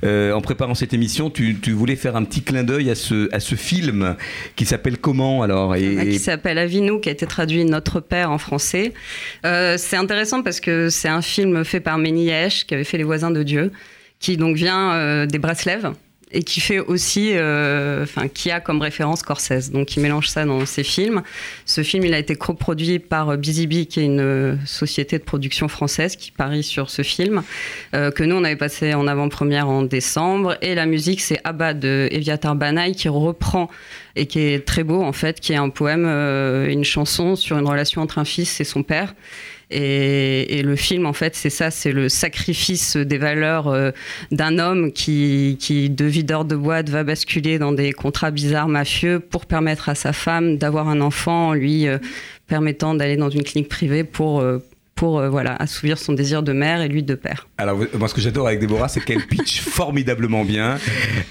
Euh, 0.04 0.32
en 0.32 0.40
préparant 0.40 0.74
cette 0.74 0.94
émission, 0.94 1.30
tu, 1.30 1.58
tu 1.60 1.72
voulais 1.72 1.96
faire 1.96 2.16
un 2.16 2.24
petit 2.24 2.42
clin 2.42 2.64
d'œil 2.64 2.90
à 2.90 2.94
ce, 2.94 3.32
à 3.34 3.40
ce 3.40 3.54
film 3.54 4.16
qui 4.56 4.64
s'appelle 4.64 4.98
comment 4.98 5.42
alors 5.42 5.76
et, 5.76 5.96
Ah, 5.98 6.04
qui 6.04 6.18
s'appelle 6.18 6.58
Avinou, 6.58 7.00
qui 7.00 7.08
a 7.08 7.12
été 7.12 7.26
traduit 7.26 7.64
Notre 7.64 8.00
Père 8.00 8.30
en 8.30 8.38
français. 8.38 8.92
Euh, 9.44 9.76
c'est 9.78 9.96
intéressant 9.96 10.42
parce 10.42 10.60
que 10.60 10.88
c'est 10.88 11.08
un 11.08 11.22
film 11.22 11.64
fait 11.64 11.80
par 11.80 11.98
Ménièche, 11.98 12.66
qui 12.66 12.74
avait 12.74 12.84
fait 12.84 12.98
Les 12.98 13.04
Voisins 13.04 13.30
de 13.30 13.42
Dieu, 13.42 13.72
qui 14.20 14.36
donc 14.36 14.56
vient 14.56 14.92
euh, 14.92 15.26
des 15.26 15.38
Breslev 15.38 15.92
et 16.30 16.42
qui 16.42 16.60
fait 16.60 16.78
aussi, 16.78 17.30
euh, 17.32 18.02
enfin, 18.02 18.28
qui 18.28 18.50
a 18.50 18.60
comme 18.60 18.80
référence 18.80 19.20
Scorsese. 19.20 19.70
Donc, 19.70 19.96
il 19.96 20.00
mélange 20.00 20.28
ça 20.28 20.44
dans 20.44 20.64
ses 20.66 20.84
films. 20.84 21.22
Ce 21.64 21.82
film, 21.82 22.04
il 22.04 22.14
a 22.14 22.18
été 22.18 22.36
coproduit 22.36 22.98
par 22.98 23.30
euh, 23.30 23.36
Busy 23.36 23.66
Bee, 23.66 23.86
qui 23.86 24.00
est 24.00 24.04
une 24.04 24.20
euh, 24.20 24.56
société 24.66 25.18
de 25.18 25.24
production 25.24 25.68
française 25.68 26.16
qui 26.16 26.30
parie 26.30 26.62
sur 26.62 26.90
ce 26.90 27.02
film, 27.02 27.42
euh, 27.94 28.10
que 28.10 28.24
nous, 28.24 28.36
on 28.36 28.44
avait 28.44 28.56
passé 28.56 28.94
en 28.94 29.06
avant-première 29.06 29.68
en 29.68 29.82
décembre. 29.82 30.56
Et 30.62 30.74
la 30.74 30.86
musique, 30.86 31.20
c'est 31.20 31.40
Abba 31.44 31.74
de 31.74 32.08
Eviatar 32.10 32.54
Banaï, 32.54 32.94
qui 32.94 33.08
reprend 33.08 33.68
et 34.16 34.26
qui 34.26 34.40
est 34.40 34.66
très 34.66 34.84
beau, 34.84 35.02
en 35.02 35.12
fait, 35.12 35.40
qui 35.40 35.52
est 35.52 35.56
un 35.56 35.68
poème, 35.68 36.04
une 36.04 36.82
chanson 36.82 37.36
sur 37.36 37.56
une 37.56 37.68
relation 37.68 38.02
entre 38.02 38.18
un 38.18 38.24
fils 38.24 38.60
et 38.60 38.64
son 38.64 38.82
père. 38.82 39.14
Et, 39.70 40.62
le 40.62 40.76
film, 40.76 41.04
en 41.04 41.12
fait, 41.12 41.34
c'est 41.36 41.50
ça, 41.50 41.70
c'est 41.70 41.92
le 41.92 42.08
sacrifice 42.08 42.96
des 42.96 43.18
valeurs 43.18 43.68
euh, 43.68 43.90
d'un 44.30 44.58
homme 44.58 44.92
qui, 44.92 45.56
de 45.90 46.04
videur 46.04 46.44
de 46.44 46.56
boîte, 46.56 46.88
va 46.88 47.04
basculer 47.04 47.58
dans 47.58 47.72
des 47.72 47.92
contrats 47.92 48.30
bizarres 48.30 48.68
mafieux 48.68 49.20
pour 49.20 49.44
permettre 49.44 49.88
à 49.88 49.94
sa 49.94 50.12
femme 50.12 50.56
d'avoir 50.56 50.88
un 50.88 51.00
enfant, 51.00 51.48
en 51.48 51.52
lui 51.52 51.86
euh, 51.86 51.98
permettant 52.46 52.94
d'aller 52.94 53.16
dans 53.16 53.28
une 53.28 53.42
clinique 53.42 53.68
privée 53.68 54.04
pour, 54.04 54.40
euh, 54.40 54.58
pour 54.98 55.20
euh, 55.20 55.28
voilà, 55.28 55.54
assouvir 55.56 55.96
son 55.96 56.12
désir 56.12 56.42
de 56.42 56.52
mère 56.52 56.80
et 56.82 56.88
lui 56.88 57.02
de 57.04 57.14
père. 57.14 57.46
Alors, 57.56 57.78
moi, 57.98 58.08
ce 58.08 58.14
que 58.14 58.20
j'adore 58.20 58.48
avec 58.48 58.58
Déborah, 58.58 58.88
c'est 58.88 59.00
qu'elle 59.04 59.24
pitch 59.26 59.60
formidablement 59.80 60.44
bien. 60.44 60.76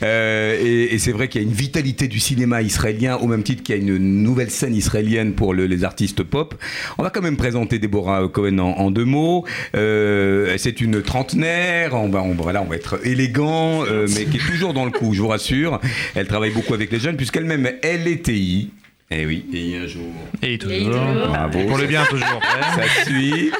Euh, 0.04 0.58
et 0.64 0.96
et 0.96 1.00
c'est 1.00 1.12
vrai 1.12 1.28
qu'il 1.28 1.42
y 1.42 1.44
a 1.44 1.48
une 1.48 1.54
vitalité 1.54 2.08
du 2.08 2.20
cinéma 2.20 2.62
israélien, 2.62 3.18
au 3.18 3.28
même 3.28 3.44
titre 3.44 3.62
qu'il 3.64 3.76
y 3.76 3.78
a 3.78 3.82
une 3.82 3.98
nouvelle 4.24 4.50
scène 4.50 4.74
israélienne 4.74 5.34
pour 5.34 5.54
le- 5.54 5.66
les 5.66 5.84
artistes 5.84 6.24
pop. 6.24 6.56
On 6.98 7.04
va 7.04 7.10
quand 7.10 7.22
même 7.22 7.36
présenter 7.38 7.78
Déborah 7.78 8.28
Cohen 8.30 8.58
en, 8.60 8.72
en 8.72 8.90
deux 8.90 9.04
mots. 9.06 9.46
Euh, 9.76 10.54
c'est 10.58 10.80
une 10.80 11.02
trentenaire, 11.02 11.94
on 11.94 12.08
va, 12.10 12.22
on, 12.24 12.34
voilà, 12.36 12.62
on 12.62 12.66
va 12.66 12.76
être 12.78 13.06
élégant, 13.06 13.82
mais 13.84 14.26
qui 14.26 14.38
est 14.38 14.48
toujours 14.52 14.74
dans 14.74 14.86
le 14.86 14.92
coup, 14.92 15.14
je 15.14 15.22
vous 15.22 15.28
rassure. 15.28 15.82
Elle 16.16 16.28
travaille 16.28 16.52
beaucoup 16.52 16.74
avec 16.74 16.90
les 16.92 17.00
jeunes, 17.00 17.18
puisqu'elle-même, 17.18 17.70
elle 17.82 18.08
est 18.08 18.24
TI. 18.24 18.72
Eh 19.10 19.26
oui, 19.26 19.46
et 19.54 19.78
un 19.78 19.88
jour. 19.88 20.04
Et 20.44 20.58
toujours. 20.58 20.94
Bravo. 21.30 21.64
Pour 21.66 21.78
le 21.78 21.86
bien, 21.86 22.04
toujours. 22.10 22.42
Ça 22.76 23.06
suit. 23.06 23.52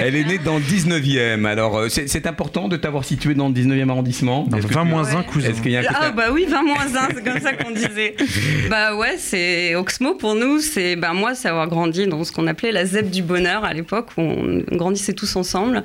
Elle 0.00 0.14
est 0.14 0.22
née 0.22 0.38
dans 0.38 0.54
le 0.58 0.62
19e. 0.62 1.46
Alors, 1.46 1.76
euh, 1.78 1.88
c'est 1.88 2.06
c'est 2.08 2.28
important 2.28 2.68
de 2.68 2.76
t'avoir 2.76 3.04
situé 3.04 3.34
dans 3.34 3.48
le 3.48 3.54
19e 3.54 3.90
arrondissement 3.90 4.44
Donc, 4.44 4.60
Est-ce 4.60 4.68
que 4.68 4.74
20 4.74 4.82
tu- 4.84 4.88
moins 4.88 5.16
1 5.16 5.22
cousin. 5.24 5.50
Est-ce 5.50 5.62
qu'il 5.62 5.72
y 5.72 5.76
a 5.76 5.80
un 5.80 5.84
Ah 6.00 6.10
bah 6.12 6.26
oui, 6.32 6.46
20 6.48 6.62
moins 6.62 6.76
1, 6.96 7.08
c'est 7.12 7.24
comme 7.24 7.40
ça 7.40 7.54
qu'on 7.54 7.72
disait. 7.72 8.14
bah 8.70 8.94
ouais, 8.94 9.16
c'est 9.18 9.74
Oxmo 9.74 10.14
pour 10.14 10.36
nous, 10.36 10.60
c'est 10.60 10.94
bah 10.94 11.12
moi, 11.12 11.34
c'est 11.34 11.48
avoir 11.48 11.66
grandi 11.66 12.06
dans 12.06 12.22
ce 12.22 12.30
qu'on 12.30 12.46
appelait 12.46 12.70
la 12.70 12.86
ZEP 12.86 13.10
du 13.10 13.24
bonheur 13.24 13.64
à 13.64 13.74
l'époque 13.74 14.10
où 14.16 14.20
on 14.22 14.62
grandissait 14.76 15.12
tous 15.12 15.34
ensemble. 15.34 15.82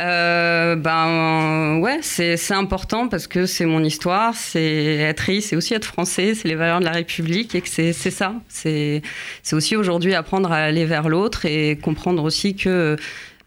Euh, 0.00 0.74
ben 0.74 1.78
ouais, 1.80 1.98
c'est 2.02 2.36
c'est 2.36 2.54
important 2.54 3.06
parce 3.06 3.28
que 3.28 3.46
c'est 3.46 3.66
mon 3.66 3.84
histoire, 3.84 4.34
c'est 4.34 4.96
être 4.96 5.20
riche, 5.20 5.44
c'est 5.44 5.56
aussi 5.56 5.74
être 5.74 5.84
français, 5.86 6.34
c'est 6.34 6.48
les 6.48 6.56
valeurs 6.56 6.80
de 6.80 6.86
la 6.86 6.90
République 6.92 7.54
et 7.54 7.60
que 7.60 7.68
c'est 7.68 7.92
c'est 7.92 8.10
ça. 8.10 8.31
C'est 8.48 9.02
aussi 9.52 9.76
aujourd'hui 9.76 10.14
apprendre 10.14 10.52
à 10.52 10.56
aller 10.56 10.84
vers 10.84 11.08
l'autre 11.08 11.44
et 11.44 11.76
comprendre 11.76 12.22
aussi 12.24 12.54
que 12.54 12.96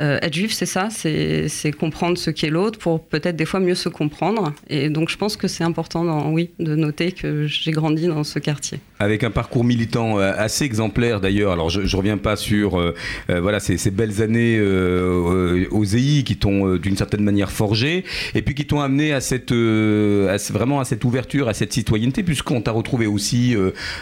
euh, 0.01 0.19
être 0.21 0.33
juif, 0.33 0.51
c'est 0.51 0.65
ça, 0.65 0.89
c'est 0.89 1.71
comprendre 1.77 2.17
ce 2.17 2.29
qu'est 2.29 2.49
l'autre 2.49 2.79
pour 2.79 3.03
peut-être 3.03 3.35
des 3.35 3.45
fois 3.45 3.59
mieux 3.59 3.75
se 3.75 3.89
comprendre. 3.89 4.53
Et 4.69 4.89
donc 4.89 5.09
je 5.09 5.17
pense 5.17 5.37
que 5.37 5.47
c'est 5.47 5.63
important, 5.63 6.31
oui, 6.31 6.51
de 6.59 6.75
noter 6.75 7.11
que 7.11 7.47
j'ai 7.47 7.71
grandi 7.71 8.07
dans 8.07 8.23
ce 8.23 8.39
quartier. 8.39 8.79
Avec 8.99 9.23
un 9.23 9.31
parcours 9.31 9.63
militant 9.63 10.19
euh, 10.19 10.33
assez 10.37 10.65
exemplaire 10.65 11.21
d'ailleurs. 11.21 11.51
Alors 11.51 11.69
je, 11.69 11.85
je 11.85 11.97
reviens 11.97 12.17
pas 12.17 12.35
sur 12.35 12.79
euh, 12.79 12.93
voilà 13.29 13.59
ces, 13.59 13.91
belles 13.91 14.21
années 14.21 14.59
aux 14.59 15.85
EI 15.85 16.23
qui 16.23 16.35
t'ont 16.37 16.75
d'une 16.75 16.97
certaine 16.97 17.23
manière 17.23 17.51
forgé 17.51 18.03
et 18.33 18.41
puis 18.41 18.55
qui 18.55 18.65
t'ont 18.65 18.81
amené 18.81 19.13
à 19.13 19.21
cette 19.21 19.53
vraiment 19.53 20.79
à 20.79 20.85
cette 20.85 21.03
ouverture, 21.05 21.47
à 21.47 21.53
cette 21.53 21.71
citoyenneté 21.71 22.23
puisqu'on 22.23 22.61
t'a 22.61 22.71
retrouvé 22.71 23.07
aussi 23.07 23.55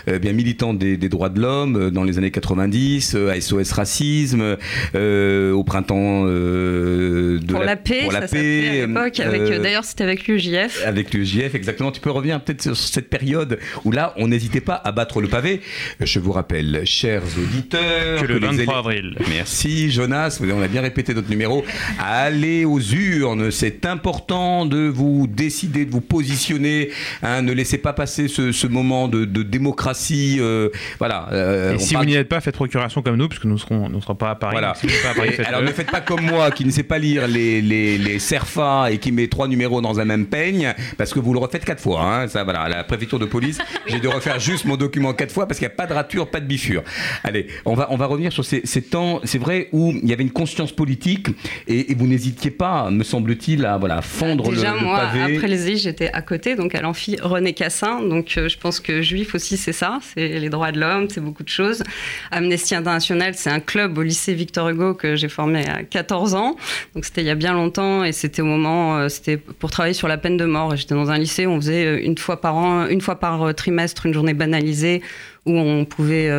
bien 0.08 0.34
militant 0.34 0.74
des, 0.74 0.98
droits 0.98 1.30
de 1.30 1.42
l'homme 1.42 1.92
dans 1.92 2.04
les 2.04 2.18
années 2.18 2.32
90, 2.32 3.16
euh, 3.16 3.30
à 3.30 3.40
SOS 3.40 3.72
racisme, 3.72 4.58
au 4.94 5.64
printemps 5.64 5.83
euh, 5.92 7.40
de 7.40 7.52
pour 7.54 7.64
la, 7.64 7.76
paix, 7.76 8.02
pour 8.04 8.12
la 8.12 8.28
ça 8.28 8.38
à 8.38 8.42
l'époque. 8.42 9.20
avec, 9.20 9.42
euh, 9.42 9.60
D'ailleurs, 9.62 9.84
c'était 9.84 10.04
avec 10.04 10.28
l'UJF. 10.28 10.84
avec 10.86 11.14
le 11.14 11.24
JF, 11.24 11.56
exactement. 11.56 11.92
Tu 11.92 12.02
peux 12.02 12.12
revenir 12.12 12.40
peut-être 12.42 12.62
sur 12.62 12.78
cette 12.78 13.10
période 13.10 13.60
où 13.86 13.92
là, 13.92 14.14
on 14.18 14.28
n'hésitait 14.28 14.62
pas 14.62 14.76
à 14.84 14.92
battre 14.92 15.22
le 15.22 15.28
pavé. 15.28 15.62
Je 16.00 16.20
vous 16.20 16.32
rappelle, 16.32 16.82
chers 16.86 17.24
auditeurs, 17.38 18.22
Que 18.22 18.28
le 18.28 18.38
les 18.40 18.48
23 18.48 18.64
élé- 18.66 18.80
avril. 18.80 19.18
Merci 19.30 19.92
Jonas, 19.92 20.40
on 20.42 20.62
a 20.62 20.68
bien 20.68 20.82
répété 20.82 21.14
notre 21.14 21.30
numéro. 21.30 21.64
Allez 22.00 22.66
aux 22.66 22.80
urnes, 22.80 23.52
c'est 23.52 23.86
important 23.86 24.66
de 24.66 24.88
vous 24.88 25.28
décider, 25.28 25.86
de 25.86 25.92
vous 25.92 26.02
positionner. 26.02 26.90
hein, 27.22 27.42
ne 27.42 27.52
laissez 27.54 27.78
pas 27.78 27.94
passer 27.94 28.28
ce, 28.28 28.52
ce 28.52 28.68
moment 28.68 29.08
de, 29.08 29.26
de 29.26 29.44
démocratie. 29.44 30.38
euh, 30.40 30.70
voilà. 31.00 31.28
euh, 31.32 31.76
Et 31.76 31.80
si 31.80 31.94
parle- 31.94 32.06
vous 32.06 32.10
n'y 32.12 32.16
êtes 32.16 32.30
pas, 32.30 32.42
faites 32.42 32.56
procuration 32.56 33.02
comme 33.02 33.16
nous, 33.16 33.28
puisque 33.28 33.46
nous 33.46 33.58
serons, 33.58 33.90
nous 33.90 33.98
ne 33.98 34.02
serons 34.02 34.16
pas 34.16 34.32
à 34.32 34.36
Paris. 34.36 34.54
voilà. 34.54 34.74
Si 34.76 34.88
pas 34.88 35.10
à 35.12 35.14
Paris, 35.16 35.32
alors 35.46 35.62
ne 35.62 35.68
faites 35.74 35.92
pas 35.92 36.02
comme 36.02 36.22
moi 36.22 36.52
qui 36.52 36.66
ne 36.66 36.72
sait 36.72 36.84
pas 36.84 36.98
lire 37.00 37.28
les, 37.28 37.62
les, 37.62 37.98
les 37.98 38.20
CERFA 38.20 38.92
et 38.92 38.98
qui 38.98 39.12
met 39.12 39.28
trois 39.28 39.48
numéros 39.48 39.82
dans 39.82 40.00
un 40.00 40.06
même 40.06 40.26
peigne 40.28 40.74
parce 40.98 41.14
que 41.14 41.20
vous 41.20 41.34
le 41.34 41.40
refaites 41.40 41.66
quatre 41.66 41.82
fois. 41.82 42.02
hein. 42.04 42.28
Ça, 42.28 42.44
voilà, 42.44 42.62
à 42.62 42.70
la 42.70 42.84
préfecture 42.84 43.20
de 43.20 43.26
police, 43.26 43.58
j'ai 43.88 44.00
dû 44.00 44.08
refaire 44.08 44.40
juste 44.40 44.66
mon 44.66 44.78
document 44.78 45.14
quatre 45.14 45.32
fois 45.32 45.48
parce 45.48 45.60
qu'il 45.60 45.68
n'y 45.68 45.74
a 45.74 45.76
pas 45.76 45.88
de 45.88 45.94
rature, 45.94 46.30
pas 46.30 46.40
de 46.40 46.46
bifure. 46.46 46.84
Allez, 47.24 47.48
on 47.66 47.74
va, 47.74 47.88
on 47.92 47.98
va 47.98 48.06
revenir 48.06 48.32
sur 48.32 48.46
ces, 48.46 48.62
ces 48.66 48.82
temps, 48.82 49.20
c'est 49.24 49.38
vrai, 49.40 49.70
où 49.72 49.92
il 49.92 50.08
y 50.10 50.14
avait 50.14 50.24
une 50.24 50.32
conscience 50.32 50.72
politique 50.72 51.28
et, 51.68 51.92
et 51.92 51.96
vous 51.96 52.08
n'hésitiez 52.08 52.52
pas, 52.52 52.90
me 52.92 53.04
semble-t-il, 53.04 53.66
à 53.66 53.78
voilà, 53.78 54.02
fendre 54.02 54.50
le, 54.52 54.58
Déjà, 54.58 54.74
le 54.74 54.82
moi, 54.82 55.00
pavé. 55.00 55.36
après 55.36 55.48
les 55.48 55.70
I, 55.72 55.78
j'étais 55.78 56.10
à 56.12 56.22
côté, 56.22 56.56
donc 56.56 56.76
à 56.76 56.82
l'amphi 56.82 57.18
René 57.22 57.54
Cassin. 57.54 58.02
Donc, 58.02 58.34
euh, 58.38 58.48
je 58.50 58.58
pense 58.58 58.80
que 58.80 59.02
juif 59.02 59.36
aussi, 59.36 59.58
c'est 59.58 59.74
ça. 59.74 60.00
C'est 60.16 60.40
les 60.40 60.50
droits 60.50 60.72
de 60.72 60.80
l'homme, 60.80 61.08
c'est 61.10 61.22
beaucoup 61.22 61.44
de 61.44 61.50
choses. 61.50 61.84
Amnesty 62.32 62.76
International, 62.76 63.34
c'est 63.36 63.50
un 63.50 63.60
club 63.60 63.98
au 63.98 64.02
lycée 64.02 64.34
Victor 64.34 64.70
Hugo 64.70 64.94
que 64.94 65.16
j'ai 65.16 65.30
formé 65.30 65.63
à 65.68 65.84
14 65.84 66.36
ans. 66.36 66.56
Donc, 66.96 67.06
c'était 67.06 67.22
il 67.22 67.28
y 67.28 67.30
a 67.30 67.36
bien 67.36 67.54
longtemps 67.54 68.04
et 68.04 68.12
c'était 68.12 68.42
au 68.42 68.46
moment, 68.46 68.98
euh, 68.98 69.10
c'était 69.10 69.38
pour 69.38 69.72
travailler 69.72 69.94
sur 69.94 70.08
la 70.08 70.18
peine 70.18 70.38
de 70.38 70.46
mort. 70.46 70.76
J'étais 70.76 70.96
dans 70.96 71.12
un 71.12 71.18
lycée 71.18 71.48
on 71.48 71.58
faisait 71.60 71.86
euh, 71.86 72.00
une 72.04 72.18
fois 72.18 72.42
par 72.42 72.56
an, 72.56 72.88
une 72.88 73.02
fois 73.02 73.20
par 73.20 73.44
euh, 73.44 73.54
trimestre, 73.54 74.06
une 74.06 74.14
journée 74.14 74.34
banalisée 74.34 75.02
où 75.46 75.58
on 75.58 75.84
pouvait 75.84 76.32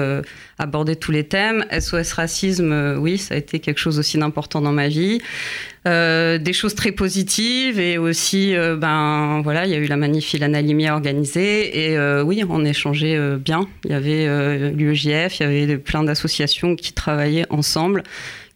aborder 0.58 0.96
tous 0.96 1.12
les 1.12 1.24
thèmes. 1.24 1.62
SOS 1.78 2.14
racisme, 2.14 2.96
oui, 2.98 3.18
ça 3.18 3.34
a 3.34 3.36
été 3.36 3.58
quelque 3.58 3.76
chose 3.76 3.98
aussi 3.98 4.16
d'important 4.16 4.62
dans 4.62 4.72
ma 4.72 4.88
vie. 4.88 5.20
Des 5.84 6.52
choses 6.54 6.74
très 6.74 6.90
positives 6.90 7.78
et 7.78 7.98
aussi, 7.98 8.54
ben 8.78 9.42
voilà, 9.44 9.66
il 9.66 9.72
y 9.72 9.74
a 9.74 9.76
eu 9.76 9.84
la 9.88 9.98
manif 9.98 10.32
Ilana 10.32 10.62
Limia 10.62 10.94
organisée 10.94 11.90
et 11.92 11.98
oui, 12.22 12.44
on 12.48 12.64
échangeait 12.64 13.36
bien. 13.36 13.68
Il 13.84 13.90
y 13.90 13.94
avait 13.94 14.70
l'UEJF, 14.70 15.38
il 15.40 15.42
y 15.42 15.62
avait 15.64 15.76
plein 15.76 16.02
d'associations 16.02 16.74
qui 16.74 16.94
travaillaient 16.94 17.44
ensemble, 17.50 18.04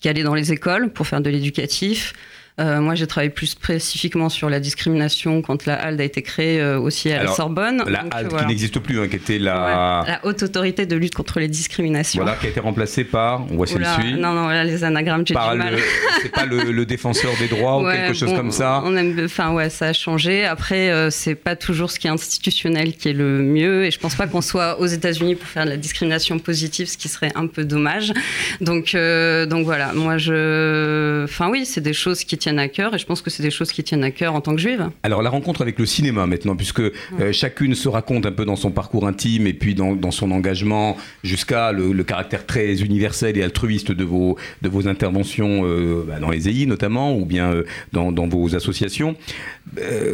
qui 0.01 0.09
allaient 0.09 0.23
dans 0.23 0.35
les 0.35 0.53
écoles 0.53 0.93
pour 0.93 1.07
faire 1.07 1.21
de 1.21 1.31
l'éducatif. 1.31 2.13
Euh, 2.59 2.81
moi, 2.81 2.95
j'ai 2.95 3.07
travaillé 3.07 3.31
plus 3.31 3.47
spécifiquement 3.47 4.29
sur 4.29 4.51
la 4.51 4.61
discrimination 4.61 5.43
quand 5.43 5.67
la 5.67 5.75
HALD 5.75 6.01
a 6.01 6.05
été 6.05 6.23
créée 6.23 6.61
euh, 6.61 6.79
aussi 6.79 7.13
à 7.13 7.21
Alors, 7.21 7.31
la 7.31 7.37
Sorbonne. 7.37 7.85
La 7.87 8.03
Donc, 8.03 8.13
voilà. 8.31 8.43
qui 8.43 8.47
n'existe 8.47 8.79
plus, 8.81 9.01
hein, 9.01 9.09
qui 9.09 9.17
était 9.17 9.39
la, 9.39 10.03
Ouais, 10.05 10.11
la 10.11 10.21
haute 10.25 10.43
autorité 10.43 10.87
de 10.87 10.97
lutte 10.97 11.15
contre 11.15 11.41
les 11.41 11.49
discriminations. 11.49 12.23
voilà, 12.23 12.37
qui 12.37 12.47
a 12.47 12.51
été 12.51 12.61
remplacée 12.61 13.05
par, 13.05 13.47
on 13.51 13.57
voit 13.57 13.67
suit, 13.67 14.15
non, 14.19 14.33
non, 14.33 14.49
là, 14.49 14.65
les 14.65 14.85
anagrammes, 14.85 15.25
j'ai 15.27 15.35
du 15.35 15.41
mal. 15.41 15.77
c'est 16.23 16.33
pas 16.33 16.47
le, 16.47 16.73
le 16.73 16.87
défenseur 16.87 17.31
des 17.39 17.49
droits 17.49 17.81
ou 17.81 17.87
quelque 17.91 18.15
chose 18.15 18.31
bon, 18.31 18.37
comme 18.37 18.51
ça. 18.51 18.83
On 18.85 18.97
aime, 18.97 19.21
enfin 19.25 19.53
ouais, 19.53 19.71
ça 19.71 19.87
a 19.87 19.93
changé. 19.93 20.45
Après, 20.45 20.91
euh, 20.91 21.11
c'est 21.11 21.35
pas 21.35 21.57
toujours 21.57 21.91
ce 21.91 21.99
qui 21.99 22.07
est 22.07 22.11
institutionnel 22.11 22.95
qui 22.95 23.09
est 23.09 23.13
le 23.13 23.43
mieux, 23.43 23.85
et 23.85 23.91
je 23.91 23.99
pense 23.99 24.15
pas 24.15 24.27
qu'on 24.27 24.41
soit 24.41 24.81
aux 24.81 24.87
États-Unis 24.87 25.37
pour 25.37 25.49
faire 25.49 25.65
de 25.65 25.71
la 25.71 25.77
discrimination 25.77 26.39
positive, 26.39 26.89
ce 26.89 26.97
qui 26.97 27.09
serait 27.09 27.33
un 27.35 27.47
peu 27.47 27.65
dommage. 27.65 28.13
Donc, 28.61 28.95
euh, 28.95 29.47
donc 29.47 29.65
voilà, 29.65 29.93
moi 29.93 30.19
je, 30.19 31.25
enfin 31.25 31.49
oui, 31.51 31.65
c'est 31.67 31.81
des 31.81 31.93
choses 31.93 32.25
qui 32.25 32.37
tiennent 32.39 32.48
à 32.57 32.69
cœur, 32.69 32.95
et 32.95 32.99
je 32.99 33.05
pense 33.05 33.21
que 33.21 33.29
c'est 33.29 33.43
des 33.43 33.51
choses 33.51 33.71
qui 33.71 33.85
tiennent 33.85 34.05
à 34.05 34.11
cœur 34.11 34.35
en 34.35 34.41
tant 34.41 34.55
que 34.55 34.61
juive. 34.61 34.89
Alors 35.03 35.21
la 35.21 35.29
rencontre 35.29 35.61
avec 35.61 35.79
le 35.79 35.85
cinéma 35.85 36.27
maintenant, 36.27 36.57
puisque 36.57 36.81
euh, 36.81 36.93
chacune 37.33 37.75
se 37.75 37.89
raconte 37.89 38.25
un 38.25 38.33
peu 38.33 38.47
dans 38.47 38.57
son 38.57 38.71
parcours 38.71 39.07
intime 39.07 39.47
et 39.47 39.53
puis 39.53 39.75
dans, 39.75 39.95
dans 39.95 40.11
son 40.11 40.31
engagement 40.31 40.97
jusqu'à 41.23 41.73
le, 41.73 41.93
le 41.93 42.05
caractère 42.05 42.47
très 42.47 42.81
universel 42.81 43.37
et 43.37 43.43
altruiste 43.43 43.93
de 43.93 44.05
vos, 44.05 44.39
de 44.63 44.69
vos 44.71 44.89
interventions 44.89 45.63
euh, 45.65 46.05
bah, 46.07 46.21
dans 46.21 46.31
les 46.31 46.49
EI 46.49 46.65
notamment 46.65 47.15
ou 47.15 47.27
bien 47.27 47.53
euh, 47.53 47.65
dans, 47.93 48.13
dans 48.13 48.27
vos 48.29 48.55
associations. 48.55 49.17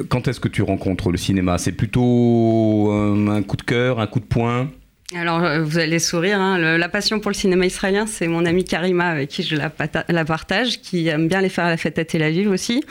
Quand 0.08 0.26
est-ce 0.26 0.40
que 0.40 0.48
tu 0.48 0.62
rencontres 0.62 1.10
le 1.10 1.16
cinéma? 1.16 1.58
C'est 1.58 1.72
plutôt 1.72 2.90
un 2.90 3.42
coup 3.42 3.56
de 3.56 3.62
cœur, 3.62 4.00
un 4.00 4.08
coup 4.08 4.18
de 4.18 4.24
poing? 4.24 4.68
Alors, 5.12 5.44
euh, 5.44 5.62
vous 5.62 5.78
allez 5.78 5.98
sourire. 5.98 6.40
hein. 6.40 6.78
La 6.78 6.88
passion 6.88 7.20
pour 7.20 7.30
le 7.30 7.34
cinéma 7.34 7.66
israélien, 7.66 8.06
c'est 8.06 8.26
mon 8.26 8.46
amie 8.46 8.64
Karima 8.64 9.08
avec 9.08 9.28
qui 9.28 9.42
je 9.42 9.54
la, 9.54 9.70
la 10.08 10.24
partage, 10.24 10.80
qui 10.80 11.08
aime 11.08 11.28
bien 11.28 11.40
les 11.40 11.48
faire 11.50 11.64
à 11.66 11.70
la 11.70 11.76
fête 11.76 11.98
à 11.98 12.04
Tel 12.04 12.22
Aviv 12.22 12.50
aussi. 12.50 12.82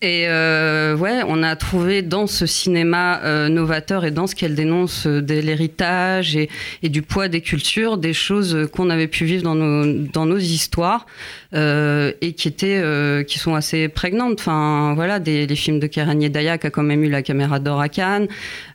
Et 0.00 0.28
euh, 0.28 0.96
ouais, 0.96 1.22
on 1.26 1.42
a 1.42 1.56
trouvé 1.56 2.02
dans 2.02 2.28
ce 2.28 2.46
cinéma 2.46 3.20
euh, 3.24 3.48
novateur 3.48 4.04
et 4.04 4.12
dans 4.12 4.28
ce 4.28 4.36
qu'elle 4.36 4.54
dénonce 4.54 5.08
euh, 5.08 5.20
de 5.20 5.34
l'héritage 5.34 6.36
et, 6.36 6.48
du 6.84 7.02
poids 7.02 7.26
des 7.26 7.40
cultures, 7.40 7.98
des 7.98 8.12
choses 8.12 8.68
qu'on 8.72 8.90
avait 8.90 9.08
pu 9.08 9.24
vivre 9.24 9.42
dans 9.42 9.56
nos, 9.56 10.06
dans 10.12 10.24
nos 10.24 10.38
histoires 10.38 11.04
euh, 11.52 12.12
et 12.20 12.34
qui 12.34 12.46
étaient, 12.46 12.78
euh, 12.80 13.24
qui 13.24 13.40
sont 13.40 13.56
assez 13.56 13.88
prégnantes. 13.88 14.38
Enfin, 14.38 14.92
voilà, 14.94 15.18
des, 15.18 15.48
les 15.48 15.56
films 15.56 15.80
de 15.80 15.88
Keren 15.88 16.22
Yedaya 16.22 16.58
qui 16.58 16.68
a 16.68 16.70
quand 16.70 16.84
même 16.84 17.02
eu 17.02 17.10
la 17.10 17.22
caméra 17.22 17.58
d'or 17.58 17.80
à 17.80 17.88
Cannes. 17.88 18.28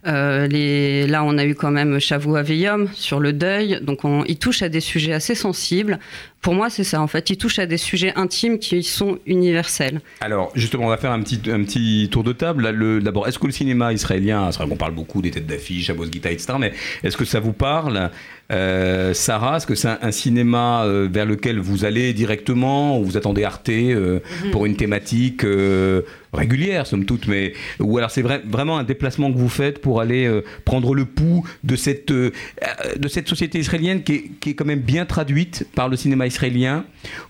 Les, 0.06 1.08
là, 1.08 1.24
on 1.24 1.38
a 1.38 1.46
eu 1.46 1.56
quand 1.56 1.72
même 1.72 2.00
Chavou 2.02 2.36
Aveyom 2.36 2.90
sur 2.94 3.22
le 3.22 3.32
deuil. 3.32 3.80
Donc, 3.82 4.04
on, 4.04 4.26
il 4.26 4.38
touche 4.38 4.62
à 4.62 4.68
des 4.68 4.82
sujets 4.82 5.14
assez 5.14 5.36
sensibles. 5.36 6.00
Pour 6.44 6.54
moi, 6.54 6.70
c'est 6.70 6.84
ça, 6.84 7.02
en 7.02 7.08
fait. 7.08 7.30
Il 7.30 7.38
touche 7.38 7.58
à 7.58 7.66
des 7.66 7.78
sujets 7.78 8.12
intimes 8.18 8.60
qui 8.60 8.84
sont 8.84 9.18
universels. 9.26 10.02
Alors, 10.20 10.52
justement, 10.56 10.84
on 10.84 10.90
va 10.90 10.98
faire 10.98 11.12
un 11.12 11.22
petit, 11.22 11.40
un 11.50 11.64
petit 11.64 12.10
tour 12.12 12.26
de 12.26 12.34
table. 12.34 13.02
D'abord, 13.02 13.30
est-ce 13.30 13.40
que 13.40 13.46
le 13.46 13.54
cinéma 13.54 13.94
israélien, 13.94 14.50
qu'on 14.52 14.76
parle 14.76 14.94
beaucoup 14.94 15.22
des 15.22 15.32
têtes 15.32 15.48
d'affiche, 15.48 15.90
à 15.90 15.94
Gita, 16.12 16.30
etc., 16.30 16.56
mais 16.60 16.74
est-ce 17.02 17.16
que 17.16 17.24
ça 17.24 17.40
vous 17.40 17.54
parle 17.54 18.12
Euh, 18.52 19.14
Sarah, 19.14 19.58
est-ce 19.58 19.66
que 19.66 19.74
c'est 19.74 19.88
un, 19.88 19.98
un 20.02 20.12
cinéma 20.12 20.84
euh, 20.84 21.08
vers 21.12 21.26
lequel 21.26 21.60
vous 21.60 21.86
allez 21.86 22.14
directement 22.14 23.00
ou 23.00 23.06
vous 23.06 23.18
attendez 23.18 23.44
Arte 23.46 23.70
euh, 23.70 24.20
Mhm. 24.44 24.52
pour 24.52 24.66
une 24.66 24.76
thématique 24.76 25.46
régulière, 26.34 26.86
somme 26.86 27.06
toute, 27.06 27.28
mais 27.28 27.54
ou 27.80 27.98
alors 27.98 28.12
c'est 28.12 28.22
vrai- 28.22 28.42
vraiment 28.46 28.78
un 28.78 28.84
déplacement 28.84 29.32
que 29.32 29.38
vous 29.38 29.50
faites 29.50 29.80
pour 29.80 30.02
aller 30.02 30.30
prendre 30.66 30.94
le 30.94 31.06
pouls 31.06 31.44
de 31.64 31.76
cette 31.76 32.12
de 32.12 33.08
cette 33.08 33.28
société 33.28 33.60
israélienne 33.60 34.04
qui 34.04 34.14
est, 34.14 34.24
qui 34.40 34.50
est 34.52 34.54
quand 34.56 34.66
même 34.66 34.80
bien 34.82 35.06
traduite 35.06 35.66
par 35.76 35.90
le 35.90 35.96
cinéma 35.96 36.28
israélien 36.28 36.86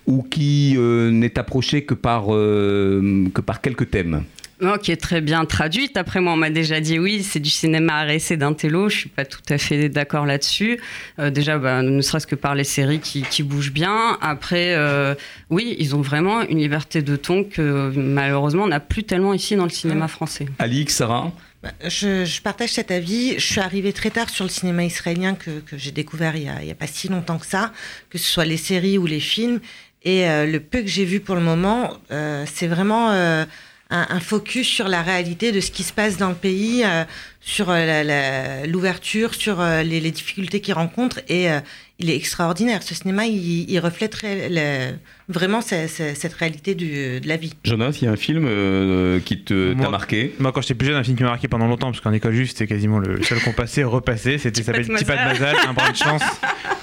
ou 0.07 0.24
qui 0.24 0.76
n'est 0.78 1.38
approchée 1.38 1.84
que 1.84 1.93
par 1.93 2.26
que 2.28 3.41
par 3.41 3.61
quelques 3.61 3.89
thèmes? 3.91 4.24
Non, 4.64 4.78
qui 4.78 4.93
est 4.93 4.97
très 4.97 5.20
bien 5.20 5.43
traduite. 5.43 5.97
Après, 5.97 6.22
moi, 6.22 6.32
on 6.32 6.38
m'a 6.38 6.49
déjà 6.49 6.80
dit 6.80 6.97
oui, 6.97 7.22
c'est 7.22 7.41
du 7.41 7.49
cinéma 7.49 7.95
arrêté 7.95 8.38
d'un 8.38 8.53
télo. 8.53 8.88
Je 8.88 8.97
suis 8.97 9.09
pas 9.09 9.26
tout 9.26 9.41
à 9.49 9.57
fait 9.57 9.89
d'accord 9.89 10.26
là-dessus. 10.26 10.80
Euh, 11.20 11.30
déjà, 11.30 11.57
bah, 11.57 11.82
ne 11.82 12.01
serait-ce 12.01 12.26
que 12.26 12.36
par 12.36 12.55
les 12.55 12.64
séries 12.64 12.99
qui, 12.99 13.24
qui 13.24 13.43
bougent 13.43 13.74
bien. 13.74 14.18
Après, 14.22 14.74
euh, 14.76 15.16
oui, 15.49 15.76
ils 15.80 15.97
ont 15.97 16.01
vraiment 16.01 16.43
une 16.43 16.59
liberté 16.59 17.01
de 17.01 17.18
ton 17.18 17.43
que 17.43 17.91
malheureusement, 17.93 18.64
on 18.64 18.68
n'a 18.68 18.80
plus 18.80 19.03
tellement 19.03 19.34
ici 19.34 19.57
dans 19.57 19.66
le 19.66 19.70
cinéma 19.70 20.07
français. 20.07 20.45
Alix, 20.59 20.95
Sarah 20.95 21.34
Bah, 21.61 21.72
Je, 21.84 22.24
je 22.24 22.41
partage 22.41 22.70
cet 22.70 22.89
avis. 22.89 23.34
Je 23.34 23.45
suis 23.45 23.59
arrivée 23.59 23.91
très 23.91 24.11
tard 24.11 24.30
sur 24.30 24.45
le 24.45 24.49
cinéma 24.49 24.86
israélien 24.86 25.36
que, 25.36 25.59
que 25.59 25.78
j'ai 25.78 25.91
découvert 25.91 26.38
il 26.38 26.49
n'y 26.64 26.72
a, 26.72 26.76
pas 26.76 26.88
si 26.88 27.09
longtemps 27.09 27.38
que 27.38 27.45
ça, 27.45 27.74
que 28.09 28.18
ce 28.18 28.32
soit 28.32 28.45
les 28.45 28.55
séries 28.55 28.97
ou 28.97 29.05
les 29.05 29.20
films. 29.20 29.59
Et 30.05 30.30
euh, 30.30 30.45
le 30.45 30.59
peu 30.61 30.82
que 30.82 30.88
j'ai 30.88 31.05
vu 31.05 31.20
pour 31.20 31.36
le 31.36 31.41
moment, 31.41 31.97
euh, 32.11 32.45
c'est 32.53 32.68
vraiment 32.68 33.11
euh, 33.11 33.45
un, 33.94 34.20
focus 34.20 34.68
sur 34.68 34.88
la 34.88 35.02
réalité 35.02 35.52
de 35.52 35.60
ce 35.60 35.72
qui 35.72 35.84
se 35.84 35.94
passe 35.94 36.18
dans 36.18 36.30
le 36.30 36.36
pays, 36.36 36.84
euh, 36.84 37.04
sur 37.46 37.66
euh, 37.70 38.66
l'ouverture, 38.68 39.34
sur 39.36 39.60
euh, 39.60 39.84
les, 39.84 40.00
les 40.00 40.12
difficultés 40.12 40.62
qu'il 40.62 40.74
rencontre. 40.74 41.20
Et 41.28 41.52
euh, 41.52 41.60
il 42.00 42.10
est 42.10 42.16
extraordinaire. 42.16 42.82
Ce 42.84 42.96
cinéma, 42.96 43.26
il, 43.26 43.70
il 43.70 43.80
reflète 43.80 44.16
ré- 44.16 44.48
le- 44.50 44.96
vraiment 45.30 45.62
ce- 45.62 45.88
ce- 45.88 46.16
cette 46.16 46.34
réalité 46.34 46.74
du- 46.74 47.20
de 47.20 47.28
la 47.28 47.38
vie. 47.38 47.54
Jonas, 47.66 47.98
il 48.02 48.06
y 48.06 48.08
a 48.08 48.12
un 48.12 48.16
film 48.18 48.46
euh, 48.48 49.20
qui 49.20 49.41
te 49.44 49.74
t'a 49.74 49.89
marqué? 49.89 50.34
Moi, 50.39 50.52
quand 50.54 50.62
j'étais 50.62 50.74
plus 50.74 50.88
jeune, 50.88 50.96
un 50.98 51.04
film 51.04 51.16
qui 51.18 51.24
m'a 51.24 51.30
marqué 51.30 51.48
pendant 51.48 51.68
longtemps, 51.68 51.91
parce 51.91 52.02
qu'en 52.02 52.12
école 52.14 52.34
juive, 52.34 52.48
c'était 52.48 52.68
quasiment 52.68 52.98
le 53.00 53.22
seul 53.24 53.39
qu'on 53.41 53.52
passait, 53.54 53.84
repassait. 53.84 54.38
C'était 54.38 54.64
s'appelle 54.64 54.88
Petit 54.88 55.06
pas 55.06 55.16
de 55.18 55.22
Mazal. 55.24 55.56
Un 55.68 55.74
brin 55.74 55.91
de 55.91 55.96
chance, 55.98 56.24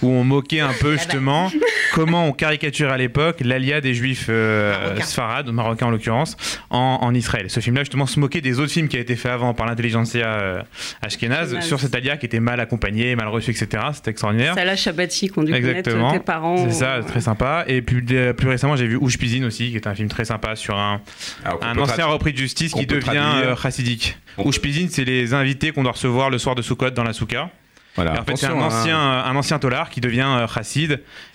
où 0.03 0.09
on 0.11 0.25
moquait 0.25 0.61
un 0.61 0.73
peu 0.79 0.93
justement 0.97 1.51
comment 1.93 2.27
on 2.27 2.33
caricaturait 2.33 2.93
à 2.93 2.97
l'époque 2.99 3.39
l'alia 3.41 3.81
des 3.81 3.95
juifs 3.95 4.27
euh, 4.29 4.73
Marocains. 4.79 5.05
sfarades, 5.05 5.49
marocains 5.51 5.87
en 5.87 5.91
l'occurrence, 5.91 6.37
en, 6.71 6.99
en 7.03 7.15
Israël. 7.15 7.47
Ce 7.51 7.61
film-là, 7.61 7.83
justement, 7.83 8.07
se 8.07 8.21
moquait 8.21 8.41
des 8.43 8.61
autres 8.61 8.73
films 8.73 8.89
qui 8.89 8.97
avaient 8.97 9.03
été 9.03 9.17
faits 9.17 9.33
avant 9.33 9.55
par 9.55 9.67
l'intelligentsia 9.67 10.27
euh, 10.51 10.62
Ashkénaze. 11.03 11.61
sur 11.61 11.80
cette 11.80 11.94
alia 11.94 12.16
qui 12.16 12.26
était 12.26 12.40
mal 12.40 12.61
accompagnée, 12.61 13.14
mal 13.16 13.28
reçue, 13.28 13.51
etc. 13.51 13.84
C'était 13.92 14.11
extraordinaire. 14.11 14.55
Salah 14.55 14.76
Shabati 14.76 15.28
qu'on 15.28 15.42
dû 15.42 15.53
connaître 15.53 15.68
Exactement. 15.68 16.12
tes 16.12 16.18
parents. 16.18 16.57
C'est 16.68 16.72
ça, 16.72 17.01
très 17.07 17.20
sympa. 17.20 17.64
Et 17.66 17.82
plus, 17.82 18.05
plus 18.34 18.48
récemment, 18.48 18.76
j'ai 18.76 18.86
vu 18.86 18.98
Pisine 19.18 19.44
aussi, 19.44 19.70
qui 19.70 19.76
est 19.76 19.86
un 19.86 19.94
film 19.94 20.09
très 20.09 20.24
sympa 20.24 20.57
sur 20.57 20.78
un, 20.78 21.01
Alors, 21.44 21.61
qu'on 21.61 21.66
un 21.66 21.74
peut 21.74 21.82
ancien 21.82 22.07
repris 22.07 22.32
de 22.32 22.38
justice 22.38 22.72
qui 22.72 22.86
devient 22.86 23.42
euh, 23.44 23.57
chassidique. 23.57 24.18
Pisine, 24.62 24.88
c'est 24.90 25.05
les 25.05 25.34
invités 25.34 25.72
qu'on 25.72 25.82
doit 25.82 25.92
recevoir 25.92 26.30
le 26.30 26.38
soir 26.38 26.55
de 26.55 26.62
Sukkot 26.62 26.90
dans 26.90 27.05
la 27.05 27.12
souka. 27.12 27.51
Voilà, 27.97 28.14
Et 28.14 28.18
en 28.18 28.24
fait, 28.24 28.36
c'est 28.36 28.47
un 28.47 28.51
attention, 28.51 28.64
hein. 28.76 28.80
ancien, 28.80 28.99
un 29.01 29.36
ancien 29.36 29.59
tolard 29.59 29.91
qui 29.91 30.01
devient 30.01 30.26
euh, 30.26 30.47
chassid 30.47 30.93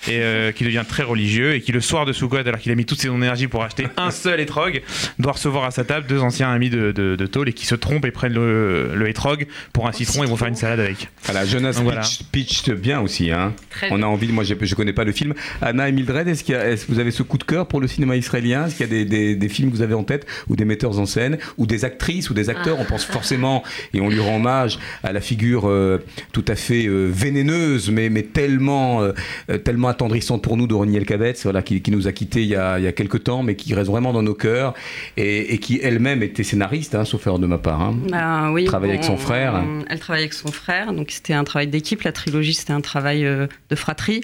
et 0.08 0.20
euh, 0.22 0.51
qui 0.51 0.64
devient 0.64 0.84
très 0.88 1.03
religieux 1.03 1.53
et 1.53 1.62
qui, 1.62 1.72
le 1.72 1.82
soir 1.82 2.06
de 2.06 2.14
Sukkot, 2.14 2.38
alors 2.38 2.60
qu'il 2.60 2.72
a 2.72 2.76
mis 2.76 2.86
toute 2.86 3.01
son 3.01 3.16
énergie 3.18 3.47
pour 3.47 3.64
acheter 3.64 3.88
un 3.97 4.10
seul 4.12 4.39
étrog, 4.39 4.82
doit 5.20 5.34
recevoir 5.34 5.66
à 5.66 5.72
sa 5.72 5.84
table 5.84 6.08
deux 6.08 6.20
anciens 6.22 6.49
amis 6.51 6.70
de, 6.70 6.91
de, 6.91 7.16
de 7.16 7.26
Tôle 7.28 7.49
et 7.49 7.53
qui 7.53 7.66
se 7.66 7.76
trompent 7.76 8.06
et 8.06 8.12
prennent 8.12 8.34
le, 8.34 8.91
le 8.95 9.10
étrog 9.10 9.47
pour 9.74 9.88
un 9.88 9.91
citron 9.91 10.24
et 10.24 10.28
vont 10.28 10.38
faire 10.38 10.47
une 10.47 10.56
salade 10.56 10.80
avec. 10.80 11.10
Voilà, 11.24 11.45
Jonas 11.45 11.74
Donc 11.74 11.84
voilà. 11.84 12.01
pitch, 12.01 12.24
pitch 12.32 12.70
bien 12.72 13.01
aussi. 13.01 13.32
Hein. 13.32 13.53
Très 13.70 13.91
On 13.91 13.97
bien. 13.97 14.06
a 14.08 14.10
envie, 14.10 14.32
moi 14.32 14.43
je, 14.43 14.53
je 14.60 14.76
connais 14.76 14.93
pas 14.93 15.03
le 15.03 15.12
film. 15.12 15.34
Anna 15.62 15.89
et 15.89 15.91
Mildred, 15.91 16.28
est-ce, 16.28 16.43
que 16.45 16.91
vous 16.91 16.99
avez 16.99 17.12
ce 17.12 17.22
coup 17.24 17.38
de 17.38 17.43
cœur 17.43 17.68
pour 17.68 17.82
le 17.82 17.88
cinéma 17.88 18.16
israélien? 18.16 18.68
Est-ce 18.68 18.76
qu'il 18.78 18.86
y 18.86 18.89
a 18.89 18.91
des, 18.91 19.06
des- 19.06 19.36
des 19.36 19.49
films 19.49 19.72
que 19.72 19.76
vous 19.76 19.82
avez 19.82 19.93
en 19.93 20.03
tête, 20.03 20.26
ou 20.47 20.56
des 20.56 20.66
metteurs 20.66 20.97
en 20.99 21.06
scène, 21.06 21.38
ou 21.58 21.66
des 21.68 21.84
actrices, 21.86 22.30
ou 22.30 22.34
des 22.34 22.49
acteurs? 22.49 22.80
On 22.80 22.86
pense 22.86 23.03
forcément, 23.06 23.64
et 23.93 23.99
on 24.01 24.10
lui 24.10 24.20
rend 24.20 24.38
hommage 24.38 24.80
à 25.03 25.12
la 25.12 25.20
figure 25.22 25.68
euh, 25.68 25.97
tout 26.46 26.52
à 26.52 26.56
fait 26.56 26.86
euh, 26.86 27.10
vénéneuse, 27.12 27.89
mais, 27.91 28.10
mais 28.10 28.24
tellement, 28.24 29.02
euh, 29.02 29.12
euh, 29.50 29.58
tellement 29.58 29.88
attendrissante 29.88 30.43
pour 30.43 30.58
nous 30.58 30.68
de 30.68 30.74
Ronnie 30.74 30.98
Elkabetz, 30.98 31.43
voilà, 31.43 31.62
qui, 31.62 31.82
qui 31.82 31.91
nous 31.91 32.08
a 32.08 32.12
quittés 32.12 32.41
il 32.43 32.50
y 32.50 32.56
a, 32.56 32.78
il 32.80 32.86
y 32.86 32.88
a 32.88 32.91
quelques 32.91 33.24
temps, 33.24 33.41
mais 33.43 33.56
qui 33.56 33.74
reste 33.74 33.89
vraiment 33.89 34.14
dans 34.14 34.22
nos 34.24 34.36
cœurs, 34.36 34.74
et, 35.18 35.54
et 35.54 35.58
qui 35.58 35.80
elle-même 35.82 36.22
était 36.24 36.43
scénariste, 36.43 36.96
hein, 36.96 37.06
sauf 37.06 37.26
erreur 37.26 37.39
de 37.39 37.48
ma 37.48 37.58
part. 37.58 37.82
hein. 37.82 37.96
Ben 38.10 38.52
oui, 38.52 38.66
Travaille 38.66 38.91
avec 38.91 39.04
son 39.04 39.14
on- 39.14 39.18
frère. 39.18 39.56
on- 39.56 39.84
Elle 39.89 40.00
travaille 40.00 40.22
avec 40.24 40.34
son 40.34 40.52
frère, 40.52 40.93
donc 40.93 41.12
c'était 41.12 41.34
un 41.34 41.43
travail 41.43 41.68
d'équipe. 41.68 42.04
La 42.04 42.12
trilogie, 42.12 42.54
c'était 42.54 42.74
un 42.74 42.82
travail 42.82 43.24
de 43.24 43.76
fratrie. 43.76 44.22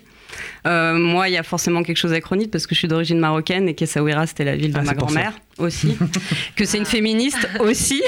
Euh, 0.68 0.94
moi, 0.94 1.30
il 1.30 1.34
y 1.34 1.38
a 1.38 1.44
forcément 1.44 1.84
quelque 1.84 1.98
chose 1.98 2.14
à 2.14 2.22
Chronite 2.22 2.52
parce 2.52 2.68
que 2.68 2.76
je 2.76 2.80
suis 2.80 2.88
d'origine 2.88 3.20
marocaine 3.20 3.68
et 3.70 3.74
qu'Essaouira, 3.74 4.28
c'était 4.28 4.46
la 4.46 4.56
ville 4.56 4.74
de 4.74 4.80
Ah, 4.80 4.84
ma 4.84 4.94
grand-mère 4.94 5.34
aussi. 5.58 5.98
que 6.56 6.66
c'est 6.66 6.78
une 6.78 6.86
féministe 6.86 7.48
aussi. 7.60 8.02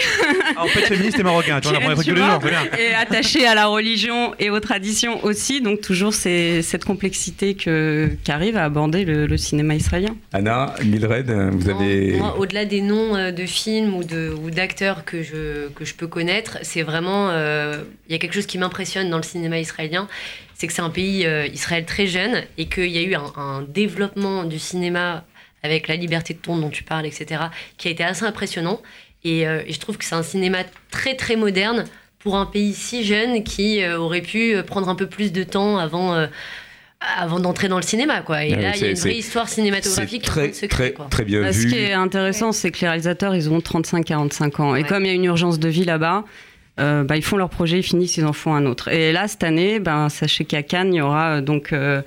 Ah, 0.55 0.63
en 0.63 0.67
fait, 0.67 0.81
féministe 0.81 1.19
et 1.19 1.23
marocain, 1.23 1.59
tu 1.61 1.69
vois, 1.69 1.79
trucs 1.79 2.05
Tu 2.05 2.09
tous 2.11 2.15
les 2.15 2.21
jours, 2.21 2.39
c'est 2.41 2.49
bien. 2.49 2.63
Et 2.79 2.93
attachée 2.93 3.45
à 3.45 3.55
la 3.55 3.67
religion 3.67 4.33
et 4.39 4.49
aux 4.49 4.59
traditions 4.59 5.23
aussi. 5.23 5.61
Donc, 5.61 5.81
toujours 5.81 6.13
c'est 6.13 6.61
cette 6.61 6.85
complexité 6.85 7.55
qu'arrive 7.55 8.57
à 8.57 8.63
aborder 8.65 9.05
le, 9.05 9.25
le 9.27 9.37
cinéma 9.37 9.75
israélien. 9.75 10.15
Anna, 10.31 10.73
Mildred, 10.83 11.29
vous 11.51 11.69
Non, 11.69 11.79
avez... 11.79 12.13
Moi, 12.17 12.35
au-delà 12.39 12.65
des 12.65 12.81
noms 12.81 13.15
euh, 13.15 13.31
de 13.31 13.45
films 13.45 13.95
ou 13.95 14.49
d'acteurs 14.49 15.05
que 15.05 15.23
je 15.23 15.69
que 15.75 15.85
je 15.85 15.93
peux 15.93 16.07
connaître, 16.07 16.57
c'est 16.61 16.81
vraiment 16.83 17.29
euh, 17.29 17.83
il 18.07 18.11
y 18.11 18.15
a 18.15 18.19
quelque 18.19 18.33
chose 18.33 18.45
qui 18.45 18.57
m'impressionne 18.57 19.09
dans 19.09 19.17
le 19.17 19.23
cinéma 19.23 19.59
israélien, 19.59 20.07
c'est 20.63 20.67
que 20.67 20.73
c'est 20.73 20.81
un 20.81 20.89
pays 20.89 21.25
euh, 21.25 21.45
Israël 21.47 21.83
très 21.85 22.07
jeune 22.07 22.41
et 22.57 22.67
qu'il 22.67 22.87
y 22.87 22.97
a 22.97 23.01
eu 23.01 23.15
un, 23.15 23.33
un 23.35 23.63
développement 23.63 24.45
du 24.45 24.59
cinéma 24.59 25.25
avec 25.61 25.89
la 25.89 25.97
liberté 25.97 26.33
de 26.33 26.39
ton 26.39 26.55
dont 26.57 26.69
tu 26.69 26.83
parles, 26.83 27.05
etc., 27.05 27.41
qui 27.77 27.89
a 27.89 27.91
été 27.91 28.01
assez 28.01 28.23
impressionnant. 28.23 28.81
Et, 29.25 29.45
euh, 29.45 29.61
et 29.67 29.73
je 29.73 29.79
trouve 29.81 29.97
que 29.97 30.05
c'est 30.05 30.15
un 30.15 30.23
cinéma 30.23 30.59
très 30.89 31.15
très 31.17 31.35
moderne 31.35 31.83
pour 32.19 32.37
un 32.37 32.45
pays 32.45 32.73
si 32.73 33.03
jeune 33.03 33.43
qui 33.43 33.83
euh, 33.83 33.97
aurait 33.99 34.21
pu 34.21 34.55
prendre 34.65 34.87
un 34.87 34.95
peu 34.95 35.07
plus 35.07 35.33
de 35.33 35.43
temps 35.43 35.77
avant. 35.77 36.13
euh, 36.13 36.27
avant 37.17 37.41
d'entrer 37.41 37.67
dans 37.67 37.75
le 37.75 37.83
cinéma, 37.83 38.21
quoi. 38.21 38.45
Et 38.45 38.53
Ah 38.53 38.61
là, 38.61 38.71
il 38.77 38.81
y 38.81 38.85
a 38.85 38.89
une 38.91 38.95
vraie 38.95 39.17
histoire 39.17 39.49
cinématographique 39.49 40.21
qui 40.21 40.29
très, 40.29 40.47
de 40.47 40.53
se 40.53 40.59
très, 40.59 40.67
créer, 40.69 40.93
quoi. 40.93 41.07
très 41.11 41.25
bien 41.25 41.41
Bah, 41.41 41.51
Ce 41.51 41.57
vu. 41.57 41.67
qui 41.71 41.77
est 41.77 41.91
intéressant, 41.91 42.53
c'est 42.53 42.71
que 42.71 42.79
les 42.79 42.87
réalisateurs, 42.87 43.35
ils 43.35 43.49
ont 43.49 43.59
35-45 43.59 44.61
ans. 44.61 44.73
Et 44.73 44.85
comme 44.85 45.03
il 45.03 45.07
y 45.09 45.11
a 45.11 45.13
une 45.13 45.25
urgence 45.25 45.59
de 45.59 45.67
vie 45.67 45.83
là-bas, 45.83 46.23
euh, 46.79 47.03
bah, 47.03 47.17
ils 47.17 47.23
font 47.23 47.37
leur 47.37 47.49
projet, 47.49 47.79
ils 47.79 47.83
finissent, 47.83 48.17
ils 48.17 48.25
en 48.25 48.33
font 48.33 48.53
un 48.55 48.65
autre. 48.65 48.87
Et 48.87 49.11
là, 49.11 49.27
cette 49.27 49.43
année, 49.43 49.79
ben, 49.79 50.09
sachez 50.09 50.45
qu'à 50.45 50.63
Cannes, 50.63 50.93
il 50.93 50.97
y 50.97 51.01
aura 51.01 51.37
euh, 51.37 51.41
donc 51.41 51.71
euh, 51.71 52.01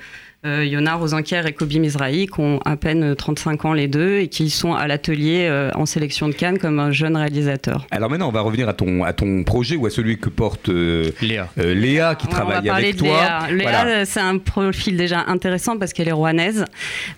euh, 0.47 0.65
Yona 0.65 0.95
Rosenker 0.95 1.47
et 1.47 1.53
Kobi 1.53 1.81
Mizrahi, 1.81 2.27
qui 2.27 2.41
ont 2.41 2.61
à 2.65 2.77
peine 2.77 3.15
35 3.15 3.65
ans 3.65 3.73
les 3.73 3.89
deux, 3.89 4.19
et 4.21 4.29
qui 4.29 4.49
sont 4.51 4.73
à 4.75 4.87
l'atelier 4.87 5.47
euh, 5.51 5.71
en 5.75 5.85
sélection 5.87 6.29
de 6.29 6.35
Cannes 6.35 6.59
comme 6.59 6.79
un 6.79 6.91
jeune 6.93 7.17
réalisateur. 7.17 7.87
Alors 7.91 8.09
maintenant, 8.11 8.29
on 8.29 8.33
va 8.33 8.41
revenir 8.41 8.69
à 8.69 8.73
ton, 8.73 9.05
à 9.05 9.13
ton 9.13 9.45
projet 9.45 9.77
ou 9.77 9.87
à 9.87 9.91
celui 9.91 10.19
que 10.19 10.29
porte 10.29 10.69
euh, 10.69 11.11
Léa. 11.21 11.49
euh, 11.59 11.75
Léa 11.75 12.15
qui 12.15 12.27
Ouais, 12.27 12.33
on 12.33 12.37
va 12.37 12.41
travaille 12.43 12.67
parler 12.67 12.85
avec 12.85 12.95
de 12.97 13.01
toi. 13.01 13.09
Léa. 13.09 13.47
Léa, 13.51 13.63
Voilà. 13.71 13.87
euh, 13.87 14.05
c'est 14.07 14.21
un 14.21 14.39
profil 14.39 14.97
déjà 14.97 15.25
intéressant 15.27 15.77
parce 15.79 15.93
qu'elle 15.93 16.09
est 16.09 16.13
rouennaise. 16.13 16.65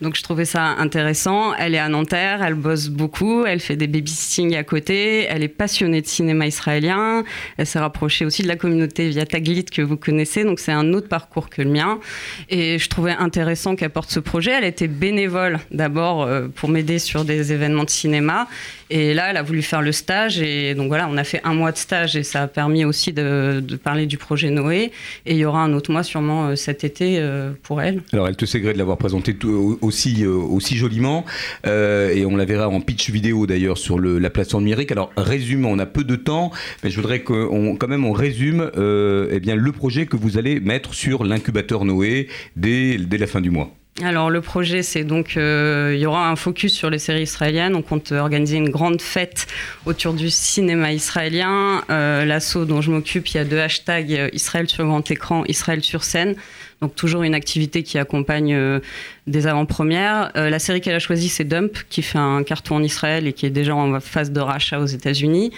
Donc 0.01 0.17
je 0.17 0.23
trouvais 0.23 0.45
ça 0.45 0.63
intéressant. 0.79 1.55
Elle 1.55 1.75
est 1.75 1.79
à 1.79 1.89
Nanterre, 1.89 2.43
elle 2.43 2.55
bosse 2.55 2.89
beaucoup, 2.89 3.45
elle 3.47 3.61
fait 3.61 3.77
des 3.77 3.87
babysitting 3.87 4.57
à 4.57 4.65
côté, 4.65 5.25
elle 5.29 5.43
est 5.43 5.49
passionnée 5.49 6.01
de 6.01 6.07
cinéma 6.07 6.47
israélien. 6.47 7.25
Elle 7.57 7.67
s'est 7.67 7.79
rapprochée 7.79 8.25
aussi 8.25 8.43
de 8.43 8.49
la 8.49 8.57
communauté 8.57 9.09
via 9.09 9.27
Taglit 9.27 9.65
que 9.65 9.83
vous 9.83 9.97
connaissez. 9.97 10.45
Donc 10.45 10.59
c'est 10.61 10.73
un 10.73 10.93
autre 10.93 11.09
parcours 11.09 11.49
que 11.51 11.63
le 11.63 11.71
mien. 11.71 11.99
Et 12.49 12.79
je 12.79 12.89
trouvais 12.89 13.13
intéressant 13.19 13.77
qu'elle 13.77 13.91
porte 13.91 14.11
ce 14.11 14.21
projet. 14.21 14.53
Elle 14.53 14.65
était 14.65 14.89
bénévole 14.89 15.59
d'abord 15.71 16.23
euh, 16.23 16.49
pour 16.55 16.69
m'aider 16.69 16.99
sur 16.99 17.25
des 17.25 17.53
événements 17.53 17.85
de 17.85 17.91
cinéma. 17.91 18.49
Et 18.91 19.13
là, 19.13 19.29
elle 19.31 19.37
a 19.37 19.43
voulu 19.43 19.63
faire 19.63 19.83
le 19.83 19.93
stage. 19.93 20.41
Et 20.41 20.75
donc 20.75 20.89
voilà, 20.89 21.09
on 21.11 21.17
a 21.17 21.25
fait 21.25 21.41
un 21.45 21.55
mois 21.55 21.73
de 21.73 21.77
stage 21.77 22.17
et 22.17 22.23
ça 22.23 22.43
a 22.43 22.47
permis 22.47 22.85
aussi 22.85 23.13
de, 23.13 23.63
parler 23.83 24.07
du 24.07 24.17
projet 24.17 24.51
Noé. 24.51 24.93
Et 25.27 25.33
il 25.33 25.39
y 25.39 25.45
aura 25.45 25.63
un 25.63 25.73
autre 25.75 25.93
mois 25.93 26.03
sûrement 26.03 26.49
euh, 26.49 26.57
cet 26.57 26.85
été 26.85 27.19
euh, 27.19 27.53
pour 27.63 27.83
elle. 27.83 28.03
Alors, 28.13 28.29
elle 28.29 28.37
te 28.37 28.47
sait 28.47 28.61
gré 28.61 28.73
de 28.73 28.79
l'avoir 28.79 28.97
présenté 28.97 29.37
aussi, 29.83 30.25
aussi 30.27 30.77
joliment. 30.77 31.25
Et 31.65 32.25
on 32.27 32.37
la 32.37 32.45
verra 32.45 32.69
en 32.69 32.81
pitch 32.81 33.11
vidéo 33.11 33.47
d'ailleurs 33.47 33.79
sur 33.79 33.99
le- 33.99 34.19
la 34.19 34.31
plateforme 34.31 34.65
numérique. 34.65 34.93
Alors, 34.93 35.13
résume, 35.17 35.67
on 35.67 35.79
a 35.79 35.87
peu 35.87 36.05
de 36.05 36.17
temps, 36.17 36.51
mais 36.83 36.91
je 36.91 36.97
voudrais 36.97 37.21
qu'on, 37.21 37.77
quand 37.77 37.89
même 37.89 38.05
on 38.05 38.13
résume 38.13 38.71
euh, 38.77 39.29
eh 39.31 39.41
bien, 39.41 39.55
le 39.55 39.73
projet 39.73 40.07
que 40.07 40.17
vous 40.17 40.39
allez 40.39 40.61
mettre 40.61 40.95
sur 40.95 41.25
l'incubateur 41.25 41.85
Noé 41.85 42.29
dès, 42.57 42.99
dès 43.09 43.19
la 43.19 43.27
fin 43.27 43.41
du 43.41 43.51
mois. 43.51 43.71
Alors 44.03 44.31
le 44.31 44.41
projet, 44.41 44.85
c'est 44.85 45.03
donc 45.03 45.37
euh, 45.37 45.93
il 45.93 46.01
y 46.01 46.07
aura 46.07 46.31
un 46.31 46.37
focus 46.37 46.73
sur 46.73 46.89
les 46.89 47.01
séries 47.01 47.23
israéliennes. 47.23 47.75
On 47.75 47.83
compte 47.83 48.13
organiser 48.13 48.57
une 48.57 48.71
grande 48.71 49.03
fête 49.03 49.49
autour 49.87 50.15
du 50.15 50.31
cinéma 50.31 50.93
israélien. 50.93 51.83
Euh, 51.91 52.25
L'asso 52.25 52.65
dont 52.65 52.81
je 52.81 52.93
m'occupe, 52.93 53.27
il 53.29 53.39
y 53.39 53.41
a 53.41 53.45
deux 53.45 53.59
hashtags 53.59 54.13
euh, 54.13 54.29
Israël 54.33 54.69
sur 54.69 54.85
grand 54.85 55.11
écran, 55.11 55.45
Israël 55.47 55.83
sur 55.83 56.05
scène. 56.05 56.37
Donc 56.81 56.95
toujours 56.95 57.25
une 57.25 57.35
activité 57.35 57.83
qui 57.83 57.99
accompagne 57.99 58.55
euh, 58.55 58.79
des 59.29 59.47
avant-premières. 59.47 60.33
Euh, 60.37 60.51
la 60.51 60.59
série 60.59 60.81
qu'elle 60.81 60.95
a 60.95 60.99
choisie, 60.99 61.29
c'est 61.29 61.45
Dump, 61.45 61.77
qui 61.89 62.03
fait 62.03 62.19
un 62.19 62.43
carton 62.43 62.77
en 62.77 62.83
Israël 62.83 63.27
et 63.27 63.33
qui 63.33 63.47
est 63.47 63.51
déjà 63.51 63.75
en 63.75 64.01
phase 64.01 64.33
de 64.33 64.41
rachat 64.41 64.81
aux 64.81 64.87
États-Unis. 64.87 65.53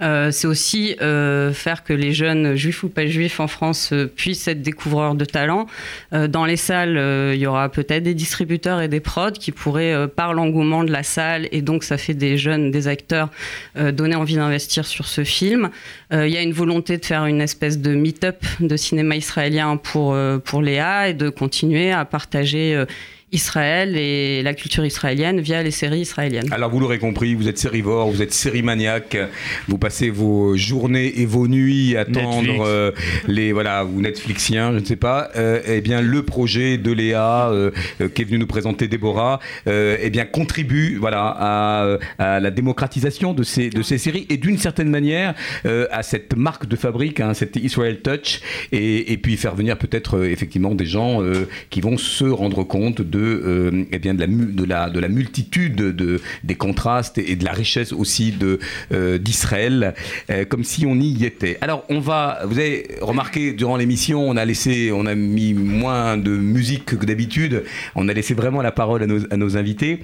Euh, 0.00 0.30
c'est 0.30 0.46
aussi 0.46 0.96
euh, 1.00 1.52
faire 1.52 1.84
que 1.84 1.92
les 1.92 2.12
jeunes, 2.12 2.54
juifs 2.54 2.82
ou 2.84 2.88
pas 2.88 3.06
juifs 3.06 3.40
en 3.40 3.48
France, 3.48 3.92
puissent 4.14 4.48
être 4.48 4.62
découvreurs 4.62 5.14
de 5.14 5.24
talents. 5.24 5.66
Dans 6.12 6.44
les 6.44 6.56
salles, 6.56 7.32
il 7.34 7.38
y 7.38 7.46
aura 7.46 7.68
peut-être 7.68 8.02
des 8.02 8.14
distributeurs 8.14 8.80
et 8.80 8.88
des 8.88 9.00
prods 9.00 9.32
qui 9.32 9.52
pourraient, 9.52 10.08
par 10.08 10.34
l'engouement 10.34 10.84
de 10.84 10.92
la 10.92 11.02
salle, 11.02 11.48
et 11.52 11.62
donc 11.62 11.84
ça 11.84 11.98
fait 11.98 12.14
des 12.14 12.38
jeunes, 12.38 12.70
des 12.70 12.88
acteurs, 12.88 13.30
donner 13.74 14.14
envie 14.14 14.36
d'investir 14.36 14.86
sur 14.86 15.06
ce 15.06 15.24
film. 15.24 15.70
Il 16.12 16.28
y 16.28 16.36
a 16.36 16.42
une 16.42 16.52
volonté 16.52 16.96
de 16.96 17.04
faire 17.04 17.26
une 17.26 17.40
espèce 17.40 17.78
de 17.78 17.94
meet-up 17.94 18.44
de 18.60 18.76
cinéma 18.76 19.16
israélien 19.16 19.76
pour, 19.76 20.16
pour 20.44 20.62
Léa 20.62 21.08
et 21.08 21.14
de 21.14 21.28
continuer 21.28 21.92
à 21.92 22.04
partager 22.04 22.84
Israël 23.32 23.96
et 23.96 24.42
la 24.42 24.54
culture 24.54 24.86
israélienne 24.86 25.40
via 25.40 25.62
les 25.62 25.72
séries 25.72 26.00
israéliennes. 26.00 26.52
Alors 26.52 26.70
vous 26.70 26.78
l'aurez 26.78 26.98
compris, 26.98 27.34
vous 27.34 27.48
êtes 27.48 27.58
sérivore, 27.58 28.08
vous 28.10 28.22
êtes 28.22 28.32
sérimaniaque, 28.32 29.18
vous 29.66 29.78
passez 29.78 30.10
vos 30.10 30.56
journées 30.56 31.20
et 31.20 31.26
vos 31.26 31.48
nuits 31.48 31.96
à 31.96 32.02
attendre 32.02 32.42
Netflix. 32.42 32.62
euh, 32.64 32.92
les 33.26 33.52
voilà, 33.52 33.84
ou 33.84 34.00
Netflixiens, 34.00 34.72
je 34.74 34.78
ne 34.78 34.84
sais 34.84 34.96
pas. 34.96 35.30
Euh, 35.36 35.60
eh 35.66 35.80
bien 35.80 36.02
le 36.02 36.22
projet 36.22 36.78
de 36.78 36.92
Léa 36.92 37.50
euh, 37.50 37.72
euh, 38.00 38.08
qui 38.08 38.22
est 38.22 38.24
venu 38.24 38.38
nous 38.38 38.46
présenter 38.46 38.86
Déborah, 38.86 39.40
euh, 39.66 39.96
eh 40.00 40.10
bien 40.10 40.24
contribue 40.24 40.96
voilà 40.96 41.34
à, 41.36 41.98
à 42.18 42.38
la 42.40 42.50
démocratisation 42.52 43.34
de 43.34 43.42
ces 43.42 43.70
de 43.70 43.82
ces 43.82 43.98
séries 43.98 44.26
et 44.30 44.36
d'une 44.36 44.58
certaine 44.58 44.88
manière 44.88 45.34
euh, 45.66 45.88
à 45.90 46.04
cette 46.04 46.36
marque 46.36 46.66
de 46.66 46.76
fabrique, 46.76 47.18
hein, 47.18 47.34
cette 47.34 47.56
Israel 47.56 48.00
Touch, 48.02 48.40
et, 48.70 49.12
et 49.12 49.16
puis 49.18 49.36
faire 49.36 49.56
venir 49.56 49.76
peut-être 49.78 50.18
euh, 50.18 50.30
effectivement 50.30 50.76
des 50.76 50.86
gens 50.86 51.22
euh, 51.22 51.48
qui 51.70 51.80
vont 51.80 51.98
se 51.98 52.24
rendre 52.24 52.62
compte 52.62 53.02
de 53.02 53.25
euh, 53.26 53.84
eh 53.92 53.98
bien 53.98 54.14
de 54.14 54.20
la 54.20 54.26
de 54.26 54.64
la 54.64 54.90
de 54.90 55.00
la 55.00 55.08
multitude 55.08 55.76
de 55.76 56.20
des 56.44 56.54
contrastes 56.54 57.18
et 57.18 57.36
de 57.36 57.44
la 57.44 57.52
richesse 57.52 57.92
aussi 57.92 58.32
de 58.32 58.58
euh, 58.92 59.18
d'Israël, 59.18 59.94
euh, 60.30 60.44
comme 60.44 60.64
si 60.64 60.86
on 60.86 60.94
y 60.96 61.24
était. 61.24 61.58
Alors 61.60 61.84
on 61.88 62.00
va, 62.00 62.40
vous 62.44 62.58
avez 62.58 62.88
remarqué 63.00 63.52
durant 63.52 63.76
l'émission, 63.76 64.28
on 64.28 64.36
a 64.36 64.44
laissé, 64.44 64.90
on 64.92 65.06
a 65.06 65.14
mis 65.14 65.54
moins 65.54 66.16
de 66.16 66.30
musique 66.30 66.98
que 66.98 67.06
d'habitude. 67.06 67.64
On 67.94 68.08
a 68.08 68.12
laissé 68.12 68.34
vraiment 68.34 68.62
la 68.62 68.72
parole 68.72 69.02
à 69.02 69.06
nos, 69.06 69.20
à 69.30 69.36
nos 69.36 69.56
invités, 69.56 70.00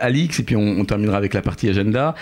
Alix, 0.00 0.40
et 0.40 0.42
puis 0.42 0.56
on, 0.56 0.80
on 0.80 0.84
terminera 0.84 1.16
avec 1.16 1.34
la 1.34 1.42
partie 1.42 1.68
agenda. 1.68 2.14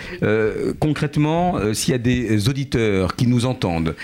Concrètement, 0.79 1.59
s'il 1.73 1.91
y 1.91 1.95
a 1.95 1.99
des 1.99 2.49
auditeurs 2.49 3.15
qui 3.15 3.27
nous 3.27 3.45
entendent, 3.45 3.95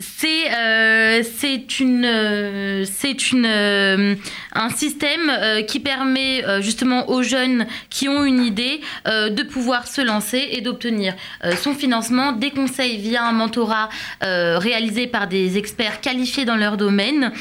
C'est 0.00 0.52
euh, 0.52 1.22
c'est 1.22 1.78
une 1.78 2.04
euh, 2.04 2.84
c'est 2.84 3.30
une 3.30 3.46
euh, 3.46 4.14
un 4.54 4.70
système 4.70 5.28
euh, 5.30 5.62
qui 5.62 5.80
permet 5.80 6.44
euh, 6.44 6.60
justement 6.62 7.08
aux 7.10 7.22
jeunes 7.22 7.66
qui 7.90 8.08
ont 8.08 8.24
une 8.24 8.42
idée 8.44 8.80
euh, 9.08 9.30
de 9.30 9.42
pouvoir 9.42 9.86
se 9.88 10.00
lancer 10.00 10.42
et 10.52 10.60
d'obtenir 10.60 11.14
euh, 11.44 11.54
son 11.56 11.74
financement, 11.74 12.32
des 12.32 12.50
conseils 12.50 12.98
via 12.98 13.24
un 13.26 13.32
mentorat 13.32 13.88
euh, 14.22 14.58
réalisé 14.58 15.06
par 15.06 15.26
des 15.26 15.58
experts 15.58 16.00
qualifiés 16.00 16.44
dans 16.44 16.56
leur 16.56 16.76
domaine. 16.76 17.32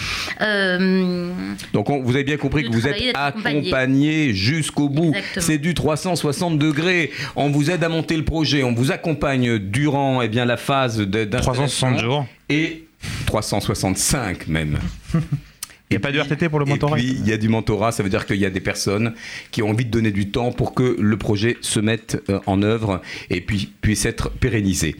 Euh, 0.41 1.29
Donc 1.73 1.89
on- 1.89 2.01
vous 2.01 2.15
avez 2.15 2.23
bien 2.23 2.37
compris 2.37 2.63
que 2.63 2.71
vous 2.71 2.87
êtes 2.87 3.15
accompagné. 3.15 4.33
jusqu'au 4.33 4.89
bout. 4.89 5.13
C'est 5.37 5.57
du 5.57 5.73
360 5.73 6.57
degrés. 6.57 7.11
On 7.35 7.49
vous 7.49 7.69
aide 7.71 7.83
à 7.83 7.89
monter 7.89 8.17
le 8.17 8.25
projet, 8.25 8.63
on 8.63 8.73
vous 8.73 8.91
accompagne 8.91 9.57
durant 9.59 10.21
eh 10.21 10.27
bien, 10.27 10.45
la 10.45 10.57
phase 10.57 10.97
de- 10.97 11.05
d'installation. 11.23 11.43
360 11.93 11.99
jours. 11.99 12.25
Et 12.49 12.85
365 13.25 14.47
même. 14.47 14.79
Il 15.93 15.99
n'y 15.99 16.03
a 16.05 16.07
pas 16.07 16.11
de 16.11 16.19
RTT 16.19 16.49
pour 16.49 16.59
le 16.59 16.65
mentorat 16.65 16.95
puis, 16.95 17.15
il 17.19 17.27
y 17.27 17.33
a 17.33 17.37
du 17.37 17.49
mentorat, 17.49 17.91
ça 17.91 18.01
veut 18.03 18.09
dire 18.09 18.25
qu'il 18.25 18.37
y 18.37 18.45
a 18.45 18.49
des 18.49 18.59
personnes 18.61 19.13
qui 19.51 19.61
ont 19.61 19.69
envie 19.69 19.85
de 19.85 19.91
donner 19.91 20.11
du 20.11 20.29
temps 20.29 20.51
pour 20.51 20.73
que 20.73 20.95
le 20.99 21.17
projet 21.17 21.57
se 21.61 21.79
mette 21.79 22.21
euh, 22.29 22.39
en 22.47 22.61
œuvre 22.63 23.01
et 23.29 23.41
puis 23.41 23.71
puisse 23.81 24.05
être 24.05 24.29
pérennisé. 24.31 24.95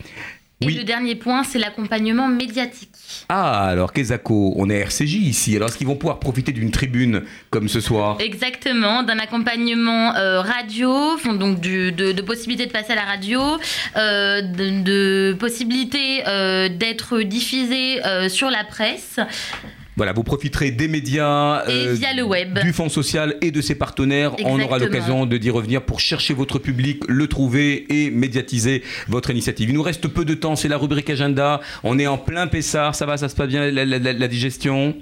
et 0.61 0.65
Oui. 0.67 0.75
le 0.75 0.83
dernier 0.83 1.15
point, 1.15 1.43
c'est 1.43 1.59
l'accompagnement 1.59 2.27
médiatique. 2.27 2.89
Ah, 3.29 3.67
alors 3.67 3.91
Kezako, 3.93 4.53
on 4.57 4.69
est 4.69 4.79
RCJ 4.79 5.15
ici, 5.15 5.55
alors 5.55 5.67
est-ce 5.69 5.77
qu'ils 5.77 5.87
vont 5.87 5.95
pouvoir 5.95 6.19
profiter 6.19 6.51
d'une 6.51 6.71
tribune 6.71 7.23
comme 7.49 7.67
ce 7.69 7.79
soir? 7.81 8.17
Exactement, 8.19 9.03
d'un 9.03 9.19
accompagnement 9.19 10.15
euh, 10.15 10.41
radio, 10.41 11.17
donc 11.37 11.59
du- 11.59 11.91
de, 11.91 12.11
de 12.11 12.21
possibilités 12.21 12.65
de 12.65 12.71
passer 12.71 12.93
à 12.93 12.95
la 12.95 13.03
radio, 13.05 13.41
euh, 13.97 14.41
de, 14.41 14.83
de 14.83 15.33
possibilités 15.39 16.23
euh, 16.27 16.69
d'être 16.69 17.21
diffusé 17.21 18.03
euh, 18.05 18.29
sur 18.29 18.49
la 18.49 18.63
presse 18.63 19.19
Voilà, 19.95 20.11
vous 20.13 20.23
profiterez 20.23 20.71
des 20.71 20.87
médias, 20.87 21.63
et 21.67 21.71
euh, 21.71 21.93
via 21.93 22.13
le 22.13 22.23
web. 22.23 22.57
du 22.59 22.73
Fonds 22.73 22.89
social 22.89 23.35
et 23.41 23.51
de 23.51 23.61
ses 23.61 23.75
partenaires. 23.75 24.33
On 24.43 24.59
aura 24.59 24.79
l'occasion 24.79 25.25
de 25.27 25.37
d'y 25.37 25.49
revenir 25.51 25.81
pour 25.83 25.99
chercher 25.99 26.33
votre 26.33 26.57
public, 26.57 27.03
le 27.07 27.27
trouver 27.27 27.85
et 27.89 28.09
médiatiser 28.09 28.81
votre 29.07 29.29
initiative. 29.29 29.69
Il 29.69 29.75
nous 29.75 29.83
reste 29.83 30.07
peu 30.07 30.25
de 30.25 30.33
temps, 30.33 30.55
c'est 30.55 30.67
la 30.67 30.77
rubrique 30.77 31.09
agenda. 31.11 31.61
On 31.83 31.99
est 31.99 32.07
en 32.07 32.17
plein 32.17 32.47
Pessard, 32.47 32.95
ça 32.95 33.05
va, 33.05 33.17
ça 33.17 33.29
se 33.29 33.35
passe 33.35 33.47
bien 33.49 33.69
la, 33.69 33.85
la- 33.85 33.99
la- 33.99 34.13
la 34.13 34.27
digestion? 34.27 34.95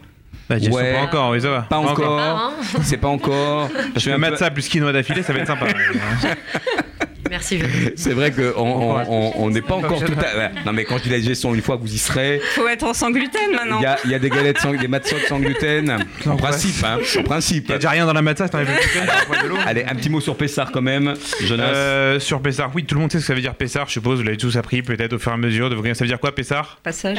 La 0.50 0.58
digestion, 0.60 0.84
Ouais. 0.84 0.94
pas 0.94 1.02
encore, 1.04 1.30
oui, 1.32 1.40
ça 1.42 1.50
va. 1.50 1.62
Pas 1.62 1.68
Pas 1.70 1.78
encore. 1.78 2.18
Pas, 2.18 2.32
hein. 2.32 2.82
C'est 2.84 2.98
pas 2.98 3.08
encore. 3.08 3.70
Je 3.96 4.00
suis 4.00 4.10
vais 4.10 4.16
un 4.16 4.18
mettre 4.18 4.34
peu- 4.34 4.40
ça 4.44 4.52
plus 4.52 4.68
quinoa 4.68 4.92
d'affilée, 4.92 5.24
ça 5.24 5.32
va 5.32 5.40
être 5.40 5.48
sympa. 5.48 5.68
Merci. 7.32 7.60
C'est 7.96 8.14
vrai 8.14 8.32
qu'on 8.32 8.44
on- 8.58 9.02
on- 9.10 9.34
on 9.38 9.50
n'est 9.50 9.62
pas 9.62 9.76
encore 9.76 10.04
tout 10.04 10.14
à. 10.14 10.50
Non, 10.66 10.74
mais 10.74 10.84
quand 10.86 10.98
je 11.00 11.04
dis 11.04 11.10
la 11.10 11.18
digestion, 11.20 11.56
une 11.56 11.62
fois 11.62 11.78
que 11.78 11.82
vous 11.82 11.94
y 11.94 11.98
serez, 11.98 12.40
Faut 12.56 12.68
être 12.68 12.94
sans 12.96 13.10
gluten 13.10 13.52
maintenant. 13.56 13.80
il 13.80 13.84
y 13.84 13.86
a, 13.88 13.98
il 14.06 14.12
y 14.12 14.14
a 14.14 14.20
des 14.20 14.30
galettes, 14.30 14.60
sans, 14.60 14.74
des 14.74 14.88
matzot 14.88 15.16
sans 15.28 15.40
gluten. 15.40 15.98
En 16.28 16.36
principe, 16.36 16.84
hein. 16.84 17.00
En 17.18 17.24
principe. 17.24 17.64
Il 17.66 17.70
n'y 17.70 17.74
a 17.76 17.78
déjà 17.78 17.90
rien 17.92 18.06
dans 18.06 18.14
la 18.14 18.22
matzah, 18.22 18.50
t'enlèves 18.50 18.70
le 19.44 19.48
l'eau. 19.48 19.56
Allez, 19.66 19.84
un 19.86 19.96
petit 19.96 20.10
mot 20.10 20.20
sur 20.22 20.36
Pessard 20.36 20.72
quand 20.72 20.82
même, 20.82 21.14
Jonas. 21.42 21.64
Euh, 21.74 22.20
sur 22.20 22.42
Pessard, 22.42 22.72
oui, 22.76 22.84
tout 22.86 22.96
le 22.96 23.02
monde 23.02 23.12
sait 23.12 23.18
ce 23.20 23.24
que 23.24 23.28
ça 23.28 23.34
veut 23.34 23.42
dire 23.42 23.56
Pessard, 23.56 23.88
je 23.88 23.94
suppose, 23.94 24.20
vous 24.20 24.26
l'avez 24.26 24.38
tous 24.38 24.58
appris 24.58 24.82
peut-être 24.82 25.14
au 25.14 25.20
fur 25.20 25.32
et 25.32 25.36
à 25.36 25.38
mesure. 25.38 25.70
De... 25.70 25.76
vos- 25.76 25.84
Ça 25.94 26.04
veut 26.04 26.08
dire 26.08 26.20
quoi 26.20 26.36
Pessard? 26.36 26.80
Passage. 26.84 27.18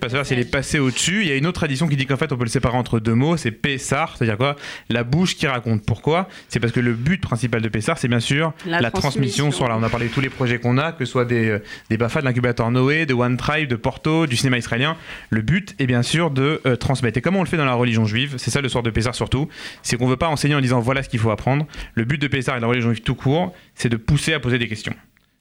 Passover, 0.00 0.24
c'est 0.24 0.34
les 0.34 0.44
passer 0.44 0.78
au-dessus. 0.80 1.22
Il 1.22 1.28
y 1.28 1.32
a 1.32 1.36
une 1.36 1.46
autre 1.46 1.60
tradition 1.60 1.86
qui 1.86 1.96
dit 1.96 2.06
qu'en 2.06 2.16
fait, 2.16 2.32
on 2.32 2.36
peut 2.36 2.44
le 2.44 2.50
séparer 2.50 2.76
entre 2.76 2.98
deux 3.00 3.14
mots. 3.14 3.36
C'est 3.36 3.50
Pessar, 3.52 4.16
c'est-à-dire 4.16 4.36
quoi? 4.36 4.56
La 4.88 5.04
bouche 5.04 5.36
qui 5.36 5.46
raconte. 5.46 5.84
Pourquoi? 5.84 6.28
C'est 6.48 6.58
parce 6.60 6.72
que 6.72 6.80
le 6.80 6.94
but 6.94 7.20
principal 7.20 7.60
de 7.62 7.68
Pessar, 7.68 7.96
c'est 7.98 8.08
bien 8.08 8.20
sûr 8.20 8.52
La 8.66 8.80
la, 8.80 8.90
transmission. 8.90 9.19
Transmission. 9.20 9.50
Sur 9.50 9.68
là, 9.68 9.76
on 9.78 9.82
a 9.82 9.88
parlé 9.88 10.08
de 10.08 10.12
tous 10.12 10.20
les 10.20 10.30
projets 10.30 10.58
qu'on 10.58 10.78
a, 10.78 10.92
que 10.92 11.04
ce 11.04 11.10
soit 11.10 11.24
des, 11.24 11.48
euh, 11.48 11.62
des 11.88 11.96
BAFA, 11.96 12.20
de 12.20 12.24
l'incubateur 12.24 12.70
Noé, 12.70 13.06
de 13.06 13.14
One 13.14 13.36
Tribe, 13.36 13.68
de 13.68 13.76
Porto, 13.76 14.26
du 14.26 14.36
cinéma 14.36 14.58
israélien. 14.58 14.96
Le 15.30 15.42
but 15.42 15.74
est 15.78 15.86
bien 15.86 16.02
sûr 16.02 16.30
de 16.30 16.60
euh, 16.66 16.76
transmettre. 16.76 17.18
Et 17.18 17.20
comment 17.20 17.40
on 17.40 17.42
le 17.42 17.48
fait 17.48 17.56
dans 17.56 17.64
la 17.64 17.74
religion 17.74 18.04
juive? 18.04 18.34
C'est 18.38 18.50
ça 18.50 18.60
le 18.60 18.68
sort 18.68 18.82
de 18.82 18.90
Pessar 18.90 19.14
surtout. 19.14 19.48
C'est 19.82 19.96
qu'on 19.96 20.06
veut 20.06 20.16
pas 20.16 20.28
enseigner 20.28 20.54
en 20.54 20.60
disant 20.60 20.80
voilà 20.80 21.02
ce 21.02 21.08
qu'il 21.08 21.20
faut 21.20 21.30
apprendre. 21.30 21.66
Le 21.94 22.04
but 22.04 22.20
de 22.20 22.28
Pessar 22.28 22.56
et 22.56 22.58
de 22.58 22.62
la 22.62 22.68
religion 22.68 22.90
juive 22.90 23.02
tout 23.02 23.14
court, 23.14 23.52
c'est 23.74 23.88
de 23.88 23.96
pousser 23.96 24.32
à 24.32 24.40
poser 24.40 24.58
des 24.58 24.68
questions. 24.68 24.94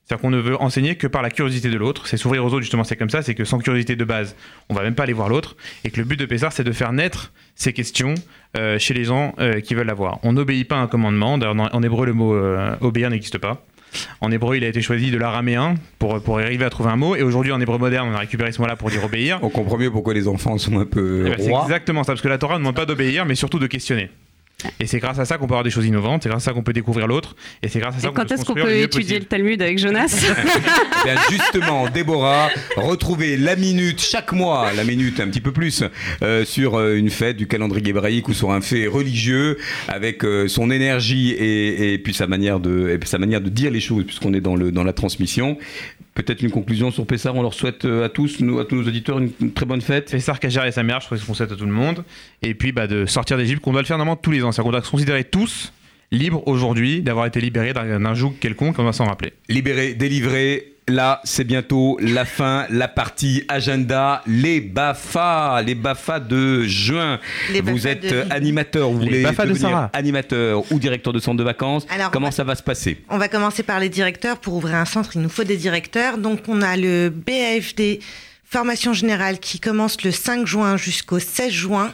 C'est-à-dire 0.10 0.22
qu'on 0.24 0.32
ne 0.32 0.40
veut 0.40 0.60
enseigner 0.60 0.96
que 0.96 1.06
par 1.06 1.22
la 1.22 1.30
curiosité 1.30 1.70
de 1.70 1.78
l'autre. 1.78 2.08
C'est 2.08 2.18
s'ouvrir 2.18 2.44
aux 2.44 2.48
autres, 2.48 2.62
justement, 2.62 2.84
c'est 2.84 2.96
comme 2.96 3.12
ça. 3.12 3.22
C'est 3.22 3.36
que 3.36 3.46
sans 3.46 3.60
curiosité 3.60 3.96
de 3.96 4.04
base, 4.04 4.36
on 4.68 4.74
va 4.74 4.82
même 4.82 4.96
pas 4.96 5.04
aller 5.04 5.14
voir 5.14 5.30
l'autre. 5.30 5.56
Et 5.84 5.92
que 5.92 6.00
le 6.00 6.04
but 6.04 6.20
de 6.20 6.26
Pessar, 6.26 6.52
c'est 6.52 6.64
de 6.64 6.72
faire 6.72 6.92
naître 6.94 7.32
ces 7.54 7.74
questions 7.74 8.16
euh, 8.58 8.80
chez 8.80 8.96
les 8.96 9.04
gens 9.04 9.36
euh, 9.38 9.60
qui 9.60 9.76
veulent 9.76 9.86
l'avoir. 9.86 10.18
On 10.24 10.34
n'obéit 10.34 10.68
pas 10.68 10.78
à 10.78 10.80
un 10.80 10.88
commandement. 10.88 11.38
D'ailleurs, 11.38 11.56
en, 11.72 11.84
hébreu, 11.84 12.08
le 12.08 12.14
mot 12.14 12.34
euh, 12.34 12.76
obéir 12.82 13.12
n'existe 13.12 13.38
pas. 13.38 13.64
En 14.20 14.32
hébreu, 14.32 14.58
il 14.58 14.64
a 14.64 14.68
été 14.68 14.82
choisi 14.82 15.12
de 15.12 15.18
l'araméen 15.20 15.76
pour, 16.00 16.20
pour 16.24 16.40
arriver 16.40 16.66
à 16.66 16.72
trouver 16.72 16.90
un 16.90 16.96
mot. 16.96 17.16
Et 17.16 17.22
aujourd'hui, 17.22 17.52
en 17.52 17.62
hébreu 17.62 17.78
moderne, 17.78 18.10
on 18.12 18.16
a 18.16 18.20
récupéré 18.20 18.52
ce 18.52 18.60
mot-là 18.62 18.76
pour 18.76 18.90
dire 18.90 19.04
obéir. 19.04 19.38
On 19.44 19.50
comprend 19.50 19.78
mieux 19.78 19.92
pourquoi 19.92 20.16
les 20.16 20.28
enfants 20.28 20.58
sont 20.58 20.80
un 20.80 20.86
peu 20.86 21.26
Eh 21.28 21.30
ben, 21.30 21.38
c'est 21.38 21.54
exactement 21.54 22.04
ça, 22.04 22.14
parce 22.14 22.22
que 22.22 22.28
la 22.28 22.40
Torah 22.40 22.56
ne 22.56 22.60
demande 22.62 22.76
pas 22.76 22.88
d'obéir, 22.88 23.28
mais 23.28 23.36
surtout 23.36 23.60
de 23.60 23.68
questionner. 23.68 24.10
Et 24.80 24.88
c'est 24.88 25.00
grâce 25.00 25.20
à 25.20 25.26
ça 25.26 25.38
qu'on 25.38 25.48
peut 25.48 25.54
avoir 25.54 25.64
des 25.64 25.70
choses 25.70 25.86
innovantes, 25.86 26.24
c'est 26.24 26.30
grâce 26.30 26.44
à 26.44 26.46
ça 26.46 26.54
qu'on 26.54 26.64
peut 26.64 26.74
découvrir 26.74 27.08
l'autre, 27.08 27.36
et 27.64 27.70
c'est 27.70 27.80
grâce 27.80 27.96
à 27.96 28.00
ça 28.00 28.08
qu'on 28.10 28.14
quand 28.14 28.22
peut 28.24 28.28
se 28.30 28.34
est-ce 28.42 28.46
qu'on 28.46 28.54
peut 28.56 28.72
étudier 28.72 28.88
possible. 28.88 29.20
le 29.20 29.26
Talmud 29.26 29.62
avec 29.62 29.80
Jonas 29.80 30.22
Eh 31.02 31.04
bien, 31.06 31.16
justement, 31.30 31.90
Déborah, 31.90 32.50
retrouvez 32.76 33.38
la 33.38 33.56
minute 33.56 34.02
chaque 34.02 34.34
mois, 34.34 34.74
la 34.74 34.84
minute 34.84 35.20
un 35.20 35.28
petit 35.28 35.42
peu 35.42 35.54
plus, 35.54 35.84
euh, 36.22 36.44
sur 36.44 36.76
euh, 36.76 36.96
une 36.96 37.10
fête 37.10 37.38
du 37.38 37.48
calendrier 37.48 37.90
hébraïque 37.90 38.28
ou 38.28 38.34
sur 38.34 38.52
un 38.52 38.62
fait 38.62 38.88
religieux, 38.88 39.58
avec 39.88 40.26
euh, 40.26 40.48
son 40.48 40.72
énergie 40.72 41.32
et, 41.32 41.94
et 41.94 41.98
puis 42.00 42.14
sa 42.14 42.28
manière 42.28 42.60
de, 42.60 42.90
et 42.90 42.98
puis 42.98 43.10
sa 43.10 43.18
manière 43.18 43.42
de 43.42 43.50
dire 43.50 43.72
les 43.72 43.80
choses, 43.80 44.04
puisqu'on 44.06 44.34
est 44.34 44.42
dans, 44.42 44.56
le, 44.56 44.72
dans 44.72 44.84
la 44.84 44.94
transmission. 44.94 45.58
Peut-être 46.20 46.42
une 46.42 46.52
conclusion 46.52 46.92
sur 46.92 47.06
Pessar, 47.06 47.34
on 47.34 47.42
leur 47.42 47.54
souhaite 47.54 47.86
euh, 47.86 48.04
à 48.04 48.10
tous, 48.10 48.42
nous, 48.42 48.60
à 48.60 48.66
tous 48.66 48.76
nos 48.76 48.86
auditeurs, 48.86 49.20
une, 49.20 49.32
une 49.40 49.54
très 49.54 49.66
bonne 49.66 49.80
fête. 49.80 50.12
Pessar, 50.12 50.38
Kajar 50.38 50.66
et 50.66 50.74
sa 50.74 50.84
mère, 50.84 51.00
je 51.00 51.06
crois 51.06 51.18
qu'on 51.18 51.34
souhaite 51.34 51.54
à 51.54 51.56
tout 51.56 51.66
le 51.66 51.72
monde. 51.72 52.04
Et 52.42 52.54
puis 52.56 52.74
bah, 52.74 52.88
de 52.88 53.06
sortir 53.06 53.38
d'Égypte, 53.38 53.62
qu'on 53.62 53.72
doit 53.72 53.82
le 53.82 53.88
faire 53.88 53.98
normalement 53.98 54.20
tous 54.22 54.32
les 54.32 54.44
ans. 54.44 54.52
C'est-à-dire 54.52 54.66
qu'on 54.66 54.78
doit 54.78 54.84
se 54.84 54.92
considérer 54.92 55.24
tous 55.24 55.72
libres 56.12 56.46
aujourd'hui 56.46 57.02
d'avoir 57.02 57.26
été 57.26 57.40
libérés 57.40 57.72
d'un 57.72 58.02
d'un 58.02 58.14
joug 58.16 58.34
quelconque, 58.38 58.78
on 58.80 58.84
va 58.84 58.92
s'en 58.92 59.06
rappeler. 59.06 59.32
Libéré, 59.48 59.94
délivré. 59.94 60.74
Là, 60.90 61.22
c'est 61.24 61.44
bientôt 61.44 61.98
la 62.02 62.26
fin, 62.26 62.66
la 62.72 62.88
partie 62.88 63.44
agenda, 63.48 64.24
les 64.26 64.60
BAFA, 64.60 65.62
les 65.64 65.76
BAFA 65.76 66.20
de 66.20 66.64
juin. 66.64 67.20
Les 67.52 67.62
vous 67.62 67.76
BAFA 67.76 67.90
êtes 67.92 68.02
de- 68.10 68.24
animateur, 68.32 68.90
vous 68.90 69.00
Les 69.02 69.24
voulez 69.24 69.52
de 69.54 69.54
Sarah. 69.54 69.90
animateur 69.94 70.64
ou 70.72 70.80
directeur 70.80 71.14
de 71.14 71.20
centre 71.20 71.38
de 71.38 71.44
vacances. 71.44 71.86
Alors, 71.94 72.10
Comment 72.10 72.28
va- 72.28 72.32
ça 72.32 72.44
va 72.44 72.56
se 72.56 72.64
passer? 72.64 72.98
On 73.10 73.20
va 73.20 73.28
commencer 73.28 73.62
par 73.62 73.80
les 73.80 73.90
directeurs. 73.90 74.40
Pour 74.40 74.56
ouvrir 74.56 74.76
un 74.76 74.86
centre, 74.86 75.12
il 75.16 75.22
nous 75.22 75.30
faut 75.30 75.44
des 75.44 75.58
directeurs. 75.58 76.18
Donc, 76.18 76.40
on 76.48 76.62
a 76.64 76.76
le 76.76 77.10
BAFD 77.10 78.00
formation 78.44 78.94
générale 78.94 79.40
qui 79.40 79.60
commence 79.60 80.02
le 80.04 80.12
5 80.12 80.48
juin 80.48 80.76
jusqu'au 80.76 81.20
16 81.20 81.52
juin. 81.52 81.94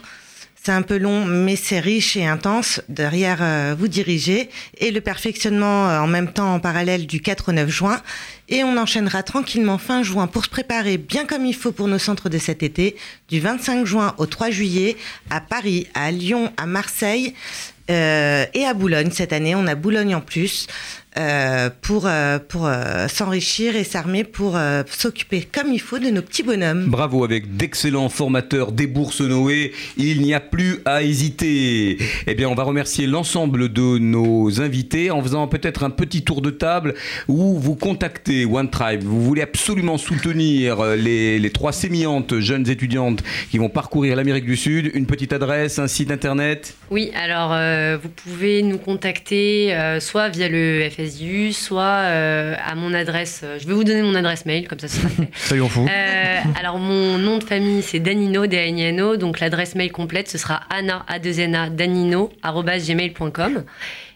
C'est 0.65 0.71
un 0.71 0.81
peu 0.81 0.97
long, 0.97 1.25
mais 1.25 1.55
c'est 1.55 1.79
riche 1.79 2.17
et 2.17 2.25
intense. 2.25 2.81
Derrière, 2.89 3.37
euh, 3.41 3.75
vous 3.77 3.87
dirigez. 3.87 4.49
Et 4.79 4.89
le 4.89 4.99
perfectionnement 4.99 5.87
euh, 5.87 5.99
en 5.99 6.07
même 6.07 6.33
temps, 6.33 6.55
en 6.55 6.59
parallèle, 6.59 7.05
du 7.05 7.21
4 7.21 7.49
au 7.49 7.51
9 7.51 7.69
juin. 7.69 8.01
Et 8.49 8.63
on 8.63 8.75
enchaînera 8.75 9.21
tranquillement 9.21 9.77
fin 9.77 10.01
juin 10.01 10.25
pour 10.25 10.43
se 10.43 10.49
préparer 10.49 10.97
bien 10.97 11.25
comme 11.25 11.45
il 11.45 11.53
faut 11.53 11.71
pour 11.71 11.87
nos 11.87 11.99
centres 11.99 12.29
de 12.29 12.39
cet 12.39 12.63
été. 12.63 12.95
Du 13.29 13.39
25 13.39 13.85
juin 13.85 14.15
au 14.17 14.25
3 14.25 14.49
juillet, 14.49 14.97
à 15.29 15.39
Paris, 15.39 15.85
à 15.93 16.09
Lyon, 16.09 16.51
à 16.57 16.65
Marseille 16.65 17.35
euh, 17.89 18.45
et 18.53 18.65
à 18.65 18.73
Boulogne. 18.73 19.11
Cette 19.11 19.33
année, 19.33 19.55
on 19.55 19.67
a 19.67 19.75
Boulogne 19.75 20.15
en 20.15 20.21
plus. 20.21 20.67
euh, 21.17 21.69
pour 21.81 22.05
euh, 22.07 22.39
pour 22.39 22.67
euh, 22.67 23.07
s'enrichir 23.07 23.75
et 23.75 23.83
s'armer 23.83 24.23
pour 24.23 24.57
euh, 24.57 24.83
s'occuper 24.87 25.47
comme 25.49 25.71
il 25.71 25.79
faut 25.79 25.99
de 25.99 26.09
nos 26.09 26.21
petits 26.21 26.43
bonhommes. 26.43 26.85
Bravo, 26.87 27.23
avec 27.23 27.55
d'excellents 27.55 28.09
formateurs 28.09 28.71
des 28.71 28.87
bourses 28.87 29.21
Noé, 29.21 29.71
il 29.97 30.21
n'y 30.21 30.33
a 30.33 30.39
plus 30.39 30.79
à 30.85 31.03
hésiter. 31.03 31.97
Eh 32.27 32.35
bien, 32.35 32.49
on 32.49 32.55
va 32.55 32.63
remercier 32.63 33.07
l'ensemble 33.07 33.71
de 33.71 33.97
nos 33.97 34.61
invités 34.61 35.11
en 35.11 35.21
faisant 35.21 35.47
peut-être 35.47 35.83
un 35.83 35.89
petit 35.89 36.23
tour 36.23 36.41
de 36.41 36.49
table 36.49 36.95
où 37.27 37.57
vous 37.57 37.75
contactez 37.75 38.45
One 38.45 38.69
Tribe. 38.69 39.03
Vous 39.03 39.21
voulez 39.21 39.41
absolument 39.41 39.97
soutenir 39.97 40.83
les, 40.95 41.39
les 41.39 41.49
trois 41.49 41.71
sémillantes 41.71 42.39
jeunes 42.39 42.69
étudiantes 42.69 43.23
qui 43.51 43.57
vont 43.57 43.69
parcourir 43.69 44.15
l'Amérique 44.15 44.45
du 44.45 44.57
Sud. 44.57 44.91
Une 44.93 45.05
petite 45.05 45.33
adresse, 45.33 45.79
un 45.79 45.87
site 45.87 46.11
internet? 46.11 46.75
Oui, 46.91 47.11
alors 47.15 47.51
euh, 47.75 47.97
vous 48.01 48.09
pouvez 48.09 48.63
nous 48.63 48.77
contacter 48.77 49.75
euh, 49.75 49.99
soit 49.99 50.29
via 50.29 50.47
le 50.47 50.87
FSU, 50.89 51.51
soit 51.51 51.83
euh, 51.83 52.55
à 52.65 52.75
mon 52.75 52.93
adresse. 52.93 53.43
je 53.59 53.67
vais 53.67 53.73
vous 53.73 53.83
donner 53.83 54.01
mon 54.01 54.15
adresse 54.15 54.45
mail, 54.45 54.67
comme 54.67 54.79
ça 54.79 54.87
ce 54.87 54.97
sera 54.97 55.09
fait. 55.09 55.29
Soyons 55.35 55.69
fous. 55.69 55.87
Alors 56.59 56.79
mon 56.79 57.17
nom 57.17 57.37
de 57.37 57.43
famille 57.43 57.81
c'est 57.81 57.99
Danino, 57.99 58.47
d 58.47 59.17
donc 59.19 59.39
l'adresse 59.39 59.75
mail 59.75 59.91
complète 59.91 60.29
ce 60.29 60.37
sera 60.37 60.61
anna, 60.69 61.05
a 61.07 61.19
2 61.19 61.39
n 61.41 61.55
a 61.55 61.69
danino, 61.69 62.31
arobase 62.41 62.87
gmail.com. 62.87 63.63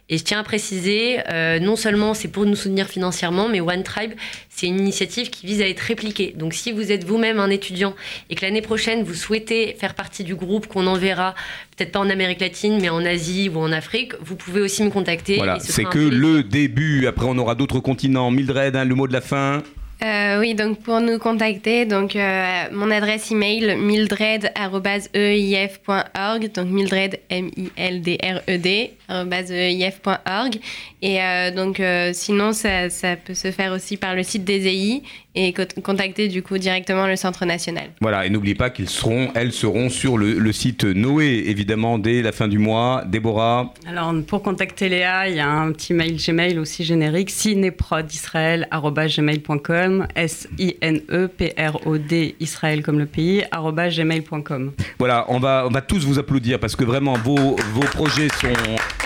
Et 0.09 0.17
je 0.17 0.23
tiens 0.23 0.39
à 0.39 0.43
préciser, 0.43 1.19
euh, 1.29 1.59
non 1.59 1.75
seulement 1.75 2.13
c'est 2.13 2.27
pour 2.27 2.45
nous 2.45 2.55
soutenir 2.55 2.87
financièrement, 2.87 3.47
mais 3.47 3.61
One 3.61 3.83
Tribe, 3.83 4.13
c'est 4.49 4.67
une 4.67 4.79
initiative 4.79 5.29
qui 5.29 5.45
vise 5.45 5.61
à 5.61 5.67
être 5.67 5.79
répliquée. 5.79 6.33
Donc 6.35 6.53
si 6.53 6.71
vous 6.71 6.91
êtes 6.91 7.03
vous-même 7.03 7.39
un 7.39 7.49
étudiant 7.49 7.95
et 8.29 8.35
que 8.35 8.43
l'année 8.43 8.61
prochaine 8.61 9.03
vous 9.03 9.13
souhaitez 9.13 9.75
faire 9.79 9.93
partie 9.93 10.23
du 10.23 10.35
groupe 10.35 10.67
qu'on 10.67 10.87
enverra, 10.87 11.35
peut-être 11.77 11.91
pas 11.91 11.99
en 11.99 12.09
Amérique 12.09 12.41
latine, 12.41 12.79
mais 12.81 12.89
en 12.89 13.05
Asie 13.05 13.49
ou 13.53 13.59
en 13.59 13.71
Afrique, 13.71 14.13
vous 14.21 14.35
pouvez 14.35 14.61
aussi 14.61 14.83
me 14.83 14.89
contacter. 14.89 15.37
Voilà, 15.37 15.59
c'est 15.59 15.85
que 15.85 15.99
le 15.99 16.43
début. 16.43 17.07
Après, 17.07 17.25
on 17.27 17.37
aura 17.37 17.55
d'autres 17.55 17.79
continents. 17.79 18.31
Mildred, 18.31 18.75
hein, 18.75 18.85
le 18.85 18.95
mot 18.95 19.07
de 19.07 19.13
la 19.13 19.21
fin. 19.21 19.61
Euh, 20.01 20.39
oui, 20.39 20.55
donc 20.55 20.79
pour 20.79 21.01
nous 21.01 21.19
contacter, 21.19 21.83
donc 21.85 22.15
euh, 22.15 22.63
mon 22.71 22.89
adresse 22.89 23.31
email 23.31 23.75
mildred@eif.org, 23.75 26.51
donc 26.53 26.67
mildred 26.67 27.19
m 27.29 27.51
i 27.57 27.69
l 27.75 28.01
d 28.01 28.17
r 28.23 28.41
e 28.47 28.57
d 28.57 28.91
eif.org 29.09 30.57
et 31.01 31.21
euh, 31.21 31.51
donc 31.51 31.81
sinon 32.13 32.53
ça, 32.53 32.89
ça 32.89 33.17
peut 33.17 33.33
se 33.33 33.51
faire 33.51 33.73
aussi 33.73 33.97
par 33.97 34.15
le 34.15 34.23
site 34.23 34.45
des 34.45 34.65
EI 34.67 35.03
et 35.35 35.53
co- 35.53 35.61
contacter 35.83 36.27
du 36.27 36.41
coup 36.41 36.57
directement 36.57 37.05
le 37.07 37.15
centre 37.15 37.45
national. 37.45 37.89
Voilà, 38.01 38.25
et 38.25 38.29
n'oubliez 38.29 38.55
pas 38.55 38.69
qu'ils 38.71 38.89
seront, 38.89 39.29
elles 39.35 39.53
seront 39.53 39.89
sur 39.89 40.17
le, 40.17 40.33
le 40.33 40.51
site 40.51 40.83
Noé, 40.83 41.43
évidemment, 41.47 41.97
dès 41.99 42.21
la 42.21 42.31
fin 42.31 42.47
du 42.47 42.57
mois. 42.57 43.03
Déborah, 43.05 43.73
Alors, 43.87 44.13
pour 44.27 44.41
contacter 44.41 44.89
Léa, 44.89 45.29
il 45.29 45.35
y 45.35 45.39
a 45.39 45.49
un 45.49 45.71
petit 45.71 45.93
mail 45.93 46.17
Gmail 46.17 46.57
aussi 46.59 46.83
générique, 46.83 47.29
cinéprodisraël.gmail.com, 47.29 50.07
S-I-N-E-P-R-O-D, 50.15 52.35
Israël 52.39 52.81
comme 52.83 52.99
le 52.99 53.05
pays, 53.05 53.43
gmail.com. 53.51 54.71
voilà, 54.97 55.25
on 55.29 55.39
va, 55.39 55.65
on 55.67 55.71
va 55.71 55.81
tous 55.81 56.05
vous 56.05 56.17
applaudir 56.19 56.59
parce 56.59 56.75
que 56.75 56.83
vraiment, 56.83 57.13
vos, 57.13 57.55
vos 57.73 57.85
projets 57.93 58.27
sont 58.41 58.47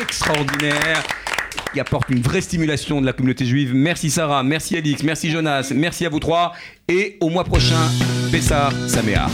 extraordinaires. 0.01 1.03
Qui 1.73 1.79
apportent 1.79 2.09
une 2.09 2.21
vraie 2.21 2.41
stimulation 2.41 3.01
de 3.01 3.05
la 3.05 3.13
communauté 3.13 3.45
juive. 3.45 3.73
Merci 3.73 4.09
Sarah, 4.09 4.43
merci 4.43 4.77
Alix, 4.77 5.03
merci 5.03 5.31
Jonas, 5.31 5.71
merci 5.75 6.05
à 6.05 6.09
vous 6.09 6.19
trois. 6.19 6.53
Et 6.87 7.17
au 7.21 7.29
mois 7.29 7.43
prochain, 7.43 7.89
Pessah 8.31 8.69
Saméa. 8.87 9.27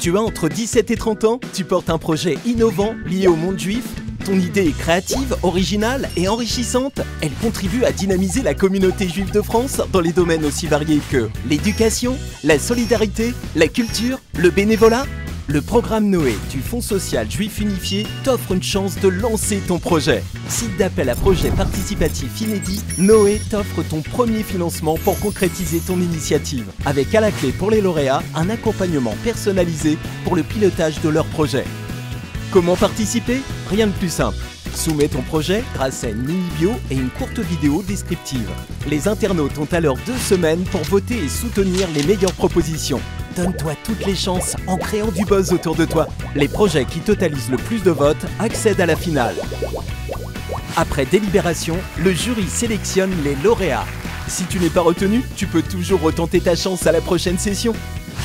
Tu 0.00 0.16
as 0.16 0.20
entre 0.20 0.48
17 0.48 0.90
et 0.90 0.96
30 0.96 1.24
ans 1.24 1.40
Tu 1.52 1.64
portes 1.64 1.90
un 1.90 1.98
projet 1.98 2.36
innovant 2.44 2.94
lié 3.06 3.28
au 3.28 3.36
monde 3.36 3.58
juif 3.58 3.84
Ton 4.24 4.34
idée 4.34 4.68
est 4.68 4.78
créative, 4.78 5.36
originale 5.42 6.08
et 6.16 6.28
enrichissante 6.28 7.00
Elle 7.22 7.32
contribue 7.32 7.84
à 7.84 7.92
dynamiser 7.92 8.42
la 8.42 8.54
communauté 8.54 9.08
juive 9.08 9.32
de 9.32 9.40
France 9.40 9.80
dans 9.92 10.00
les 10.00 10.12
domaines 10.12 10.44
aussi 10.44 10.66
variés 10.66 11.00
que 11.10 11.28
l'éducation, 11.48 12.16
la 12.44 12.58
solidarité, 12.58 13.34
la 13.56 13.68
culture, 13.68 14.20
le 14.38 14.50
bénévolat 14.50 15.06
le 15.48 15.62
programme 15.62 16.10
Noé 16.10 16.36
du 16.50 16.60
Fonds 16.60 16.80
social 16.80 17.30
juif 17.30 17.60
unifié 17.60 18.04
t'offre 18.24 18.52
une 18.52 18.62
chance 18.62 18.98
de 18.98 19.08
lancer 19.08 19.58
ton 19.66 19.78
projet. 19.78 20.24
Site 20.48 20.76
d'appel 20.76 21.08
à 21.08 21.14
projet 21.14 21.50
participatif 21.50 22.40
inédit, 22.40 22.82
Noé 22.98 23.40
t'offre 23.48 23.82
ton 23.88 24.02
premier 24.02 24.42
financement 24.42 24.96
pour 25.04 25.18
concrétiser 25.20 25.78
ton 25.78 26.00
initiative. 26.00 26.66
Avec 26.84 27.14
à 27.14 27.20
la 27.20 27.30
clé 27.30 27.52
pour 27.52 27.70
les 27.70 27.80
lauréats 27.80 28.22
un 28.34 28.50
accompagnement 28.50 29.14
personnalisé 29.22 29.98
pour 30.24 30.34
le 30.34 30.42
pilotage 30.42 31.00
de 31.00 31.08
leur 31.08 31.26
projet. 31.26 31.64
Comment 32.50 32.76
participer? 32.76 33.40
Rien 33.70 33.86
de 33.86 33.92
plus 33.92 34.10
simple. 34.10 34.38
Soumets 34.74 35.08
ton 35.08 35.22
projet 35.22 35.62
grâce 35.74 36.02
à 36.04 36.08
une 36.08 36.22
mini-bio 36.22 36.72
et 36.90 36.94
une 36.94 37.08
courte 37.10 37.38
vidéo 37.38 37.82
descriptive. 37.86 38.50
Les 38.88 39.08
internautes 39.08 39.58
ont 39.58 39.68
alors 39.72 39.96
deux 40.06 40.18
semaines 40.18 40.64
pour 40.64 40.82
voter 40.82 41.16
et 41.24 41.28
soutenir 41.28 41.88
les 41.94 42.02
meilleures 42.02 42.32
propositions. 42.32 43.00
Donne-toi 43.36 43.74
toutes 43.84 44.06
les 44.06 44.14
chances 44.14 44.56
en 44.66 44.78
créant 44.78 45.10
du 45.10 45.24
buzz 45.26 45.52
autour 45.52 45.76
de 45.76 45.84
toi. 45.84 46.08
Les 46.34 46.48
projets 46.48 46.86
qui 46.86 47.00
totalisent 47.00 47.50
le 47.50 47.58
plus 47.58 47.82
de 47.82 47.90
votes 47.90 48.24
accèdent 48.38 48.80
à 48.80 48.86
la 48.86 48.96
finale. 48.96 49.34
Après 50.74 51.04
délibération, 51.04 51.76
le 51.98 52.12
jury 52.12 52.46
sélectionne 52.48 53.12
les 53.24 53.34
lauréats. 53.36 53.84
Si 54.26 54.44
tu 54.44 54.58
n'es 54.58 54.70
pas 54.70 54.80
retenu, 54.80 55.22
tu 55.36 55.46
peux 55.46 55.62
toujours 55.62 56.00
retenter 56.00 56.40
ta 56.40 56.56
chance 56.56 56.86
à 56.86 56.92
la 56.92 57.02
prochaine 57.02 57.38
session. 57.38 57.74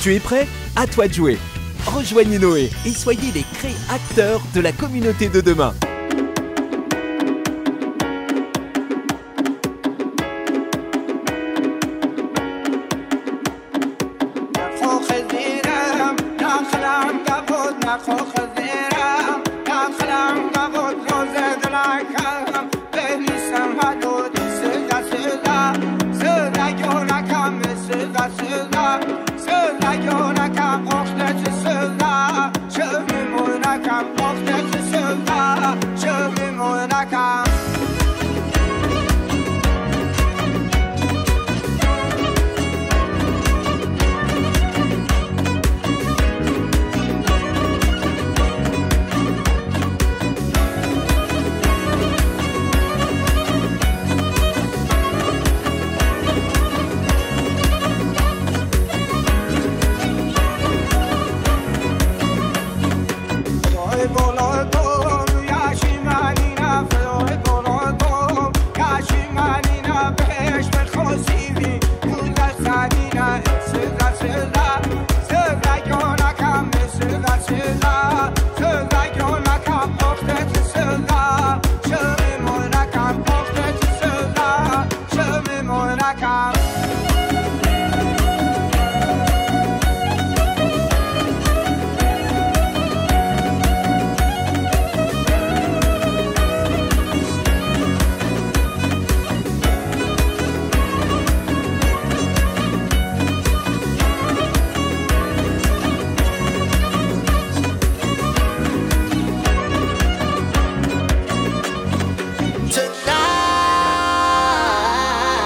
Tu 0.01 0.15
es 0.15 0.19
prêt? 0.19 0.47
À 0.77 0.87
toi 0.87 1.09
de 1.09 1.13
jouer. 1.13 1.37
Rejoignez 1.85 2.39
Noé 2.39 2.69
et 2.85 2.91
soyez 2.91 3.31
les 3.33 3.45
créateurs 3.53 4.41
de 4.55 4.61
la 4.61 4.71
communauté 4.71 5.27
de 5.27 5.41
demain. 5.41 5.73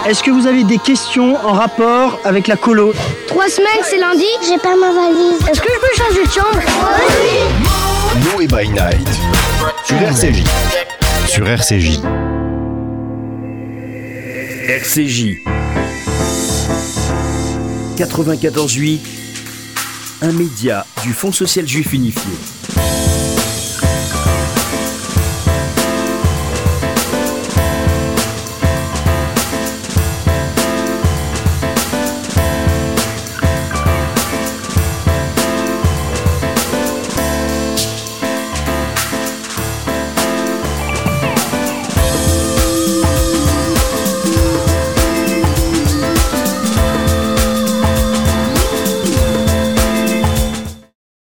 Est-ce 0.08 0.22
que 0.22 0.30
vous 0.30 0.46
avez 0.46 0.64
des 0.64 0.78
questions 0.78 1.36
en 1.36 1.54
rapport 1.54 2.20
avec 2.26 2.48
la 2.48 2.56
colo 2.56 2.94
Trois 3.28 3.50
semaines, 3.50 3.84
c'est 3.84 3.98
lundi 3.98 4.24
J'ai 4.48 4.60
pas 4.60 4.76
ma 4.76 4.92
valise. 4.94 5.40
Est-ce 5.50 5.60
que 5.60 5.68
je 5.68 5.80
peux 5.80 6.04
changer 6.04 6.24
de 6.28 6.32
chambre? 6.32 6.60
Noé 8.32 8.46
by 8.46 8.70
Night. 8.70 9.10
Sur 9.84 9.98
RCJ. 10.00 10.44
Sur 11.28 11.48
RCJ. 11.48 12.00
RCJ 14.68 15.40
94.8 17.98 19.00
Un 20.22 20.32
média 20.34 20.86
du 21.02 21.14
Fonds 21.14 21.32
social 21.32 21.68
juif 21.68 21.94
unifié. 21.94 22.32